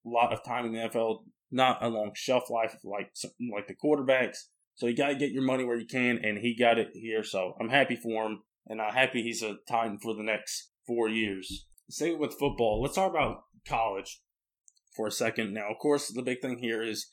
lot 0.06 0.34
of 0.34 0.44
time 0.44 0.66
in 0.66 0.74
the 0.74 0.80
NFL 0.80 1.24
not 1.54 1.84
a 1.84 1.88
long 1.88 2.12
shelf 2.16 2.50
life 2.50 2.76
like 2.84 3.12
like 3.54 3.68
the 3.68 3.76
quarterbacks. 3.76 4.38
So 4.76 4.88
you 4.88 4.96
got 4.96 5.10
to 5.10 5.16
get 5.16 5.32
your 5.32 5.44
money 5.44 5.64
where 5.64 5.80
you 5.80 5.86
can, 5.86 6.18
and 6.24 6.40
he 6.40 6.56
got 6.58 6.80
it 6.80 6.90
here. 6.94 7.24
So 7.24 7.54
I'm 7.60 7.70
happy 7.70 7.96
for 7.96 8.26
him, 8.26 8.40
and 8.68 8.82
I'm 8.82 8.94
happy 8.94 9.22
he's 9.22 9.44
a 9.44 9.56
Titan 9.68 10.00
for 10.02 10.16
the 10.16 10.24
next 10.24 10.72
four 10.88 11.08
years. 11.08 11.68
Same 11.90 12.20
with 12.20 12.40
football. 12.40 12.82
Let's 12.82 12.96
talk 12.96 13.12
about 13.12 13.44
college 13.68 14.22
for 14.96 15.08
a 15.08 15.12
second. 15.12 15.54
Now, 15.54 15.70
of 15.70 15.78
course, 15.80 16.12
the 16.12 16.24
big 16.24 16.42
thing 16.42 16.58
here 16.58 16.82
is 16.82 17.08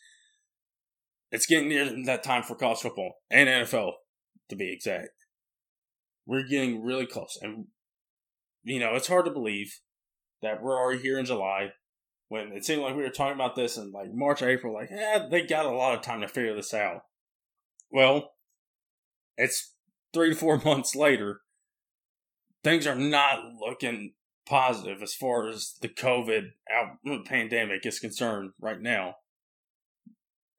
it's 1.31 1.46
getting 1.46 1.68
near 1.68 1.85
that 2.07 2.22
time 2.22 2.42
for 2.42 2.55
college 2.55 2.81
football 2.81 3.16
and 3.31 3.48
NFL, 3.48 3.92
to 4.48 4.57
be 4.57 4.72
exact. 4.72 5.11
We're 6.26 6.48
getting 6.48 6.83
really 6.83 7.07
close, 7.07 7.38
and 7.42 7.66
you 8.62 8.81
know 8.81 8.94
it's 8.94 9.09
hard 9.09 9.26
to 9.26 9.31
believe 9.31 9.81
that 10.42 10.62
we're 10.62 10.79
already 10.79 11.03
here 11.03 11.18
in 11.18 11.26
July 11.26 11.70
when 12.31 12.53
it 12.53 12.64
seemed 12.64 12.81
like 12.81 12.95
we 12.95 13.03
were 13.03 13.11
talking 13.11 13.35
about 13.35 13.57
this 13.57 13.77
in 13.77 13.90
like 13.90 14.14
March, 14.14 14.40
April, 14.40 14.73
like, 14.73 14.88
yeah, 14.88 15.27
they 15.29 15.43
got 15.43 15.66
a 15.66 15.71
lot 15.71 15.95
of 15.95 16.01
time 16.01 16.21
to 16.21 16.29
figure 16.29 16.55
this 16.55 16.73
out. 16.73 17.03
Well, 17.90 18.31
it's 19.37 19.75
three 20.14 20.31
to 20.31 20.37
four 20.37 20.59
months 20.64 20.95
later. 20.95 21.40
Things 22.62 22.87
are 22.87 22.95
not 22.95 23.40
looking 23.59 24.12
positive 24.47 25.03
as 25.03 25.12
far 25.12 25.49
as 25.49 25.75
the 25.83 25.88
COVID 25.88 26.51
out, 26.73 27.25
pandemic 27.25 27.85
is 27.85 27.99
concerned 27.99 28.53
right 28.61 28.81
now. 28.81 29.16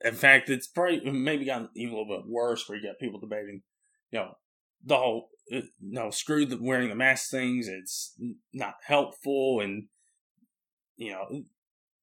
In 0.03 0.15
fact, 0.15 0.49
it's 0.49 0.67
probably 0.67 1.09
maybe 1.09 1.45
gotten 1.45 1.69
even 1.77 1.93
a 1.93 1.97
little 1.97 2.17
bit 2.17 2.29
worse 2.29 2.67
where 2.67 2.77
you 2.77 2.83
got 2.85 2.99
people 2.99 3.21
debating, 3.21 3.61
you 4.11 4.19
know, 4.19 4.33
the 4.83 4.97
whole, 4.97 5.29
uh, 5.53 5.57
you 5.57 5.69
know, 5.79 6.09
screw 6.09 6.45
the 6.45 6.57
wearing 6.61 6.89
the 6.89 6.95
mask 6.95 7.31
things. 7.31 7.69
It's 7.69 8.13
not 8.51 8.75
helpful. 8.85 9.61
And, 9.61 9.85
you 10.97 11.11
know, 11.11 11.43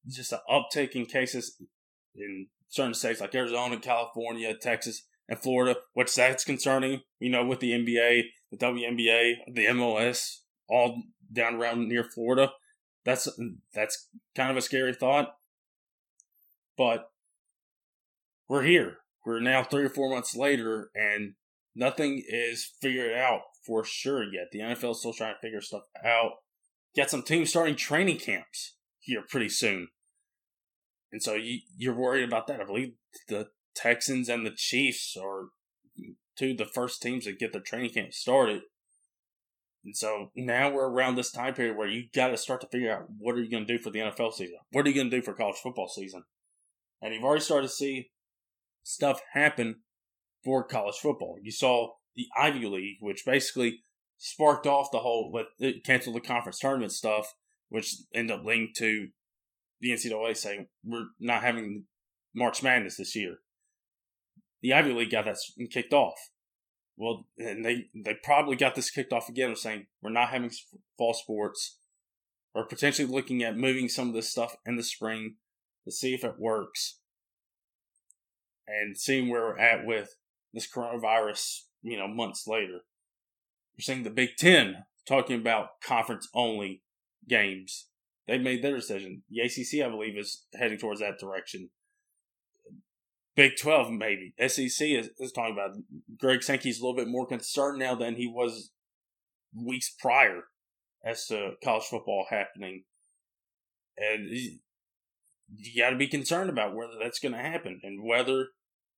just 0.06 0.32
an 0.32 0.38
uptick 0.50 0.92
in 0.92 1.06
cases 1.06 1.56
in 2.14 2.46
certain 2.68 2.94
states 2.94 3.20
like 3.20 3.34
Arizona, 3.34 3.78
California, 3.78 4.54
Texas, 4.54 5.04
and 5.28 5.38
Florida, 5.38 5.78
which 5.94 6.14
that's 6.14 6.44
concerning. 6.44 7.00
You 7.18 7.30
know, 7.30 7.44
with 7.44 7.61
the 7.61 7.72
NBA, 7.72 8.22
the 8.50 8.56
WNBA, 8.56 9.34
the 9.52 9.66
MLS, 9.66 10.38
all 10.68 11.02
down 11.32 11.56
around 11.56 11.88
near 11.88 12.04
Florida. 12.04 12.52
That's 13.04 13.28
that's 13.74 14.08
kind 14.34 14.50
of 14.50 14.56
a 14.56 14.62
scary 14.62 14.94
thought. 14.94 15.34
But 16.76 17.11
we're 18.48 18.62
here. 18.62 18.98
We're 19.24 19.40
now 19.40 19.62
three 19.64 19.84
or 19.84 19.90
four 19.90 20.11
months 20.11 20.34
later, 20.34 20.90
and 20.94 21.34
nothing 21.74 22.22
is 22.26 22.70
figured 22.80 23.12
out 23.12 23.42
for 23.66 23.84
sure 23.84 24.22
yet. 24.22 24.46
The 24.52 24.61
NFL 24.61 24.92
is 24.92 25.00
still 25.00 25.12
trying 25.12 25.34
to 25.34 25.40
figure 25.40 25.61
stuff 25.61 25.82
out. 26.04 26.32
Got 26.96 27.11
some 27.11 27.22
teams 27.22 27.50
starting 27.50 27.76
training 27.76 28.18
camps 28.18 28.77
here 29.08 29.24
pretty 29.28 29.48
soon. 29.48 29.88
And 31.10 31.22
so 31.22 31.34
you, 31.34 31.60
you're 31.76 31.94
worried 31.94 32.24
about 32.24 32.46
that. 32.46 32.60
I 32.60 32.64
believe 32.64 32.92
the 33.28 33.48
Texans 33.74 34.28
and 34.28 34.44
the 34.44 34.54
Chiefs 34.54 35.16
are 35.16 35.46
two 36.36 36.52
of 36.52 36.58
the 36.58 36.66
first 36.66 37.02
teams 37.02 37.24
that 37.24 37.38
get 37.38 37.52
their 37.52 37.62
training 37.62 37.90
camp 37.90 38.12
started. 38.12 38.62
And 39.84 39.96
so 39.96 40.30
now 40.36 40.70
we're 40.70 40.88
around 40.88 41.14
this 41.14 41.30
time 41.30 41.54
period 41.54 41.76
where 41.76 41.88
you 41.88 42.04
got 42.14 42.28
to 42.28 42.36
start 42.36 42.60
to 42.60 42.68
figure 42.68 42.92
out 42.92 43.06
what 43.18 43.34
are 43.34 43.42
you 43.42 43.50
going 43.50 43.66
to 43.66 43.76
do 43.76 43.82
for 43.82 43.90
the 43.90 44.00
NFL 44.00 44.32
season? 44.32 44.58
What 44.72 44.84
are 44.84 44.90
you 44.90 44.94
going 44.94 45.10
to 45.10 45.16
do 45.16 45.22
for 45.22 45.32
college 45.32 45.56
football 45.56 45.88
season? 45.88 46.24
And 47.00 47.14
you've 47.14 47.24
already 47.24 47.42
started 47.42 47.68
to 47.68 47.72
see 47.72 48.10
stuff 48.82 49.20
happen 49.32 49.76
for 50.44 50.64
college 50.64 50.96
football. 50.96 51.36
You 51.42 51.52
saw 51.52 51.92
the 52.16 52.26
Ivy 52.36 52.66
League, 52.66 52.96
which 53.00 53.24
basically 53.24 53.84
sparked 54.18 54.66
off 54.66 54.90
the 54.90 54.98
whole, 54.98 55.32
it 55.58 55.84
canceled 55.84 56.16
the 56.16 56.20
conference 56.20 56.58
tournament 56.58 56.92
stuff, 56.92 57.34
which 57.68 57.94
end 58.14 58.31
up 58.31 58.44
linked 58.44 58.76
to 58.76 59.09
the 59.81 59.90
NCAA 59.90 60.37
saying 60.37 60.66
we're 60.85 61.09
not 61.20 61.42
having 61.42 61.85
March 62.35 62.62
Madness 62.62 62.96
this 62.96 63.14
year. 63.14 63.38
The 64.62 64.72
Ivy 64.72 64.92
League 64.92 65.11
got 65.11 65.24
that 65.24 65.38
kicked 65.70 65.92
off. 65.92 66.18
Well, 66.96 67.26
and 67.38 67.64
they 67.64 67.87
they 67.94 68.14
probably 68.14 68.57
got 68.57 68.74
this 68.74 68.90
kicked 68.90 69.12
off 69.12 69.28
again, 69.28 69.54
saying 69.54 69.87
we're 70.02 70.11
not 70.11 70.31
having 70.31 70.50
fall 70.96 71.14
sports, 71.14 71.78
or 72.54 72.66
potentially 72.66 73.07
looking 73.07 73.42
at 73.42 73.57
moving 73.57 73.88
some 73.88 74.09
of 74.09 74.14
this 74.14 74.28
stuff 74.28 74.57
in 74.66 74.76
the 74.76 74.83
spring 74.83 75.37
to 75.85 75.92
see 75.92 76.12
if 76.12 76.24
it 76.24 76.40
works, 76.40 76.98
and 78.66 78.98
seeing 78.98 79.28
where 79.28 79.42
we're 79.42 79.59
at 79.59 79.87
with 79.87 80.16
this 80.52 80.68
coronavirus. 80.68 81.61
You 81.83 81.96
know, 81.96 82.09
months 82.09 82.48
later, 82.48 82.81
we're 83.76 83.83
seeing 83.83 84.02
the 84.02 84.11
Big 84.11 84.31
Ten 84.37 84.85
talking 85.07 85.37
about 85.37 85.81
conference 85.81 86.28
only 86.35 86.83
games 87.28 87.88
They've 88.28 88.40
made 88.40 88.62
their 88.62 88.76
decision. 88.76 89.22
The 89.30 89.40
ACC, 89.40 89.84
I 89.84 89.88
believe, 89.88 90.18
is 90.18 90.44
heading 90.54 90.78
towards 90.78 91.00
that 91.00 91.18
direction. 91.18 91.70
Big 93.34 93.52
12, 93.58 93.90
maybe. 93.90 94.34
SEC 94.46 94.86
is, 94.86 95.08
is 95.18 95.32
talking 95.32 95.54
about 95.54 95.76
Greg 96.18 96.42
Sankey's 96.42 96.78
a 96.78 96.84
little 96.84 96.96
bit 96.96 97.08
more 97.08 97.26
concerned 97.26 97.78
now 97.78 97.94
than 97.94 98.16
he 98.16 98.26
was 98.26 98.70
weeks 99.54 99.94
prior 99.98 100.42
as 101.02 101.26
to 101.28 101.52
college 101.64 101.84
football 101.84 102.26
happening. 102.28 102.84
And 103.96 104.28
you 104.28 105.80
got 105.82 105.90
to 105.90 105.96
be 105.96 106.06
concerned 106.06 106.50
about 106.50 106.76
whether 106.76 106.98
that's 107.00 107.20
going 107.20 107.32
to 107.32 107.38
happen 107.38 107.80
and 107.82 108.04
whether 108.04 108.48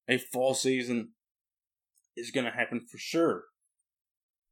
a 0.08 0.18
fall 0.18 0.54
season 0.54 1.10
is 2.16 2.32
going 2.32 2.46
to 2.46 2.50
happen 2.50 2.80
for 2.90 2.98
sure. 2.98 3.44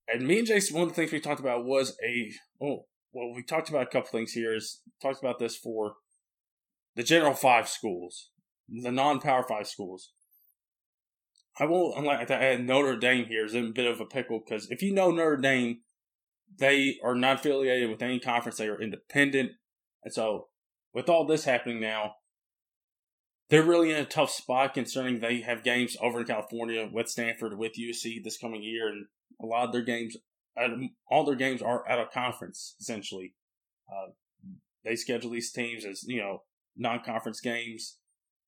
And 0.06 0.24
me 0.24 0.38
and 0.38 0.46
Jason, 0.46 0.76
one 0.76 0.84
of 0.84 0.90
the 0.90 0.94
things 0.94 1.10
we 1.10 1.18
talked 1.18 1.40
about 1.40 1.64
was 1.64 1.96
a 2.06 2.30
oh 2.62 2.84
well, 3.18 3.34
we 3.34 3.42
talked 3.42 3.68
about 3.68 3.82
a 3.82 3.86
couple 3.86 4.10
things 4.10 4.32
here. 4.32 4.54
Is 4.54 4.80
talked 5.02 5.20
about 5.20 5.38
this 5.38 5.56
for 5.56 5.94
the 6.94 7.02
General 7.02 7.34
Five 7.34 7.68
schools, 7.68 8.30
the 8.68 8.92
non-Power 8.92 9.42
Five 9.42 9.66
schools. 9.66 10.12
I 11.58 11.64
will 11.64 11.94
unlike 11.96 12.28
to 12.28 12.40
add 12.40 12.64
Notre 12.64 12.96
Dame 12.96 13.26
here 13.26 13.44
is 13.44 13.54
in 13.54 13.66
a 13.66 13.72
bit 13.72 13.90
of 13.90 14.00
a 14.00 14.06
pickle 14.06 14.40
because 14.44 14.70
if 14.70 14.82
you 14.82 14.94
know 14.94 15.10
Notre 15.10 15.36
Dame, 15.36 15.78
they 16.56 16.98
are 17.02 17.16
not 17.16 17.40
affiliated 17.40 17.90
with 17.90 18.02
any 18.02 18.20
conference; 18.20 18.58
they 18.58 18.68
are 18.68 18.80
independent, 18.80 19.52
and 20.04 20.14
so 20.14 20.48
with 20.94 21.08
all 21.08 21.26
this 21.26 21.44
happening 21.44 21.80
now, 21.80 22.14
they're 23.50 23.64
really 23.64 23.90
in 23.90 23.96
a 23.96 24.04
tough 24.04 24.30
spot 24.30 24.74
concerning 24.74 25.18
they 25.18 25.40
have 25.40 25.64
games 25.64 25.96
over 26.00 26.20
in 26.20 26.26
California 26.26 26.88
with 26.92 27.08
Stanford, 27.08 27.58
with 27.58 27.72
UC 27.78 28.22
this 28.22 28.38
coming 28.38 28.62
year, 28.62 28.88
and 28.88 29.06
a 29.42 29.46
lot 29.46 29.66
of 29.66 29.72
their 29.72 29.82
games, 29.82 30.16
all 31.10 31.24
their 31.24 31.34
games 31.34 31.62
are 31.62 31.88
out 31.88 31.98
of 31.98 32.10
conference 32.10 32.74
essentially. 32.80 33.34
Uh, 33.90 34.12
they 34.84 34.96
schedule 34.96 35.30
these 35.30 35.52
teams 35.52 35.84
as 35.84 36.04
you 36.04 36.20
know 36.20 36.42
non-conference 36.76 37.40
games 37.40 37.98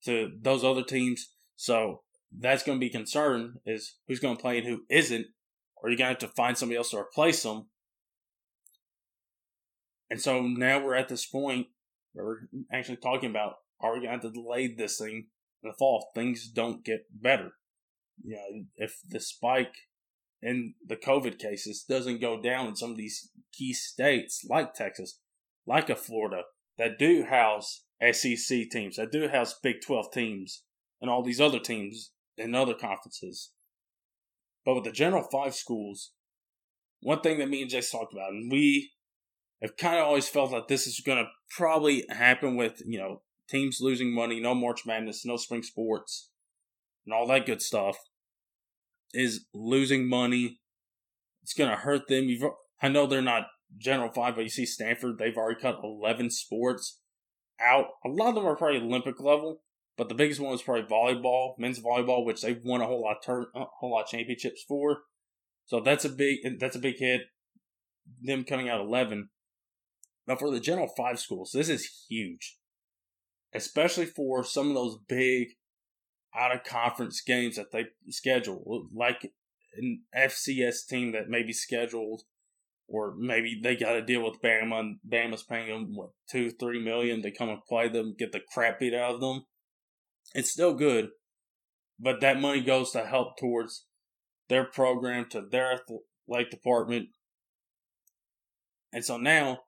to 0.05 0.31
those 0.41 0.65
other 0.65 0.83
teams, 0.83 1.33
so 1.57 2.03
that's 2.37 2.63
going 2.63 2.79
to 2.79 2.81
be 2.81 2.91
concern 2.91 3.57
is 3.67 3.97
who's 4.07 4.21
going 4.21 4.37
to 4.37 4.41
play 4.41 4.59
and 4.59 4.67
who 4.67 4.83
isn't, 4.89 5.27
or 5.77 5.91
you're 5.91 5.97
going 5.99 6.15
to 6.15 6.25
have 6.25 6.31
to 6.31 6.37
find 6.37 6.57
somebody 6.57 6.77
else 6.77 6.91
to 6.91 6.99
replace 6.99 7.43
them. 7.43 7.67
And 10.09 10.21
so 10.21 10.43
now 10.43 10.85
we're 10.85 10.95
at 10.95 11.09
this 11.09 11.27
point 11.27 11.69
where 12.13 12.25
we're 12.25 12.39
actually 12.73 12.97
talking 12.97 13.31
about 13.31 13.55
are 13.81 13.95
we 13.95 14.07
going 14.07 14.21
to 14.21 14.31
delay 14.31 14.69
this 14.69 14.99
thing 14.99 15.27
in 15.63 15.71
the 15.71 15.75
fall 15.79 16.09
if 16.09 16.15
things 16.15 16.49
don't 16.49 16.85
get 16.85 17.07
better? 17.13 17.53
You 18.23 18.37
know, 18.37 18.65
if 18.77 19.01
the 19.09 19.21
spike 19.21 19.75
in 20.43 20.75
the 20.87 20.97
COVID 20.97 21.39
cases 21.39 21.85
doesn't 21.89 22.21
go 22.21 22.41
down 22.41 22.67
in 22.67 22.77
some 22.77 22.91
of 22.91 22.97
these 22.97 23.31
key 23.53 23.73
states 23.73 24.45
like 24.49 24.75
Texas, 24.75 25.19
like 25.67 25.91
a 25.91 25.97
Florida, 25.97 26.43
that 26.79 26.99
do 26.99 27.25
house 27.25 27.85
SEC 28.13 28.71
teams, 28.71 28.97
that 28.97 29.13
do 29.13 29.29
house 29.29 29.59
Big 29.63 29.77
12 29.85 30.13
teams, 30.13 30.63
and 31.01 31.11
all 31.11 31.23
these 31.23 31.41
other 31.41 31.59
teams 31.59 32.13
in 32.37 32.55
other 32.55 32.75
conferences. 32.75 33.53
But 34.65 34.75
with 34.75 34.85
the 34.85 34.93
General 34.93 35.27
Five 35.31 35.55
schools, 35.55 36.13
one 37.03 37.21
thing 37.21 37.39
that 37.39 37.49
me 37.49 37.63
and 37.63 37.71
Jace 37.71 37.91
talked 37.91 38.13
about, 38.13 38.31
and 38.31 38.51
we 38.51 38.93
have 39.63 39.77
kind 39.77 39.99
of 39.99 40.07
always 40.07 40.29
felt 40.29 40.51
that 40.53 40.69
this 40.69 40.87
is 40.87 41.01
going 41.05 41.19
to 41.19 41.31
probably 41.57 42.05
happen 42.11 42.57
with, 42.57 42.83
you 42.87 42.99
know, 42.99 43.23
teams 43.49 43.79
losing 43.81 44.15
money, 44.15 44.41
no 44.41 44.55
March 44.55 44.87
Madness, 44.87 45.25
no 45.25 45.37
spring 45.37 45.63
sports, 45.63 46.31
and 47.05 47.15
all 47.15 47.27
that 47.27 47.47
good 47.47 47.61
stuff, 47.61 47.97
is 49.13 49.47
losing 49.55 50.09
money. 50.09 50.61
It's 51.43 51.55
going 51.55 51.71
to 51.71 51.77
hurt 51.77 52.09
them. 52.09 52.25
You've, 52.25 52.45
I 52.83 52.89
know 52.89 53.07
they're 53.07 53.23
not 53.23 53.47
General 53.79 54.11
5, 54.11 54.35
but 54.35 54.45
you 54.45 54.51
see 54.51 54.67
Stanford, 54.67 55.19
they've 55.19 55.37
already 55.37 55.61
cut 55.61 55.81
11 55.83 56.31
sports 56.31 56.99
out. 57.61 57.87
A 58.05 58.09
lot 58.09 58.31
of 58.31 58.35
them 58.35 58.47
are 58.47 58.57
probably 58.57 58.79
Olympic 58.79 59.21
level, 59.21 59.63
but 59.97 60.09
the 60.09 60.15
biggest 60.15 60.41
one 60.41 60.53
was 60.53 60.63
probably 60.63 60.83
volleyball, 60.83 61.59
men's 61.59 61.81
volleyball, 61.81 62.25
which 62.25 62.43
they've 62.43 62.63
won 62.65 62.81
a 62.81 62.87
whole 62.87 63.03
lot, 63.03 63.17
of 63.27 63.47
a 63.55 63.59
uh, 63.59 63.65
whole 63.79 63.93
lot 63.93 64.03
of 64.03 64.09
championships 64.09 64.65
for. 64.67 64.99
So 65.67 65.81
that's 65.81 66.05
a 66.05 66.09
big, 66.09 66.39
that's 66.59 66.77
a 66.77 66.81
big 66.81 66.99
hit. 66.99 67.23
Them 68.23 68.45
coming 68.45 68.69
out 68.69 68.81
11. 68.81 69.29
Now 70.27 70.37
for 70.37 70.51
the 70.51 70.61
General 70.61 70.89
5 70.97 71.21
schools, 71.21 71.53
this 71.53 71.69
is 71.69 72.07
huge 72.09 72.59
especially 73.55 74.07
for 74.07 74.45
some 74.45 74.69
of 74.69 74.75
those 74.75 74.99
big 75.09 75.49
out 76.35 76.55
of 76.55 76.65
conference 76.65 77.21
games 77.21 77.57
that 77.57 77.73
they 77.73 77.87
schedule, 78.09 78.87
like 78.95 79.33
an 79.77 80.03
FCS 80.17 80.87
team 80.89 81.13
that 81.13 81.29
may 81.29 81.43
be 81.43 81.53
scheduled, 81.53 82.23
or 82.89 83.15
maybe 83.17 83.59
they 83.63 83.77
got 83.77 83.93
to 83.93 84.03
deal 84.03 84.23
with 84.23 84.43
Bama 84.43 84.81
and 84.81 84.99
Bama's 85.09 85.43
paying 85.43 85.69
them 85.69 85.95
what 85.95 86.11
two, 86.31 86.51
three 86.51 86.83
million 86.83 87.23
to 87.23 87.31
come 87.31 87.49
and 87.49 87.65
play 87.69 87.89
them, 87.89 88.15
get 88.19 88.33
the 88.33 88.41
crap 88.53 88.81
beat 88.81 88.95
out 88.95 89.15
of 89.15 89.21
them. 89.21 89.45
It's 90.35 90.51
still 90.51 90.75
good, 90.75 91.11
but 91.99 92.21
that 92.21 92.41
money 92.41 92.61
goes 92.61 92.93
to 92.93 93.05
help 93.07 93.39
towards 93.39 93.87
their 94.49 94.65
program, 94.65 95.27
to 95.31 95.41
their 95.41 95.73
athletic 95.73 96.51
department. 96.51 97.09
And 98.93 99.05
so 99.05 99.17
now 99.17 99.61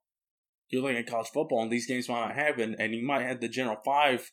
you're 0.68 0.82
looking 0.82 0.98
at 0.98 1.06
college 1.06 1.28
football, 1.32 1.62
and 1.62 1.70
these 1.70 1.86
games 1.86 2.08
might 2.08 2.26
not 2.26 2.34
happen, 2.34 2.74
and 2.78 2.94
you 2.94 3.04
might 3.04 3.22
have 3.22 3.40
the 3.40 3.48
General 3.48 3.78
Five 3.84 4.32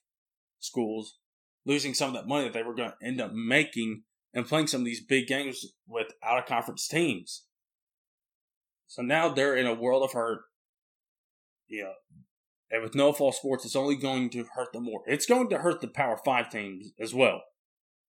schools 0.60 1.18
losing 1.66 1.94
some 1.94 2.10
of 2.10 2.14
that 2.16 2.28
money 2.28 2.46
that 2.46 2.54
they 2.54 2.64
were 2.64 2.76
going 2.76 2.92
to 2.92 3.08
end 3.08 3.22
up 3.22 3.32
making 3.34 4.04
and 4.34 4.48
playing 4.48 4.68
some 4.68 4.82
of 4.82 4.86
these 4.86 5.04
big 5.04 5.28
games 5.28 5.66
with 5.88 6.08
out 6.24 6.38
of 6.38 6.46
conference 6.46 6.88
teams. 6.88 7.46
So 8.88 9.02
now 9.02 9.30
they're 9.30 9.56
in 9.56 9.68
a 9.68 9.74
world 9.74 10.04
of 10.04 10.14
hurt. 10.14 10.42
You 11.68 11.84
know, 11.84 11.94
and 12.72 12.84
with 12.84 12.96
no 12.96 13.14
fall 13.14 13.32
sports, 13.32 13.66
it's 13.66 13.76
only 13.76 13.96
going 13.96 14.30
to 14.32 14.46
hurt 14.56 14.74
them 14.74 14.86
more. 14.86 15.02
It's 15.06 15.26
going 15.26 15.50
to 15.50 15.60
hurt 15.60 15.82
the 15.82 15.88
Power 15.88 16.20
Five 16.24 16.50
teams 16.50 16.92
as 17.00 17.14
well, 17.14 17.44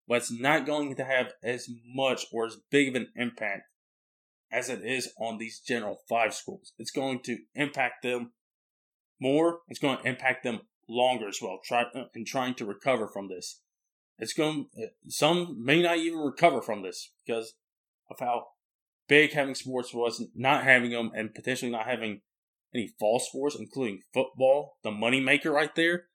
but 0.08 0.17
it's 0.17 0.31
not 0.31 0.65
going 0.65 0.95
to 0.95 1.05
have 1.05 1.34
as 1.43 1.67
much 1.86 2.25
or 2.31 2.45
as 2.45 2.58
big 2.69 2.89
of 2.89 2.95
an 2.95 3.10
impact 3.15 3.63
as 4.51 4.69
it 4.69 4.86
is 4.86 5.12
on 5.19 5.38
these 5.38 5.60
general 5.60 5.99
five 6.08 6.34
schools. 6.34 6.73
It's 6.77 6.91
going 6.91 7.21
to 7.23 7.38
impact 7.55 8.03
them 8.03 8.31
more. 9.19 9.60
It's 9.67 9.79
going 9.79 9.97
to 9.97 10.08
impact 10.08 10.43
them 10.43 10.62
longer 10.88 11.28
as 11.28 11.39
well. 11.41 11.60
Try 11.63 11.84
uh, 11.95 12.06
in 12.13 12.26
trying 12.26 12.56
to 12.56 12.65
recover 12.65 13.08
from 13.08 13.28
this. 13.30 13.62
It's 14.17 14.34
going. 14.34 14.67
Uh, 14.78 14.88
some 15.08 15.63
may 15.63 15.82
not 15.82 15.98
even 15.98 16.19
recover 16.19 16.62
from 16.62 16.84
this 16.84 17.12
because 17.26 17.54
of 18.10 18.19
how 18.19 18.45
big 19.08 19.34
having 19.34 19.56
sports 19.56 19.93
was, 19.93 20.24
not 20.36 20.63
having 20.63 20.91
them, 20.91 21.12
and 21.15 21.34
potentially 21.34 21.71
not 21.71 21.86
having 21.86 22.21
any 22.74 22.93
fall 23.00 23.19
sports, 23.19 23.56
including 23.58 24.02
football, 24.13 24.78
the 24.84 24.91
moneymaker 24.91 25.52
right 25.52 25.74
there. 25.76 26.06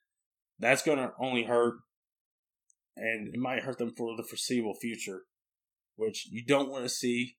That's 0.59 0.83
going 0.83 0.98
to 0.98 1.12
only 1.18 1.44
hurt, 1.44 1.76
and 2.96 3.35
it 3.35 3.38
might 3.38 3.62
hurt 3.62 3.78
them 3.78 3.94
for 3.96 4.16
the 4.16 4.22
foreseeable 4.22 4.74
future, 4.74 5.22
which 5.96 6.28
you 6.30 6.44
don't 6.44 6.70
want 6.70 6.85
to 6.85 6.90
see 6.90 7.37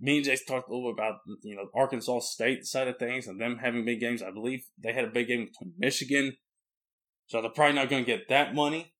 me 0.00 0.18
and 0.18 0.26
Jace 0.26 0.46
talked 0.46 0.68
a 0.68 0.74
little 0.74 0.92
bit 0.92 0.98
about 0.98 1.20
you 1.42 1.56
know 1.56 1.68
Arkansas 1.74 2.20
State 2.20 2.66
side 2.66 2.88
of 2.88 2.98
things 2.98 3.26
and 3.26 3.40
them 3.40 3.58
having 3.58 3.84
big 3.84 4.00
games. 4.00 4.22
I 4.22 4.30
believe 4.30 4.64
they 4.82 4.92
had 4.92 5.04
a 5.04 5.10
big 5.10 5.28
game 5.28 5.46
between 5.46 5.74
Michigan, 5.78 6.36
so 7.26 7.40
they're 7.40 7.50
probably 7.50 7.76
not 7.76 7.90
going 7.90 8.04
to 8.04 8.10
get 8.10 8.28
that 8.28 8.54
money, 8.54 8.92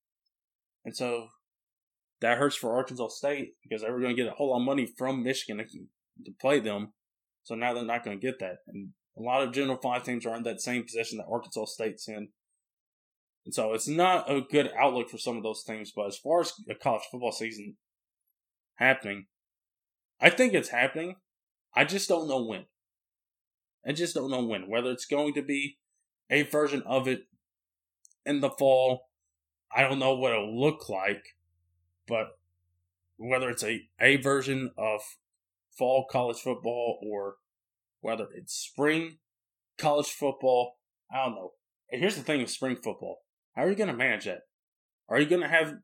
and 0.85 0.95
so 0.95 1.27
that 2.21 2.37
hurts 2.37 2.55
for 2.55 2.75
Arkansas 2.75 3.09
State 3.09 3.53
because 3.61 3.81
they 3.81 3.91
were 3.91 3.99
going 3.99 4.15
to 4.15 4.21
get 4.21 4.31
a 4.31 4.35
whole 4.35 4.51
lot 4.51 4.59
of 4.59 4.65
money 4.65 4.87
from 4.97 5.23
Michigan 5.23 5.57
to, 5.57 5.65
to 6.25 6.31
play 6.41 6.59
them. 6.59 6.93
So 7.43 7.55
now 7.55 7.73
they're 7.73 7.85
not 7.85 8.03
going 8.03 8.19
to 8.19 8.25
get 8.25 8.39
that, 8.39 8.57
and 8.67 8.89
a 9.17 9.21
lot 9.21 9.41
of 9.41 9.53
General 9.53 9.77
Five 9.77 10.03
teams 10.03 10.25
are 10.25 10.35
in 10.35 10.43
that 10.43 10.61
same 10.61 10.83
position 10.83 11.17
that 11.17 11.27
Arkansas 11.31 11.65
State's 11.65 12.07
in. 12.07 12.29
And 13.45 13.53
so 13.53 13.73
it's 13.73 13.87
not 13.87 14.29
a 14.29 14.41
good 14.41 14.71
outlook 14.77 15.09
for 15.09 15.17
some 15.17 15.37
of 15.37 15.43
those 15.43 15.63
teams. 15.63 15.93
But 15.95 16.07
as 16.07 16.17
far 16.17 16.41
as 16.41 16.51
a 16.69 16.75
college 16.75 17.03
football 17.09 17.31
season 17.31 17.77
happening, 18.75 19.27
I 20.19 20.29
think 20.29 20.53
it's 20.53 20.69
happening. 20.69 21.15
I 21.75 21.85
just 21.85 22.09
don't 22.09 22.27
know 22.27 22.43
when. 22.43 22.65
I 23.85 23.93
just 23.93 24.15
don't 24.15 24.31
know 24.31 24.43
when. 24.43 24.69
Whether 24.69 24.91
it's 24.91 25.05
going 25.05 25.33
to 25.35 25.41
be 25.41 25.77
a 26.29 26.41
version 26.43 26.83
of 26.85 27.07
it 27.07 27.21
in 28.25 28.41
the 28.41 28.49
fall, 28.49 29.09
I 29.73 29.81
don't 29.83 29.99
know 29.99 30.15
what 30.15 30.33
it'll 30.33 30.59
look 30.59 30.89
like. 30.89 31.23
But 32.07 32.27
whether 33.17 33.49
it's 33.49 33.63
a, 33.63 33.81
a 33.99 34.17
version 34.17 34.71
of 34.77 35.01
fall 35.77 36.05
college 36.09 36.37
football 36.37 36.99
or 37.03 37.35
whether 38.01 38.27
it's 38.33 38.53
spring 38.53 39.17
college 39.77 40.07
football, 40.07 40.77
I 41.11 41.25
don't 41.25 41.35
know. 41.35 41.51
And 41.91 42.01
here's 42.01 42.15
the 42.15 42.23
thing 42.23 42.41
with 42.41 42.49
spring 42.49 42.75
football. 42.75 43.19
How 43.55 43.63
are 43.63 43.69
you 43.69 43.75
going 43.75 43.89
to 43.89 43.95
manage 43.95 44.25
that? 44.25 44.41
Are 45.09 45.19
you 45.19 45.27
going 45.27 45.41
to 45.41 45.47
have 45.47 45.75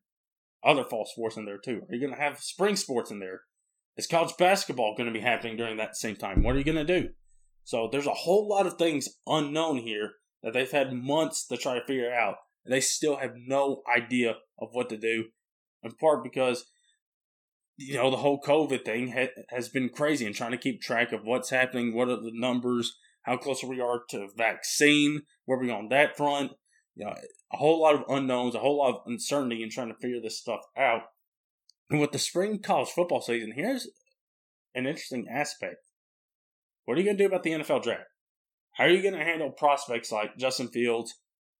other 0.64 0.84
fall 0.84 1.06
sports 1.06 1.38
in 1.38 1.46
there 1.46 1.58
too? 1.58 1.82
Are 1.90 1.96
you 1.96 2.02
going 2.02 2.14
to 2.14 2.22
have 2.22 2.40
spring 2.40 2.76
sports 2.76 3.12
in 3.12 3.20
there? 3.20 3.42
Is 3.96 4.08
college 4.08 4.34
basketball 4.38 4.96
going 4.98 5.08
to 5.08 5.14
be 5.14 5.24
happening 5.24 5.56
during 5.56 5.78
that 5.78 5.96
same 5.96 6.16
time? 6.16 6.42
What 6.42 6.56
are 6.56 6.58
you 6.58 6.66
going 6.66 6.86
to 6.86 7.02
do? 7.02 7.10
So 7.64 7.90
there's 7.92 8.08
a 8.08 8.14
whole 8.14 8.48
lot 8.48 8.66
of 8.66 8.78
things 8.78 9.08
unknown 9.28 9.78
here 9.78 10.14
that 10.42 10.54
they've 10.54 10.70
had 10.70 10.94
months 10.94 11.46
to 11.48 11.58
try 11.58 11.76
to 11.76 11.86
figure 11.86 12.14
out. 12.14 12.36
And 12.66 12.74
they 12.74 12.82
still 12.82 13.18
have 13.18 13.34
no 13.36 13.84
idea 13.96 14.36
of 14.60 14.70
what 14.72 14.90
to 14.90 14.98
do. 14.98 15.26
In 15.84 15.92
part 15.92 16.24
because, 16.24 16.66
you 17.78 17.96
know, 17.96 18.10
the 18.10 18.18
whole 18.18 18.42
COVID 18.42 18.84
thing 18.84 19.12
ha- 19.12 19.44
has 19.50 19.70
been 19.70 19.90
crazy 19.90 20.26
and 20.26 20.36
trying 20.36 20.52
to 20.52 20.58
keep 20.58 20.82
track 20.82 21.12
of 21.12 21.24
what's 21.24 21.50
happening, 21.50 21.94
what 21.94 22.10
are 22.10 22.16
the 22.16 22.32
numbers, 22.34 22.98
how 23.24 23.38
close 23.38 23.64
are 23.64 23.70
we 23.70 23.82
are 23.82 24.02
to 24.10 24.28
vaccine, 24.36 25.22
where 25.46 25.60
we 25.60 25.70
on 25.70 25.90
that 25.90 26.18
front. 26.18 26.52
You 26.96 27.06
know, 27.06 27.14
a 27.52 27.58
whole 27.58 27.82
lot 27.82 27.96
of 27.96 28.04
unknowns, 28.08 28.56
a 28.56 28.60
whole 28.60 28.78
lot 28.78 28.96
of 28.96 29.02
uncertainty 29.06 29.64
in 29.64 29.70
trying 29.70 29.90
to 29.90 30.00
figure 30.00 30.22
this 30.22 30.40
stuff 30.40 30.62
out. 30.78 31.02
And 31.90 32.00
with 32.00 32.12
the 32.12 32.20
spring 32.20 32.60
college 32.60 32.90
football 32.90 33.22
season, 33.22 33.54
here's 33.56 33.88
an 34.74 34.86
interesting 34.86 35.28
aspect. 35.30 35.78
What 36.86 36.98
are 36.98 37.02
you 37.02 37.06
going 37.06 37.18
to 37.18 37.24
do 37.24 37.28
about 37.28 37.44
the 37.44 37.52
NFL 37.52 37.84
draft? 37.84 38.04
How 38.74 38.86
are 38.86 38.90
you 38.90 39.02
going 39.02 39.14
to 39.14 39.24
handle 39.24 39.52
prospects 39.52 40.12
like 40.12 40.38
Justin 40.38 40.68
Fields, 40.68 41.14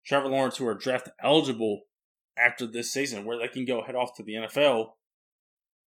Trevor 0.04 0.28
Lawrence, 0.28 0.56
who 0.56 0.66
are 0.66 0.74
draft 0.74 1.08
eligible 1.22 1.82
after 2.36 2.66
this 2.66 2.92
season, 2.92 3.24
where 3.24 3.38
they 3.38 3.48
can 3.48 3.64
go 3.64 3.82
head 3.82 3.94
off 3.94 4.16
to 4.16 4.22
the 4.22 4.34
NFL? 4.34 4.86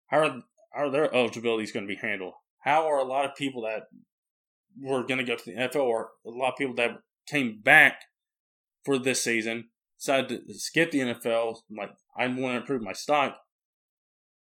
How 0.08 0.18
are, 0.18 0.42
how 0.72 0.84
are 0.84 0.90
their 0.90 1.12
eligibilities 1.14 1.72
going 1.72 1.86
to 1.86 1.94
be 1.94 2.00
handled? 2.00 2.34
How 2.60 2.86
are 2.86 2.98
a 2.98 3.04
lot 3.04 3.24
of 3.24 3.34
people 3.34 3.62
that 3.62 3.84
were 4.80 5.06
going 5.06 5.18
to 5.18 5.24
go 5.24 5.36
to 5.36 5.44
the 5.44 5.52
NFL, 5.52 5.84
or 5.84 6.10
a 6.26 6.30
lot 6.30 6.52
of 6.52 6.58
people 6.58 6.74
that 6.74 6.98
came 7.26 7.60
back 7.62 8.02
for 8.84 8.98
this 8.98 9.24
season, 9.24 9.70
decided 9.98 10.46
to 10.46 10.54
skip 10.54 10.90
the 10.90 11.00
NFL, 11.00 11.56
like 11.70 11.90
I 12.16 12.26
want 12.26 12.38
to 12.38 12.60
improve 12.60 12.82
my 12.82 12.92
stock. 12.92 13.38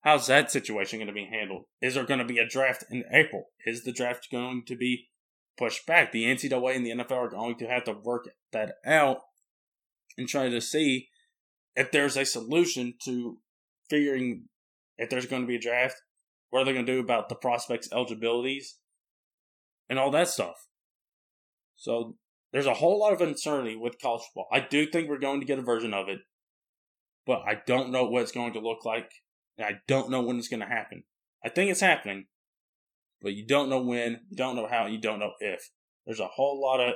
How's 0.05 0.27
that 0.27 0.51
situation 0.51 0.99
going 0.99 1.07
to 1.07 1.13
be 1.13 1.27
handled? 1.31 1.63
Is 1.81 1.95
there 1.95 2.05
going 2.05 2.19
to 2.19 2.25
be 2.25 2.37
a 2.37 2.47
draft 2.47 2.85
in 2.91 3.03
April? 3.11 3.45
Is 3.65 3.83
the 3.83 3.91
draft 3.91 4.27
going 4.31 4.61
to 4.67 4.77
be 4.77 5.07
pushed 5.57 5.87
back? 5.87 6.11
The 6.11 6.25
NCAA 6.25 6.75
and 6.75 6.85
the 6.85 6.91
NFL 6.91 7.11
are 7.11 7.29
going 7.29 7.57
to 7.57 7.65
have 7.65 7.85
to 7.85 7.93
work 7.93 8.29
that 8.51 8.73
out 8.85 9.21
and 10.15 10.27
try 10.27 10.47
to 10.47 10.61
see 10.61 11.07
if 11.75 11.91
there's 11.91 12.15
a 12.17 12.23
solution 12.23 12.93
to 13.05 13.39
figuring 13.89 14.43
if 14.99 15.09
there's 15.09 15.25
going 15.25 15.41
to 15.41 15.47
be 15.47 15.55
a 15.55 15.59
draft, 15.59 15.95
what 16.51 16.61
are 16.61 16.65
they 16.65 16.73
going 16.73 16.85
to 16.85 16.93
do 16.93 16.99
about 16.99 17.27
the 17.27 17.35
prospects' 17.35 17.89
eligibilities, 17.91 18.77
and 19.89 19.97
all 19.97 20.11
that 20.11 20.27
stuff. 20.27 20.67
So 21.75 22.15
there's 22.53 22.67
a 22.67 22.75
whole 22.75 22.99
lot 22.99 23.13
of 23.13 23.21
uncertainty 23.21 23.75
with 23.75 23.99
college 23.99 24.21
football. 24.21 24.47
I 24.53 24.59
do 24.59 24.85
think 24.85 25.09
we're 25.09 25.17
going 25.17 25.39
to 25.39 25.47
get 25.47 25.57
a 25.57 25.63
version 25.63 25.95
of 25.95 26.09
it, 26.09 26.19
but 27.25 27.41
I 27.47 27.61
don't 27.65 27.91
know 27.91 28.05
what 28.05 28.21
it's 28.21 28.31
going 28.31 28.53
to 28.53 28.59
look 28.59 28.85
like. 28.85 29.09
And 29.57 29.65
I 29.65 29.79
don't 29.87 30.09
know 30.09 30.21
when 30.21 30.37
it's 30.37 30.47
going 30.47 30.61
to 30.61 30.65
happen. 30.65 31.03
I 31.43 31.49
think 31.49 31.71
it's 31.71 31.81
happening, 31.81 32.25
but 33.21 33.33
you 33.33 33.45
don't 33.45 33.69
know 33.69 33.81
when, 33.81 34.21
you 34.29 34.35
don't 34.35 34.55
know 34.55 34.67
how, 34.67 34.87
you 34.87 34.99
don't 34.99 35.19
know 35.19 35.33
if. 35.39 35.69
There's 36.05 36.19
a 36.19 36.27
whole 36.27 36.61
lot 36.61 36.79
of 36.79 36.93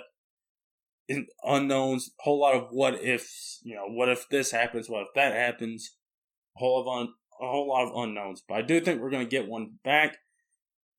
unknowns, 1.43 2.11
a 2.19 2.23
whole 2.23 2.39
lot 2.39 2.55
of 2.55 2.67
what 2.71 3.03
ifs. 3.03 3.59
You 3.63 3.75
know, 3.75 3.87
what 3.87 4.09
if 4.09 4.27
this 4.29 4.51
happens? 4.51 4.89
What 4.89 5.01
if 5.03 5.07
that 5.15 5.33
happens? 5.33 5.95
A 6.55 6.59
whole 6.59 6.81
of 6.81 6.87
un, 6.87 7.13
a 7.41 7.47
whole 7.47 7.67
lot 7.67 7.87
of 7.87 7.95
unknowns. 7.95 8.43
But 8.47 8.55
I 8.55 8.61
do 8.61 8.79
think 8.79 9.01
we're 9.01 9.09
going 9.09 9.25
to 9.25 9.29
get 9.29 9.47
one 9.47 9.75
back. 9.83 10.17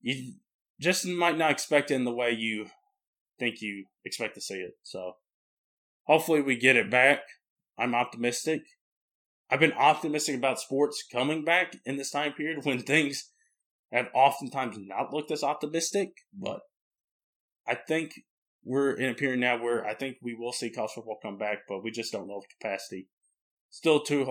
You 0.00 0.34
just 0.80 1.06
might 1.06 1.36
not 1.36 1.50
expect 1.50 1.90
it 1.90 1.94
in 1.94 2.04
the 2.04 2.14
way 2.14 2.30
you 2.32 2.66
think 3.38 3.60
you 3.60 3.86
expect 4.04 4.34
to 4.34 4.40
see 4.40 4.56
it. 4.56 4.72
So 4.82 5.14
hopefully 6.04 6.40
we 6.40 6.56
get 6.56 6.76
it 6.76 6.90
back. 6.90 7.20
I'm 7.78 7.94
optimistic. 7.94 8.62
I've 9.50 9.60
been 9.60 9.72
optimistic 9.72 10.36
about 10.36 10.60
sports 10.60 11.04
coming 11.10 11.44
back 11.44 11.76
in 11.84 11.96
this 11.96 12.10
time 12.10 12.32
period 12.32 12.60
when 12.64 12.80
things 12.80 13.30
have 13.92 14.06
oftentimes 14.14 14.76
not 14.78 15.12
looked 15.12 15.30
as 15.30 15.42
optimistic, 15.42 16.10
but 16.32 16.60
I 17.66 17.74
think 17.74 18.12
we're 18.64 18.92
in 18.92 19.10
a 19.10 19.14
period 19.14 19.40
now 19.40 19.60
where 19.60 19.84
I 19.84 19.94
think 19.94 20.18
we 20.22 20.34
will 20.34 20.52
see 20.52 20.70
college 20.70 20.92
football 20.94 21.18
come 21.20 21.38
back, 21.38 21.60
but 21.68 21.82
we 21.82 21.90
just 21.90 22.12
don't 22.12 22.28
know 22.28 22.40
the 22.40 22.54
capacity. 22.60 23.08
Still 23.70 24.00
too 24.00 24.26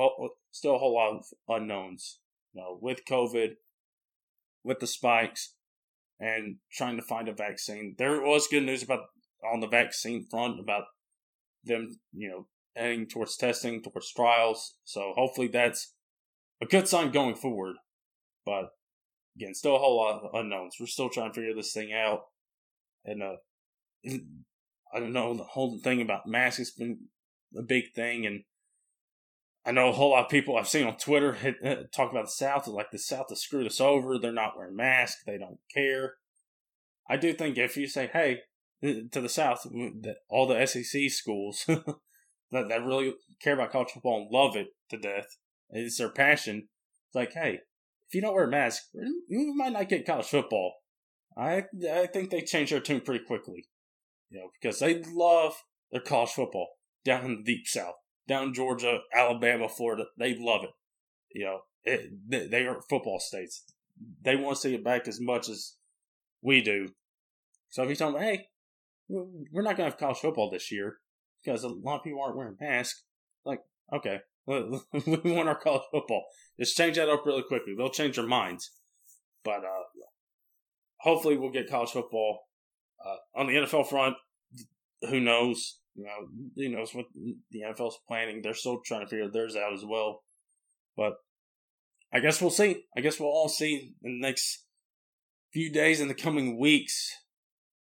still 0.51 0.75
a 0.75 0.77
whole 0.77 0.95
lot 0.95 1.15
of 1.15 1.25
unknowns. 1.47 2.19
You 2.53 2.61
know, 2.61 2.79
with 2.81 3.05
COVID, 3.09 3.55
with 4.63 4.79
the 4.79 4.87
spikes, 4.87 5.53
and 6.19 6.57
trying 6.71 6.97
to 6.97 7.03
find 7.03 7.29
a 7.29 7.33
vaccine. 7.33 7.95
There 7.97 8.21
was 8.21 8.47
good 8.47 8.63
news 8.63 8.83
about 8.83 9.05
on 9.53 9.61
the 9.61 9.67
vaccine 9.67 10.25
front 10.29 10.59
about 10.59 10.83
them, 11.63 11.99
you 12.11 12.29
know, 12.29 12.47
heading 12.79 13.07
towards 13.07 13.35
testing, 13.37 13.81
towards 13.81 14.11
trials. 14.13 14.75
So 14.83 15.13
hopefully 15.15 15.47
that's 15.47 15.93
a 16.61 16.65
good 16.65 16.87
sign 16.87 17.11
going 17.11 17.35
forward. 17.35 17.75
But 18.45 18.69
again, 19.35 19.53
still 19.53 19.75
a 19.75 19.79
whole 19.79 19.97
lot 19.97 20.23
of 20.23 20.33
unknowns. 20.33 20.75
We're 20.79 20.87
still 20.87 21.09
trying 21.09 21.31
to 21.31 21.35
figure 21.35 21.55
this 21.55 21.73
thing 21.73 21.93
out. 21.93 22.21
And 23.05 23.23
uh, 23.23 23.35
I 24.93 24.99
don't 24.99 25.13
know, 25.13 25.35
the 25.35 25.43
whole 25.43 25.77
thing 25.79 26.01
about 26.01 26.27
masks 26.27 26.57
has 26.57 26.71
been 26.71 26.99
a 27.57 27.61
big 27.61 27.93
thing. 27.93 28.25
And 28.25 28.43
I 29.65 29.71
know 29.71 29.89
a 29.89 29.93
whole 29.93 30.11
lot 30.11 30.25
of 30.25 30.31
people 30.31 30.57
I've 30.57 30.67
seen 30.67 30.87
on 30.87 30.97
Twitter 30.97 31.33
hit, 31.33 31.55
uh, 31.63 31.83
talk 31.93 32.11
about 32.11 32.25
the 32.25 32.31
South, 32.31 32.67
like 32.67 32.91
the 32.91 32.97
South 32.97 33.27
has 33.29 33.41
screwed 33.41 33.67
us 33.67 33.81
over. 33.81 34.17
They're 34.17 34.31
not 34.31 34.57
wearing 34.57 34.75
masks. 34.75 35.23
They 35.25 35.37
don't 35.37 35.59
care. 35.73 36.15
I 37.09 37.17
do 37.17 37.33
think 37.33 37.57
if 37.57 37.75
you 37.75 37.87
say, 37.87 38.09
hey, 38.11 38.41
to 38.81 39.21
the 39.21 39.29
South, 39.29 39.67
all 40.29 40.47
the 40.47 40.65
SEC 40.65 41.09
schools 41.09 41.67
that, 42.51 42.69
that 42.69 42.85
really 42.85 43.13
care 43.41 43.53
about 43.53 43.71
college 43.71 43.91
football 43.91 44.21
and 44.21 44.31
love 44.31 44.55
it 44.55 44.67
to 44.89 44.97
death, 44.97 45.37
it's 45.69 45.97
their 45.97 46.09
passion. 46.09 46.67
It's 47.07 47.15
like, 47.15 47.33
hey, 47.33 47.59
if 48.07 48.15
you 48.15 48.21
don't 48.21 48.33
wear 48.33 48.45
a 48.45 48.49
mask, 48.49 48.83
you 49.27 49.53
might 49.55 49.73
not 49.73 49.89
get 49.89 50.05
college 50.05 50.25
football. 50.25 50.73
I 51.37 51.65
I 51.91 52.07
think 52.07 52.31
they 52.31 52.41
change 52.41 52.71
their 52.71 52.79
tune 52.79 53.01
pretty 53.01 53.23
quickly, 53.23 53.65
you 54.29 54.39
know, 54.39 54.49
because 54.59 54.79
they 54.79 55.03
love 55.13 55.53
their 55.91 56.01
college 56.01 56.31
football 56.31 56.67
down 57.05 57.25
in 57.25 57.37
the 57.37 57.43
deep 57.43 57.67
South 57.67 57.95
down 58.29 58.49
in 58.49 58.53
Georgia, 58.53 58.99
Alabama, 59.13 59.67
Florida. 59.67 60.05
They 60.17 60.37
love 60.39 60.63
it. 60.63 60.69
You 61.33 61.45
know, 61.45 61.59
it, 61.83 62.51
they 62.51 62.65
are 62.65 62.79
football 62.89 63.19
states. 63.19 63.65
They 64.21 64.37
want 64.37 64.55
to 64.55 64.61
see 64.61 64.75
it 64.75 64.83
back 64.83 65.07
as 65.07 65.19
much 65.19 65.49
as 65.49 65.75
we 66.41 66.61
do. 66.61 66.89
So 67.69 67.83
if 67.83 67.89
you 67.89 67.95
tell 67.95 68.13
them, 68.13 68.21
hey, 68.21 68.45
we're 69.09 69.63
not 69.63 69.75
going 69.75 69.87
to 69.87 69.91
have 69.91 69.97
college 69.97 70.19
football 70.19 70.49
this 70.49 70.71
year 70.71 70.97
because 71.43 71.63
a 71.63 71.69
lot 71.69 71.97
of 71.97 72.03
people 72.03 72.21
aren't 72.21 72.37
wearing 72.37 72.57
masks, 72.59 73.03
like, 73.45 73.61
okay, 73.93 74.19
we 74.47 75.31
want 75.31 75.49
our 75.49 75.59
college 75.59 75.83
football. 75.91 76.25
Just 76.59 76.75
change 76.75 76.97
that 76.97 77.09
up 77.09 77.25
really 77.25 77.43
quickly. 77.43 77.75
They'll 77.77 77.89
change 77.89 78.15
their 78.15 78.27
minds. 78.27 78.71
But 79.43 79.63
uh, 79.63 79.83
hopefully 80.97 81.37
we'll 81.37 81.51
get 81.51 81.69
college 81.69 81.91
football. 81.91 82.39
Uh, 83.03 83.39
on 83.39 83.47
the 83.47 83.53
NFL 83.53 83.87
front, 83.87 84.15
who 85.09 85.19
knows? 85.19 85.79
You 85.95 86.05
know, 86.05 86.27
who 86.55 86.69
knows 86.69 86.93
what 86.93 87.05
the 87.51 87.61
NFL's 87.61 87.99
planning? 88.07 88.41
They're 88.41 88.53
still 88.53 88.81
trying 88.85 89.01
to 89.01 89.07
figure 89.07 89.29
theirs 89.29 89.55
out 89.55 89.73
as 89.73 89.85
well. 89.85 90.23
But 90.97 91.13
I 92.11 92.19
guess 92.19 92.41
we'll 92.41 92.49
see. 92.49 92.83
I 92.97 93.01
guess 93.01 93.19
we'll 93.19 93.29
all 93.29 93.49
see 93.49 93.93
in 94.03 94.19
the 94.19 94.27
next 94.27 94.65
few 95.53 95.71
days 95.71 96.01
in 96.01 96.07
the 96.07 96.13
coming 96.13 96.59
weeks 96.59 97.11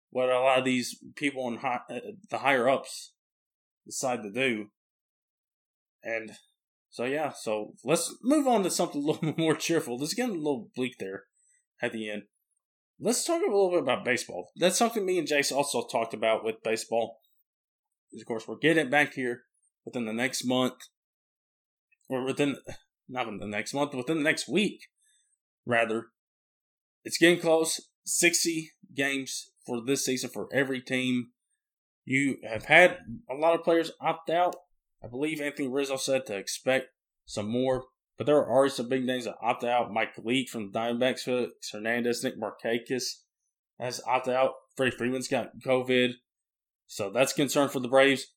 what 0.10 0.30
a 0.30 0.40
lot 0.40 0.60
of 0.60 0.66
these 0.66 0.98
people 1.16 1.48
in 1.48 1.58
high, 1.58 1.80
uh, 1.90 2.00
the 2.30 2.40
higher 2.40 2.70
ups 2.70 3.13
decide 3.86 4.24
to 4.24 4.32
do. 4.32 4.68
And 6.04 6.32
so 6.90 7.06
yeah, 7.06 7.32
so 7.32 7.74
let's 7.84 8.14
move 8.22 8.48
on 8.48 8.64
to 8.64 8.72
something 8.72 9.02
a 9.02 9.06
little 9.06 9.34
more 9.38 9.56
cheerful. 9.56 9.98
This 9.98 10.10
is 10.10 10.16
getting 10.16 10.36
a 10.36 10.40
little 10.40 10.70
bleak 10.76 10.96
there 11.00 11.24
at 11.82 11.94
the 11.94 12.10
end. 12.10 12.24
Let's 13.00 13.26
talk 13.26 13.42
a 13.42 13.46
little 13.46 13.72
bit 13.72 13.80
about 13.80 14.06
baseball. 14.06 14.52
That's 14.56 14.78
something 14.78 15.06
me 15.06 15.18
and 15.18 15.28
Jace 15.28 15.52
also 15.52 15.86
talked 15.88 16.14
about 16.14 16.44
with 16.44 16.64
baseball 16.64 17.20
of 18.20 18.26
course, 18.26 18.48
we're 18.48 18.58
getting 18.58 18.90
back 18.90 19.14
here 19.14 19.44
within 19.86 20.06
the 20.06 20.14
next 20.14 20.46
month, 20.46 20.76
or 22.10 22.26
within 22.26 22.58
not 23.10 23.26
within 23.26 23.40
the 23.40 23.48
next 23.48 23.74
month, 23.74 23.94
within 23.94 24.18
the 24.18 24.24
next 24.24 24.48
week, 24.48 24.88
rather. 25.66 26.08
It's 27.04 27.18
getting 27.18 27.40
close. 27.40 27.82
60 28.06 28.72
games 28.96 29.52
for 29.66 29.82
this 29.86 30.06
season 30.06 30.30
for 30.30 30.48
every 30.54 30.82
team. 30.82 31.28
You 32.06 32.38
have 32.48 32.66
had 32.66 32.98
a 33.30 33.36
lot 33.36 33.56
of 33.56 33.64
players 33.64 33.92
opt 34.02 34.30
out. 34.30 34.56
I 35.04 35.08
believe 35.08 35.42
Anthony 35.42 35.68
Rizzo 35.68 35.98
said 35.98 36.26
to 36.26 36.38
expect 36.38 36.88
some 37.26 37.48
more, 37.48 37.86
but 38.18 38.26
there 38.26 38.38
are 38.38 38.50
already 38.50 38.74
some 38.74 38.90
big 38.90 39.06
names 39.06 39.26
that 39.26 39.36
opt 39.42 39.64
out. 39.64 39.92
Mike 39.92 40.14
Leake 40.18 40.50
from 40.50 40.72
the 40.72 40.80
Diamondbacks, 40.80 41.22
Felix 41.22 41.72
Hernandez, 41.72 42.24
Nick 42.24 42.36
Markakis 42.40 43.22
has 43.80 44.02
opted 44.08 44.34
out. 44.34 44.54
Freddie 44.76 44.96
Freeman's 44.96 45.28
got 45.28 45.60
COVID. 45.66 46.14
So 46.88 47.10
that's 47.10 47.32
a 47.34 47.36
concern 47.36 47.70
for 47.70 47.80
the 47.80 47.88
Braves. 47.88 48.28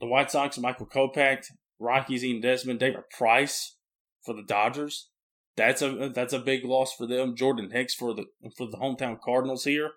The 0.00 0.06
White 0.06 0.30
Sox, 0.30 0.58
Michael 0.58 0.86
Kopech, 0.86 1.44
Rockies, 1.78 2.24
Ian 2.24 2.40
Desmond, 2.40 2.80
David 2.80 3.02
Price 3.16 3.76
for 4.24 4.34
the 4.34 4.42
Dodgers. 4.42 5.08
That's 5.56 5.82
a 5.82 6.10
that's 6.14 6.32
a 6.32 6.38
big 6.38 6.64
loss 6.64 6.94
for 6.94 7.06
them. 7.06 7.34
Jordan 7.34 7.70
Hicks 7.72 7.94
for 7.94 8.14
the 8.14 8.26
for 8.56 8.68
the 8.68 8.76
hometown 8.76 9.20
Cardinals 9.20 9.64
here. 9.64 9.90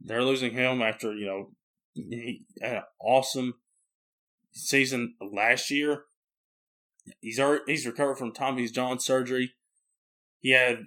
They're 0.00 0.24
losing 0.24 0.52
him 0.52 0.80
after 0.80 1.12
you 1.12 1.26
know 1.26 1.50
he 1.94 2.44
had 2.60 2.76
an 2.76 2.82
awesome 3.00 3.54
season 4.52 5.14
last 5.20 5.70
year. 5.70 6.04
He's 7.20 7.40
already, 7.40 7.64
he's 7.66 7.86
recovered 7.86 8.16
from 8.16 8.32
Tommy 8.32 8.66
John 8.68 8.98
surgery. 9.00 9.52
He 10.40 10.52
had 10.52 10.84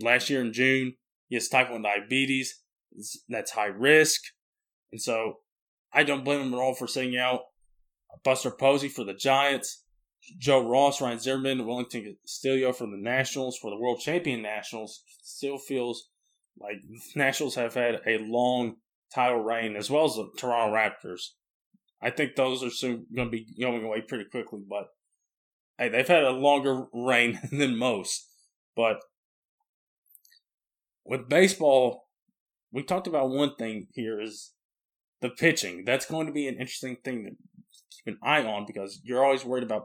last 0.00 0.30
year 0.30 0.40
in 0.40 0.52
June. 0.52 0.94
He 1.28 1.36
has 1.36 1.48
type 1.48 1.70
one 1.70 1.82
diabetes. 1.82 2.62
That's 3.28 3.52
high 3.52 3.66
risk. 3.66 4.22
And 4.92 5.00
so 5.00 5.38
I 5.92 6.04
don't 6.04 6.24
blame 6.24 6.40
him 6.40 6.54
at 6.54 6.60
all 6.60 6.74
for 6.74 6.86
sitting 6.86 7.16
out. 7.16 7.40
Buster 8.22 8.50
Posey 8.50 8.88
for 8.88 9.04
the 9.04 9.14
Giants, 9.14 9.82
Joe 10.38 10.66
Ross, 10.66 11.00
Ryan 11.00 11.18
Zimmerman, 11.18 11.66
Wellington 11.66 12.16
Castillo 12.22 12.72
for 12.72 12.86
the 12.86 12.96
Nationals, 12.96 13.58
for 13.58 13.70
the 13.70 13.76
World 13.76 14.00
Champion 14.00 14.40
Nationals. 14.40 15.02
Still 15.22 15.58
feels 15.58 16.10
like 16.58 16.76
Nationals 17.16 17.56
have 17.56 17.74
had 17.74 18.00
a 18.06 18.18
long 18.18 18.76
title 19.14 19.40
reign, 19.40 19.76
as 19.76 19.90
well 19.90 20.04
as 20.04 20.14
the 20.14 20.28
Toronto 20.36 20.74
Raptors. 20.74 21.20
I 22.02 22.10
think 22.10 22.34
those 22.34 22.62
are 22.62 22.70
soon 22.70 23.06
going 23.14 23.28
to 23.28 23.32
be 23.32 23.46
going 23.60 23.84
away 23.84 24.02
pretty 24.02 24.24
quickly, 24.30 24.62
but 24.68 24.88
hey, 25.78 25.88
they've 25.88 26.06
had 26.06 26.24
a 26.24 26.30
longer 26.30 26.86
reign 26.92 27.40
than 27.52 27.78
most. 27.78 28.28
But 28.76 28.98
with 31.04 31.28
baseball, 31.28 32.08
we 32.72 32.82
talked 32.82 33.06
about 33.06 33.30
one 33.30 33.54
thing 33.56 33.86
here 33.94 34.20
is 34.20 34.52
the 35.20 35.30
pitching. 35.30 35.84
That's 35.84 36.06
going 36.06 36.26
to 36.26 36.32
be 36.32 36.48
an 36.48 36.54
interesting 36.54 36.96
thing 37.04 37.24
to 37.24 37.30
keep 37.30 38.14
an 38.14 38.18
eye 38.22 38.42
on 38.42 38.66
because 38.66 39.00
you're 39.04 39.24
always 39.24 39.44
worried 39.44 39.64
about 39.64 39.84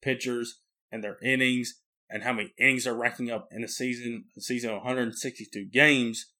pitchers 0.00 0.60
and 0.90 1.04
their 1.04 1.18
innings 1.22 1.74
and 2.10 2.22
how 2.22 2.32
many 2.32 2.52
innings 2.58 2.84
they're 2.84 2.94
racking 2.94 3.30
up 3.30 3.48
in 3.50 3.62
a 3.62 3.68
season, 3.68 4.24
a 4.36 4.40
season 4.40 4.70
of 4.70 4.76
162 4.76 5.66
games. 5.72 6.31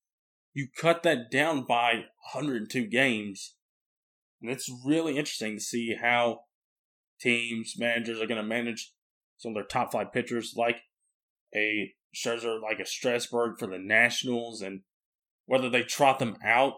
You 0.55 0.69
cut 0.77 1.03
that 1.03 1.31
down 1.31 1.65
by 1.65 2.05
102 2.33 2.87
games. 2.87 3.55
And 4.41 4.51
it's 4.51 4.71
really 4.85 5.17
interesting 5.17 5.57
to 5.57 5.63
see 5.63 5.97
how 6.01 6.41
teams, 7.21 7.75
managers 7.79 8.21
are 8.21 8.27
going 8.27 8.43
to 8.43 8.47
manage 8.47 8.93
some 9.39 9.51
of 9.51 9.55
their 9.55 9.65
top 9.65 9.93
five 9.93 10.13
pitchers, 10.13 10.55
like 10.57 10.83
a 11.55 11.95
Scherzer, 12.15 12.61
like 12.61 12.79
a 12.81 12.87
Strasburg 12.87 13.59
for 13.59 13.67
the 13.67 13.79
Nationals, 13.79 14.61
and 14.61 14.81
whether 15.47 15.71
they 15.71 15.83
trot 15.83 16.19
them 16.19 16.37
out 16.45 16.75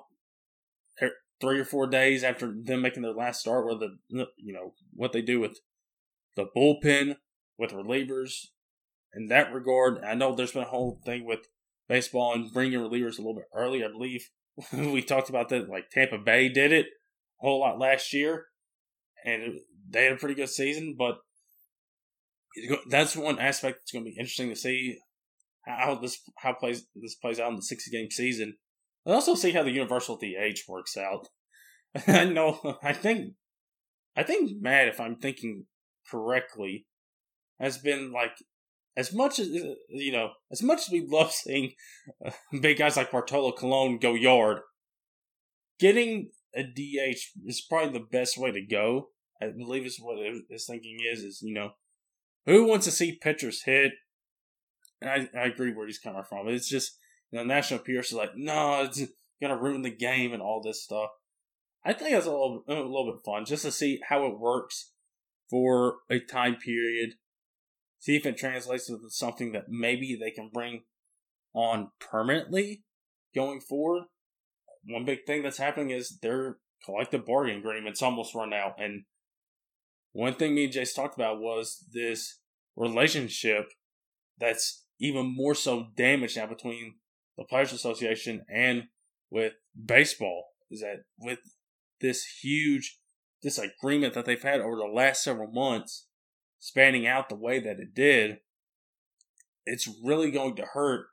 three 1.41 1.59
or 1.59 1.65
four 1.65 1.87
days 1.87 2.25
after 2.25 2.55
them 2.57 2.81
making 2.81 3.03
their 3.03 3.13
last 3.13 3.41
start, 3.41 3.67
whether 3.67 3.89
you 4.09 4.53
know 4.53 4.75
what 4.93 5.13
they 5.13 5.23
do 5.23 5.41
with 5.41 5.59
the 6.37 6.47
bullpen, 6.57 7.17
with 7.59 7.73
relievers. 7.73 8.47
In 9.15 9.29
that 9.29 9.53
regard, 9.53 10.03
I 10.03 10.15
know 10.15 10.35
there's 10.35 10.53
been 10.53 10.63
a 10.63 10.69
whole 10.69 11.01
thing 11.05 11.25
with 11.25 11.47
baseball 11.89 12.35
and 12.35 12.53
bringing 12.53 12.79
relievers 12.79 13.19
a 13.19 13.23
little 13.23 13.35
bit 13.35 13.49
early. 13.55 13.85
I 13.85 13.89
believe 13.89 14.29
we 14.73 15.03
talked 15.03 15.29
about 15.29 15.49
that. 15.51 15.69
Like 15.69 15.91
Tampa 15.91 16.19
Bay 16.19 16.49
did 16.49 16.73
it 16.73 16.87
a 16.87 17.47
whole 17.47 17.61
lot 17.61 17.79
last 17.79 18.13
year, 18.13 18.47
and 19.25 19.61
they 19.89 20.05
had 20.05 20.13
a 20.13 20.17
pretty 20.17 20.35
good 20.35 20.49
season. 20.49 20.95
But 20.99 21.17
that's 22.89 23.17
one 23.17 23.39
aspect 23.39 23.79
that's 23.81 23.93
going 23.93 24.05
to 24.05 24.11
be 24.11 24.17
interesting 24.17 24.51
to 24.51 24.57
see 24.57 24.99
how 25.67 25.95
this 25.95 26.19
how 26.39 26.53
plays 26.53 26.87
this 26.95 27.15
plays 27.17 27.41
out 27.41 27.51
in 27.51 27.57
the 27.57 27.63
sixty 27.63 27.91
game 27.91 28.11
season. 28.11 28.55
I 29.07 29.13
also 29.13 29.35
see 29.35 29.51
how 29.51 29.63
the 29.63 29.71
universal 29.71 30.17
DH 30.17 30.61
works 30.69 30.97
out. 30.97 31.29
I 32.07 32.25
know. 32.25 32.79
I 32.83 32.93
think. 32.93 33.35
I 34.17 34.23
think 34.23 34.63
Matt, 34.63 34.87
if 34.87 35.01
I'm 35.01 35.17
thinking 35.17 35.67
correctly, 36.09 36.87
has 37.59 37.79
been 37.79 38.13
like 38.13 38.37
as 38.97 39.13
much 39.13 39.39
as 39.39 39.49
you 39.49 40.13
know, 40.13 40.31
as 40.51 40.63
much 40.63 40.81
as 40.81 40.91
we 40.91 41.07
love 41.07 41.33
seeing 41.33 41.73
uh, 42.25 42.31
big 42.61 42.79
guys 42.79 42.97
like 42.97 43.11
Bartolo 43.11 43.53
Colon 43.53 43.99
go 43.99 44.15
yard, 44.15 44.61
getting 45.79 46.31
a 46.55 46.63
DH 46.63 47.19
is 47.45 47.67
probably 47.69 47.99
the 47.99 48.07
best 48.11 48.39
way 48.39 48.53
to 48.53 48.63
go. 48.63 49.09
I 49.43 49.49
believe 49.49 49.85
is 49.85 49.99
what 50.01 50.19
his 50.49 50.67
thinking 50.67 50.99
is. 51.11 51.21
Is 51.21 51.43
you 51.43 51.55
know, 51.55 51.71
who 52.47 52.67
wants 52.67 52.87
to 52.87 52.93
see 52.93 53.19
pitchers 53.21 53.63
hit? 53.65 53.93
And 55.01 55.11
I, 55.11 55.39
I 55.39 55.47
agree 55.47 55.75
where 55.75 55.87
he's 55.87 55.99
coming 55.99 56.23
from. 56.29 56.49
It's 56.49 56.69
just 56.69 56.99
you 57.31 57.39
know, 57.39 57.45
national 57.45 57.81
peers 57.81 58.13
are 58.13 58.17
like, 58.17 58.37
no, 58.37 58.83
it's 58.83 59.03
gonna 59.43 59.61
ruin 59.61 59.83
the 59.83 59.91
game 59.91 60.33
and 60.33 60.43
all 60.43 60.63
this 60.63 60.85
stuff. 60.85 61.11
I 61.85 61.93
think 61.93 62.13
it's 62.13 62.27
a 62.27 62.31
little, 62.31 62.65
a 62.67 62.73
little 62.73 63.13
bit 63.13 63.25
fun 63.25 63.45
just 63.45 63.65
to 63.65 63.73
see 63.73 64.01
how 64.09 64.25
it 64.27 64.39
works 64.39 64.93
for 65.51 65.97
a 66.11 66.19
time 66.19 66.57
period 66.57 67.11
see 68.05 68.17
if 68.17 68.27
it 68.27 68.37
translates 68.37 68.91
into 68.91 69.09
something 69.09 69.53
that 69.53 69.71
maybe 69.71 70.15
they 70.15 70.31
can 70.31 70.51
bring 70.53 70.83
on 71.55 71.89
permanently 71.99 72.85
going 73.35 73.61
forward. 73.61 74.03
One 74.87 75.07
big 75.07 75.21
thing 75.27 75.43
that's 75.43 75.57
happening 75.57 75.89
is 75.89 76.19
their 76.21 76.59
collective 76.85 77.25
bargaining 77.25 77.61
agreement's 77.61 78.03
almost 78.03 78.35
run 78.35 78.53
out. 78.53 78.75
And 78.79 79.05
one 80.13 80.35
thing 80.35 80.55
me 80.55 80.65
and 80.65 80.73
Jace 80.75 80.95
talked 80.95 81.15
about 81.15 81.41
was 81.41 81.83
this 81.95 82.41
relationship 82.77 83.71
that's 84.39 84.85
even 85.01 85.35
more 85.35 85.55
so 85.55 85.87
damaged 85.97 86.37
now 86.37 86.47
between 86.47 86.97
the 87.39 87.45
Players 87.45 87.73
Association 87.73 88.45
and 88.55 88.83
with 89.31 89.55
baseball. 89.83 90.49
Is 90.71 90.81
that 90.81 91.05
with 91.19 91.39
this 92.03 92.27
huge 92.43 92.99
disagreement 93.41 94.13
that 94.13 94.27
they've 94.27 94.43
had 94.43 94.61
over 94.61 94.77
the 94.77 94.93
last 94.95 95.25
several 95.25 95.51
months, 95.51 96.07
spanning 96.65 97.07
out 97.07 97.29
the 97.29 97.35
way 97.35 97.61
that 97.61 97.79
it 97.79 97.95
did, 97.95 98.39
it's 99.67 99.87
really 100.03 100.31
going 100.31 100.57
to 100.57 100.65
hurt 100.73 101.09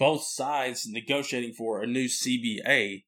both 0.00 0.24
sides 0.24 0.84
negotiating 0.84 1.54
for 1.54 1.80
a 1.80 1.86
new 1.86 2.06
CBA. 2.06 3.04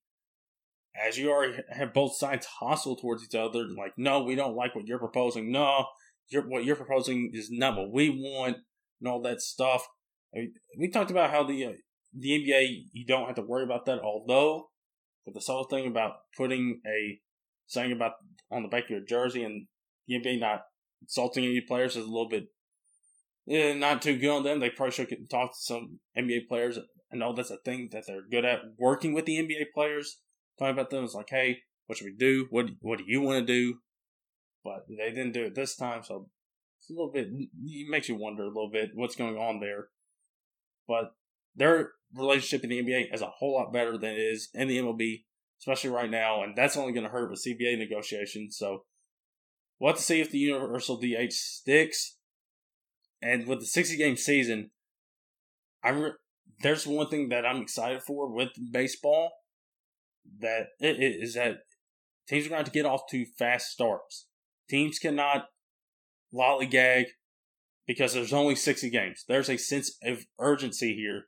As 0.96 1.18
you 1.18 1.28
already 1.28 1.58
have 1.72 1.92
both 1.92 2.16
sides 2.16 2.46
hostile 2.46 2.94
towards 2.94 3.24
each 3.24 3.34
other, 3.34 3.66
like, 3.76 3.94
no, 3.96 4.22
we 4.22 4.36
don't 4.36 4.54
like 4.54 4.76
what 4.76 4.86
you're 4.86 5.00
proposing. 5.00 5.50
No, 5.50 5.86
you're, 6.28 6.48
what 6.48 6.64
you're 6.64 6.76
proposing 6.76 7.32
is 7.34 7.50
not 7.50 7.76
what 7.76 7.92
we 7.92 8.10
want, 8.10 8.58
and 9.00 9.08
all 9.08 9.20
that 9.22 9.40
stuff. 9.40 9.88
I 10.32 10.38
mean, 10.38 10.54
we 10.78 10.88
talked 10.88 11.10
about 11.10 11.32
how 11.32 11.42
the 11.42 11.64
uh, 11.64 11.72
the 12.16 12.30
NBA 12.30 12.84
you 12.92 13.04
don't 13.06 13.26
have 13.26 13.34
to 13.34 13.42
worry 13.42 13.64
about 13.64 13.86
that. 13.86 13.98
Although, 13.98 14.68
but 15.24 15.34
this 15.34 15.48
whole 15.48 15.64
thing 15.64 15.88
about 15.88 16.12
putting 16.36 16.80
a 16.86 17.18
saying 17.66 17.90
about 17.90 18.12
on 18.52 18.62
the 18.62 18.68
back 18.68 18.84
of 18.84 18.90
your 18.90 19.04
jersey 19.04 19.42
and 19.42 19.66
the 20.06 20.14
NBA 20.14 20.38
not 20.40 20.60
insulting 21.02 21.44
any 21.44 21.60
players 21.60 21.96
is 21.96 22.04
a 22.04 22.10
little 22.10 22.28
bit 22.28 22.48
yeah, 23.46 23.74
not 23.74 24.02
too 24.02 24.18
good 24.18 24.30
on 24.30 24.42
them. 24.42 24.58
They 24.58 24.70
probably 24.70 24.92
should 24.92 25.30
talk 25.30 25.52
to 25.52 25.58
some 25.58 26.00
NBA 26.18 26.48
players. 26.48 26.78
I 27.12 27.16
know 27.16 27.32
that's 27.32 27.52
a 27.52 27.58
thing 27.58 27.88
that 27.92 28.04
they're 28.06 28.26
good 28.28 28.44
at 28.44 28.60
working 28.76 29.14
with 29.14 29.24
the 29.24 29.38
NBA 29.38 29.72
players. 29.72 30.20
Talking 30.58 30.72
about 30.72 30.90
them 30.90 31.04
is 31.04 31.14
like, 31.14 31.30
hey, 31.30 31.58
what 31.86 31.96
should 31.96 32.06
we 32.06 32.16
do? 32.16 32.46
What 32.50 32.66
what 32.80 32.98
do 32.98 33.04
you 33.06 33.20
want 33.20 33.46
to 33.46 33.52
do? 33.52 33.78
But 34.64 34.86
they 34.88 35.10
didn't 35.10 35.32
do 35.32 35.44
it 35.44 35.54
this 35.54 35.76
time, 35.76 36.02
so 36.02 36.28
it's 36.80 36.90
a 36.90 36.92
little 36.92 37.12
bit. 37.12 37.28
It 37.28 37.88
makes 37.88 38.08
you 38.08 38.16
wonder 38.16 38.42
a 38.42 38.48
little 38.48 38.70
bit 38.70 38.90
what's 38.94 39.14
going 39.14 39.36
on 39.36 39.60
there. 39.60 39.88
But 40.88 41.12
their 41.54 41.92
relationship 42.12 42.64
in 42.64 42.70
the 42.70 42.82
NBA 42.82 43.14
is 43.14 43.22
a 43.22 43.26
whole 43.26 43.54
lot 43.54 43.72
better 43.72 43.96
than 43.96 44.10
it 44.10 44.18
is 44.18 44.48
in 44.54 44.66
the 44.66 44.78
MLB, 44.78 45.22
especially 45.60 45.90
right 45.90 46.10
now, 46.10 46.42
and 46.42 46.56
that's 46.56 46.76
only 46.76 46.92
going 46.92 47.04
to 47.04 47.10
hurt 47.10 47.30
with 47.30 47.44
CBA 47.46 47.78
negotiations. 47.78 48.56
So 48.58 48.82
We'll 49.78 49.92
have 49.92 49.98
to 49.98 50.04
see 50.04 50.20
if 50.20 50.30
the 50.30 50.38
Universal 50.38 51.00
DH 51.00 51.32
sticks. 51.32 52.16
And 53.22 53.46
with 53.46 53.60
the 53.60 53.66
60 53.66 53.96
game 53.96 54.16
season, 54.16 54.70
I'm 55.82 56.00
re- 56.00 56.12
there's 56.60 56.86
one 56.86 57.08
thing 57.08 57.28
that 57.30 57.44
I'm 57.44 57.62
excited 57.62 58.02
for 58.02 58.32
with 58.32 58.50
baseball 58.72 59.32
that 60.40 60.68
it 60.80 60.96
is 61.00 61.34
that 61.34 61.58
teams 62.28 62.46
are 62.46 62.50
going 62.50 62.64
to 62.64 62.70
get 62.70 62.86
off 62.86 63.02
to 63.10 63.26
fast 63.38 63.70
starts. 63.70 64.26
Teams 64.68 64.98
cannot 64.98 65.46
lollygag 66.34 67.06
because 67.86 68.14
there's 68.14 68.32
only 68.32 68.56
60 68.56 68.90
games. 68.90 69.24
There's 69.28 69.48
a 69.48 69.56
sense 69.56 69.96
of 70.02 70.26
urgency 70.38 70.94
here. 70.94 71.24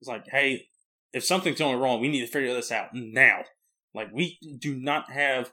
It's 0.00 0.08
like, 0.08 0.24
hey, 0.30 0.68
if 1.12 1.24
something's 1.24 1.58
going 1.58 1.78
wrong, 1.78 2.00
we 2.00 2.08
need 2.08 2.20
to 2.20 2.32
figure 2.32 2.54
this 2.54 2.72
out 2.72 2.88
now. 2.94 3.42
Like, 3.94 4.08
we 4.12 4.38
do 4.58 4.76
not 4.76 5.10
have 5.10 5.50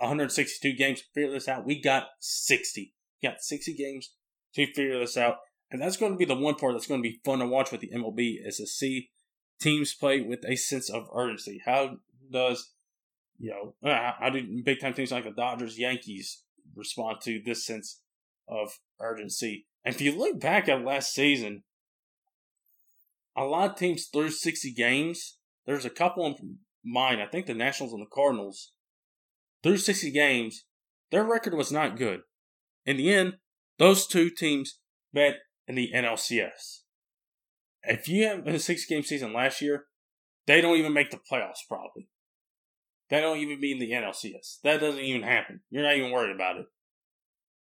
162 0.00 0.72
games 0.74 1.00
to 1.00 1.06
figure 1.14 1.32
this 1.32 1.48
out. 1.48 1.66
We 1.66 1.80
got 1.80 2.08
60. 2.20 2.94
We 3.22 3.28
got 3.28 3.42
60 3.42 3.74
games 3.74 4.14
to 4.54 4.66
figure 4.66 4.98
this 4.98 5.16
out. 5.16 5.36
And 5.70 5.80
that's 5.80 5.96
going 5.96 6.12
to 6.12 6.18
be 6.18 6.24
the 6.24 6.34
one 6.34 6.56
part 6.56 6.74
that's 6.74 6.86
going 6.86 7.02
to 7.02 7.08
be 7.08 7.20
fun 7.24 7.38
to 7.38 7.46
watch 7.46 7.70
with 7.70 7.80
the 7.80 7.90
MLB 7.94 8.36
is 8.44 8.56
to 8.56 8.66
see 8.66 9.10
teams 9.60 9.94
play 9.94 10.20
with 10.20 10.44
a 10.44 10.56
sense 10.56 10.90
of 10.90 11.08
urgency. 11.14 11.60
How 11.64 11.98
does, 12.32 12.72
you 13.38 13.50
know, 13.50 13.74
how 13.92 14.30
do 14.30 14.62
big 14.64 14.80
time 14.80 14.94
teams 14.94 15.12
like 15.12 15.24
the 15.24 15.30
Dodgers, 15.30 15.78
Yankees 15.78 16.42
respond 16.74 17.18
to 17.22 17.40
this 17.44 17.64
sense 17.64 18.00
of 18.48 18.78
urgency? 19.00 19.66
And 19.84 19.94
if 19.94 20.00
you 20.00 20.16
look 20.18 20.40
back 20.40 20.68
at 20.68 20.84
last 20.84 21.12
season, 21.12 21.62
a 23.36 23.44
lot 23.44 23.70
of 23.70 23.76
teams 23.76 24.06
through 24.06 24.30
60 24.30 24.72
games. 24.72 25.36
There's 25.66 25.84
a 25.84 25.90
couple 25.90 26.26
in 26.26 26.58
mine. 26.84 27.20
I 27.20 27.26
think 27.26 27.46
the 27.46 27.54
Nationals 27.54 27.92
and 27.92 28.02
the 28.02 28.10
Cardinals 28.12 28.72
through 29.62 29.78
60 29.78 30.10
games, 30.10 30.64
their 31.10 31.24
record 31.24 31.54
was 31.54 31.72
not 31.72 31.96
good. 31.96 32.20
In 32.86 32.96
the 32.96 33.12
end, 33.12 33.34
those 33.78 34.06
two 34.06 34.30
teams 34.30 34.78
met 35.12 35.36
in 35.66 35.74
the 35.74 35.90
NLCS. 35.94 36.80
If 37.82 38.08
you 38.08 38.26
have 38.26 38.46
a 38.46 38.58
six 38.58 38.84
game 38.86 39.02
season 39.02 39.32
last 39.32 39.60
year, 39.60 39.86
they 40.46 40.60
don't 40.60 40.76
even 40.76 40.92
make 40.92 41.10
the 41.10 41.18
playoffs 41.18 41.66
probably. 41.68 42.08
They 43.08 43.20
don't 43.20 43.38
even 43.38 43.60
be 43.60 43.72
in 43.72 43.78
the 43.78 43.90
NLCS. 43.90 44.60
That 44.62 44.80
doesn't 44.80 45.00
even 45.00 45.22
happen. 45.22 45.60
You're 45.70 45.82
not 45.82 45.96
even 45.96 46.12
worried 46.12 46.34
about 46.34 46.58
it. 46.58 46.66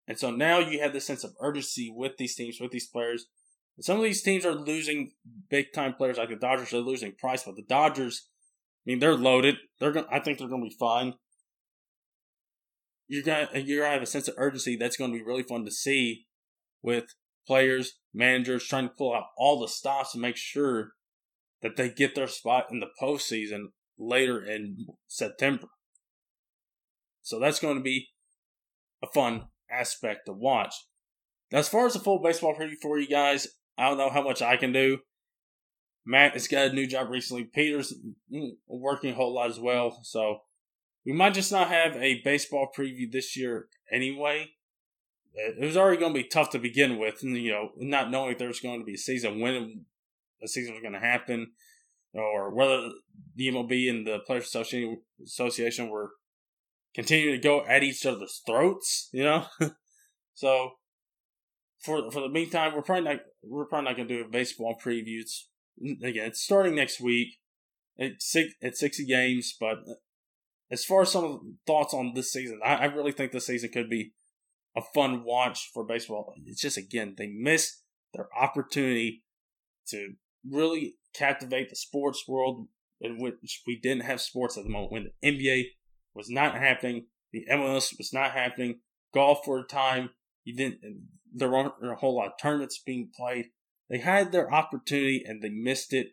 And 0.08 0.18
so 0.18 0.32
now 0.32 0.60
you 0.60 0.82
have 0.82 0.92
this 0.92 1.06
sense 1.06 1.24
of 1.24 1.34
urgency 1.40 1.94
with 1.96 2.18
these 2.18 2.36
teams, 2.36 2.60
with 2.60 2.72
these 2.72 2.88
players. 2.88 3.28
And 3.78 3.86
some 3.86 3.98
of 3.98 4.04
these 4.04 4.24
teams 4.24 4.46
are 4.46 4.56
losing 4.56 5.12
big 5.50 5.68
time 5.74 5.94
players 5.94 6.18
like 6.18 6.30
the 6.30 6.36
Dodgers. 6.36 6.72
They're 6.72 6.82
losing 6.82 7.14
Price, 7.14 7.44
but 7.44 7.56
the 7.56 7.64
Dodgers, 7.64 8.28
I 8.86 8.90
mean, 8.90 9.00
they're 9.00 9.16
loaded. 9.16 9.56
They're 9.80 9.92
going. 9.92 10.08
I 10.12 10.20
think 10.20 10.40
they're 10.40 10.50
going 10.50 10.64
to 10.64 10.70
be 10.70 10.76
fine 10.80 11.14
you're 13.10 13.24
gonna 13.24 13.50
you're 13.56 13.82
gonna 13.82 13.94
have 13.94 14.02
a 14.02 14.06
sense 14.06 14.30
of 14.30 14.36
urgency 14.38 14.78
that's 14.78 14.96
to 14.96 15.08
be 15.10 15.22
really 15.22 15.44
fun 15.44 15.66
to 15.66 15.72
see 15.72 16.28
with 16.82 17.16
players, 17.46 17.96
managers 18.14 18.64
trying 18.64 18.88
to 18.88 18.94
pull 18.96 19.14
out 19.14 19.26
all 19.36 19.60
the 19.60 19.68
stops 19.68 20.14
to 20.14 20.20
make 20.20 20.38
sure 20.38 20.92
that 21.62 21.76
they 21.76 21.90
get 21.90 22.16
their 22.16 22.28
spot 22.28 22.68
in 22.72 22.80
the 22.80 22.88
postseason 23.02 23.66
later 23.98 24.42
in 24.46 24.86
September. 25.08 25.68
So 27.24 27.40
that's 27.40 27.60
going 27.60 27.76
to 27.76 27.84
be 27.84 28.10
a 29.04 29.08
fun 29.08 29.46
aspect 29.70 30.28
to 30.28 30.34
watch. 30.34 30.74
Now, 31.52 31.60
as 31.60 31.68
far 31.68 31.88
as 31.88 31.94
the 31.94 32.00
full 32.00 32.22
baseball 32.22 32.56
preview 32.56 32.78
for 32.82 33.00
you 33.00 33.08
guys, 33.08 33.48
I 33.78 33.90
don't 33.90 33.98
know 33.98 34.10
how 34.10 34.22
much 34.22 34.42
I 34.42 34.56
can 34.56 34.72
do. 34.72 35.00
Matt 36.06 36.34
has 36.34 36.48
got 36.48 36.68
a 36.68 36.74
new 36.74 36.88
job 36.88 37.10
recently. 37.10 37.46
Peter's 37.46 37.94
mm, 38.34 38.52
working 38.68 39.12
a 39.12 39.16
whole 39.16 39.34
lot 39.34 39.50
as 39.50 39.60
well. 39.60 40.00
So 40.04 40.40
we 41.10 41.16
might 41.16 41.34
just 41.34 41.52
not 41.52 41.70
have 41.70 41.96
a 41.96 42.22
baseball 42.22 42.70
preview 42.78 43.12
this 43.12 43.36
year 43.36 43.68
anyway. 43.92 44.52
It 45.34 45.60
was 45.60 45.76
already 45.76 45.98
going 45.98 46.14
to 46.14 46.22
be 46.22 46.28
tough 46.28 46.52
to 46.52 46.60
begin 46.60 47.00
with, 47.00 47.24
and 47.24 47.36
you 47.36 47.52
know, 47.52 47.72
not 47.78 48.12
knowing 48.12 48.34
if 48.34 48.38
there 48.38 48.48
was 48.48 48.60
going 48.60 48.80
to 48.80 48.86
be 48.86 48.94
a 48.94 48.98
season, 48.98 49.40
when 49.40 49.86
a 50.44 50.48
season 50.48 50.76
was 50.76 50.84
going 50.84 50.94
to 50.94 51.00
happen, 51.00 51.54
or 52.14 52.54
whether 52.54 52.90
the 53.36 53.48
MLB 53.48 53.90
and 53.90 54.06
the 54.06 54.20
Players 54.20 54.54
Association 55.26 55.90
were 55.90 56.12
continue 56.94 57.32
to 57.32 57.40
go 57.40 57.66
at 57.66 57.82
each 57.82 58.06
other's 58.06 58.42
throats, 58.46 59.10
you 59.12 59.24
know? 59.24 59.46
so 60.36 60.74
for 61.80 62.12
for 62.12 62.22
the 62.22 62.30
meantime, 62.30 62.76
we're 62.76 62.84
probably 62.84 63.10
not 63.10 63.20
we're 63.42 63.66
probably 63.66 63.90
not 63.90 63.98
gonna 63.98 64.10
do 64.10 64.24
a 64.24 64.28
baseball 64.28 64.80
previews. 64.80 65.46
Again, 65.82 66.28
it's 66.28 66.44
starting 66.44 66.76
next 66.76 67.02
week. 67.02 67.30
It's 67.98 68.32
six 68.32 68.54
it's 68.62 68.80
sixty 68.80 69.08
games, 69.08 69.56
but 69.60 69.80
as 70.72 70.86
far 70.86 71.02
as 71.02 71.12
some 71.12 71.58
thoughts 71.66 71.94
on 71.94 72.14
this 72.14 72.32
season, 72.32 72.60
I, 72.64 72.76
I 72.76 72.86
really 72.86 73.12
think 73.12 73.32
this 73.32 73.48
season 73.48 73.72
could 73.72 73.90
be 73.90 74.14
a 74.76 74.82
fun 74.94 75.24
watch 75.24 75.72
for 75.74 75.84
baseball. 75.84 76.34
It's 76.46 76.62
just 76.62 76.78
again 76.78 77.16
they 77.18 77.28
missed 77.28 77.84
their 78.14 78.28
opportunity 78.40 79.24
to 79.90 80.14
really 80.48 80.96
captivate 81.14 81.70
the 81.70 81.76
sports 81.76 82.26
world 82.28 82.68
in 83.02 83.20
which 83.20 83.62
we 83.66 83.80
didn't 83.80 84.04
have 84.04 84.22
sports 84.22 84.58
at 84.58 84.64
the 84.64 84.70
moment 84.70 84.92
when 84.92 85.08
the 85.22 85.32
NBA 85.32 85.64
was 86.14 86.30
not 86.30 86.56
happening, 86.56 87.06
the 87.32 87.46
MLS 87.52 87.98
was 87.98 88.12
not 88.14 88.32
happening, 88.32 88.80
golf 89.14 89.40
for 89.46 89.60
a 89.60 89.64
time, 89.64 90.10
you 90.44 90.56
didn't 90.56 90.80
there 91.32 91.50
weren't 91.50 91.74
a 91.84 91.96
whole 91.96 92.16
lot 92.16 92.28
of 92.28 92.34
tournaments 92.42 92.82
being 92.84 93.10
played. 93.16 93.48
They 93.90 94.00
had 94.00 94.32
their 94.32 94.52
opportunity 94.52 95.24
and 95.26 95.42
they 95.42 95.50
missed 95.50 95.94
it. 95.94 96.10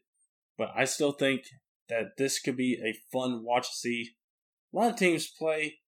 But 0.59 0.71
I 0.75 0.85
still 0.85 1.13
think 1.13 1.43
that 1.89 2.17
this 2.19 2.39
could 2.39 2.57
be 2.57 2.79
a 2.83 2.99
fun 3.13 3.45
watch 3.45 3.69
to 3.69 3.77
see. 3.77 4.17
A 4.77 4.79
lot 4.79 4.91
of 4.91 4.97
teams 4.97 5.27
play 5.27 5.79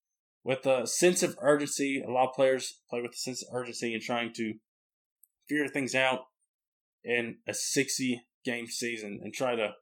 with 0.44 0.64
a 0.64 0.86
sense 0.86 1.22
of 1.22 1.36
urgency. 1.42 2.02
A 2.06 2.10
lot 2.10 2.30
of 2.30 2.34
players 2.34 2.80
play 2.88 3.02
with 3.02 3.12
a 3.12 3.16
sense 3.16 3.42
of 3.42 3.54
urgency 3.54 3.92
and 3.92 4.02
trying 4.02 4.32
to 4.34 4.54
figure 5.46 5.68
things 5.68 5.94
out 5.94 6.20
in 7.04 7.36
a 7.46 7.52
60 7.52 8.22
game 8.46 8.66
season 8.66 9.20
and 9.22 9.34
try 9.34 9.54
to 9.56 9.72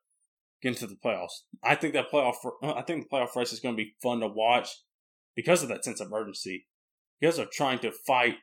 get 0.60 0.70
into 0.70 0.88
the 0.88 0.96
playoffs. 0.96 1.44
I 1.62 1.76
think 1.76 1.94
that 1.94 2.10
playoff 2.10 2.34
uh, 2.62 2.72
I 2.72 2.82
think 2.82 3.04
the 3.04 3.16
playoff 3.16 3.36
race 3.36 3.52
is 3.52 3.60
going 3.60 3.76
to 3.76 3.82
be 3.82 3.94
fun 4.02 4.20
to 4.20 4.26
watch 4.26 4.70
because 5.36 5.62
of 5.62 5.68
that 5.68 5.84
sense 5.84 6.00
of 6.00 6.12
urgency. 6.12 6.66
Because 7.20 7.38
of 7.38 7.52
trying 7.52 7.78
to 7.80 7.92
fight 7.92 8.34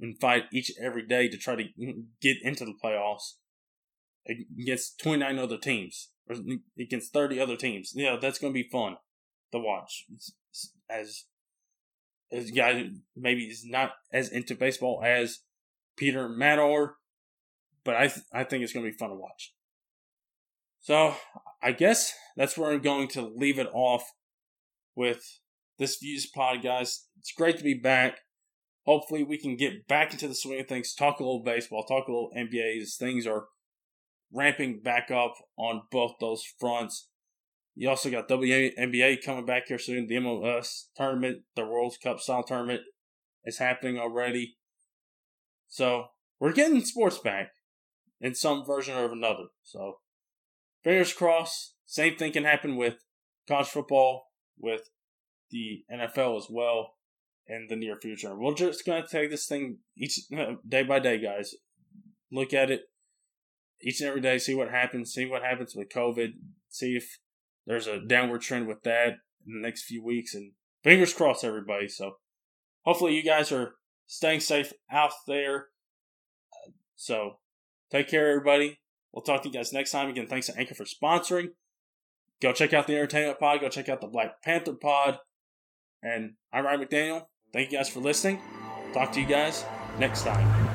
and 0.00 0.18
fight 0.20 0.44
each 0.52 0.72
and 0.76 0.84
every 0.84 1.06
day 1.06 1.28
to 1.28 1.38
try 1.38 1.54
to 1.54 1.62
mm, 1.62 2.06
get 2.20 2.38
into 2.42 2.64
the 2.64 2.74
playoffs 2.82 3.34
against 4.28 5.00
29 5.00 5.38
other 5.38 5.58
teams 5.58 6.10
or 6.28 6.34
mm, 6.34 6.58
against 6.78 7.12
30 7.12 7.40
other 7.40 7.56
teams. 7.56 7.92
Yeah, 7.94 8.16
that's 8.20 8.38
going 8.40 8.52
to 8.52 8.62
be 8.62 8.68
fun 8.68 8.96
to 9.52 9.58
watch. 9.58 10.06
As 10.90 11.24
as 12.30 12.50
guy 12.50 12.90
maybe 13.16 13.44
is 13.44 13.64
not 13.64 13.92
as 14.12 14.28
into 14.28 14.54
baseball 14.54 15.02
as 15.04 15.40
Peter 15.96 16.28
Mador, 16.28 16.94
but 17.84 17.96
I 17.96 18.08
th- 18.08 18.26
I 18.32 18.44
think 18.44 18.62
it's 18.62 18.72
going 18.72 18.84
to 18.84 18.90
be 18.90 18.96
fun 18.96 19.10
to 19.10 19.16
watch. 19.16 19.54
So 20.80 21.14
I 21.62 21.72
guess 21.72 22.12
that's 22.36 22.56
where 22.56 22.70
I'm 22.70 22.80
going 22.80 23.08
to 23.08 23.22
leave 23.22 23.58
it 23.58 23.68
off 23.72 24.12
with 24.94 25.40
this 25.78 25.96
views 25.96 26.26
pod, 26.26 26.62
guys. 26.62 27.06
It's 27.18 27.32
great 27.32 27.58
to 27.58 27.64
be 27.64 27.74
back 27.74 28.18
hopefully 28.88 29.22
we 29.22 29.36
can 29.36 29.54
get 29.54 29.86
back 29.86 30.14
into 30.14 30.26
the 30.26 30.34
swing 30.34 30.60
of 30.60 30.66
things, 30.66 30.94
talk 30.94 31.20
a 31.20 31.22
little 31.22 31.42
baseball, 31.42 31.84
talk 31.84 32.08
a 32.08 32.10
little 32.10 32.30
NBA 32.34 32.80
as 32.80 32.96
things 32.96 33.26
are 33.26 33.48
ramping 34.32 34.80
back 34.80 35.10
up 35.10 35.34
on 35.58 35.82
both 35.90 36.12
those 36.20 36.42
fronts. 36.58 37.10
You 37.78 37.88
also 37.90 38.10
got 38.10 38.28
WNBA 38.28 39.24
coming 39.24 39.46
back 39.46 39.68
here 39.68 39.78
soon. 39.78 40.08
The 40.08 40.16
MLS 40.16 40.86
tournament, 40.96 41.42
the 41.54 41.64
World 41.64 41.94
Cup 42.02 42.18
style 42.18 42.42
tournament 42.42 42.80
is 43.44 43.58
happening 43.58 44.00
already. 44.00 44.56
So 45.68 46.06
we're 46.40 46.52
getting 46.52 46.84
sports 46.84 47.18
back 47.18 47.52
in 48.20 48.34
some 48.34 48.64
version 48.64 48.96
or 48.96 49.12
another. 49.12 49.44
So 49.62 49.98
fingers 50.82 51.12
crossed. 51.12 51.76
Same 51.86 52.16
thing 52.16 52.32
can 52.32 52.42
happen 52.42 52.74
with 52.74 52.96
college 53.46 53.68
football, 53.68 54.32
with 54.58 54.90
the 55.52 55.84
NFL 55.88 56.36
as 56.36 56.48
well 56.50 56.94
in 57.46 57.68
the 57.70 57.76
near 57.76 57.94
future. 57.94 58.36
We're 58.36 58.54
just 58.54 58.84
going 58.84 59.04
to 59.04 59.08
take 59.08 59.30
this 59.30 59.46
thing 59.46 59.78
each 59.96 60.18
uh, 60.36 60.54
day 60.68 60.82
by 60.82 60.98
day, 60.98 61.20
guys. 61.20 61.54
Look 62.32 62.52
at 62.52 62.72
it 62.72 62.86
each 63.80 64.00
and 64.00 64.08
every 64.08 64.20
day, 64.20 64.38
see 64.38 64.56
what 64.56 64.72
happens, 64.72 65.12
see 65.12 65.26
what 65.26 65.44
happens 65.44 65.76
with 65.76 65.90
COVID, 65.90 66.32
see 66.68 66.96
if 66.96 67.20
there's 67.68 67.86
a 67.86 68.00
downward 68.00 68.40
trend 68.40 68.66
with 68.66 68.82
that 68.82 69.18
in 69.46 69.60
the 69.60 69.60
next 69.60 69.84
few 69.84 70.02
weeks, 70.02 70.34
and 70.34 70.52
fingers 70.82 71.12
crossed, 71.12 71.44
everybody. 71.44 71.86
So, 71.86 72.16
hopefully, 72.84 73.14
you 73.14 73.22
guys 73.22 73.52
are 73.52 73.74
staying 74.06 74.40
safe 74.40 74.72
out 74.90 75.12
there. 75.26 75.66
So, 76.96 77.38
take 77.92 78.08
care, 78.08 78.30
everybody. 78.30 78.80
We'll 79.12 79.22
talk 79.22 79.42
to 79.42 79.48
you 79.48 79.54
guys 79.54 79.72
next 79.72 79.92
time. 79.92 80.08
Again, 80.08 80.26
thanks 80.26 80.46
to 80.46 80.58
Anchor 80.58 80.74
for 80.74 80.84
sponsoring. 80.84 81.48
Go 82.40 82.52
check 82.52 82.72
out 82.72 82.86
the 82.86 82.94
Entertainment 82.94 83.38
Pod. 83.38 83.60
Go 83.60 83.68
check 83.68 83.88
out 83.88 84.00
the 84.00 84.06
Black 84.06 84.42
Panther 84.42 84.74
Pod. 84.74 85.18
And 86.02 86.34
I'm 86.52 86.64
Ryan 86.64 86.80
McDaniel. 86.80 87.22
Thank 87.52 87.70
you 87.70 87.78
guys 87.78 87.88
for 87.88 88.00
listening. 88.00 88.40
Talk 88.94 89.12
to 89.12 89.20
you 89.20 89.26
guys 89.26 89.64
next 89.98 90.22
time. 90.22 90.67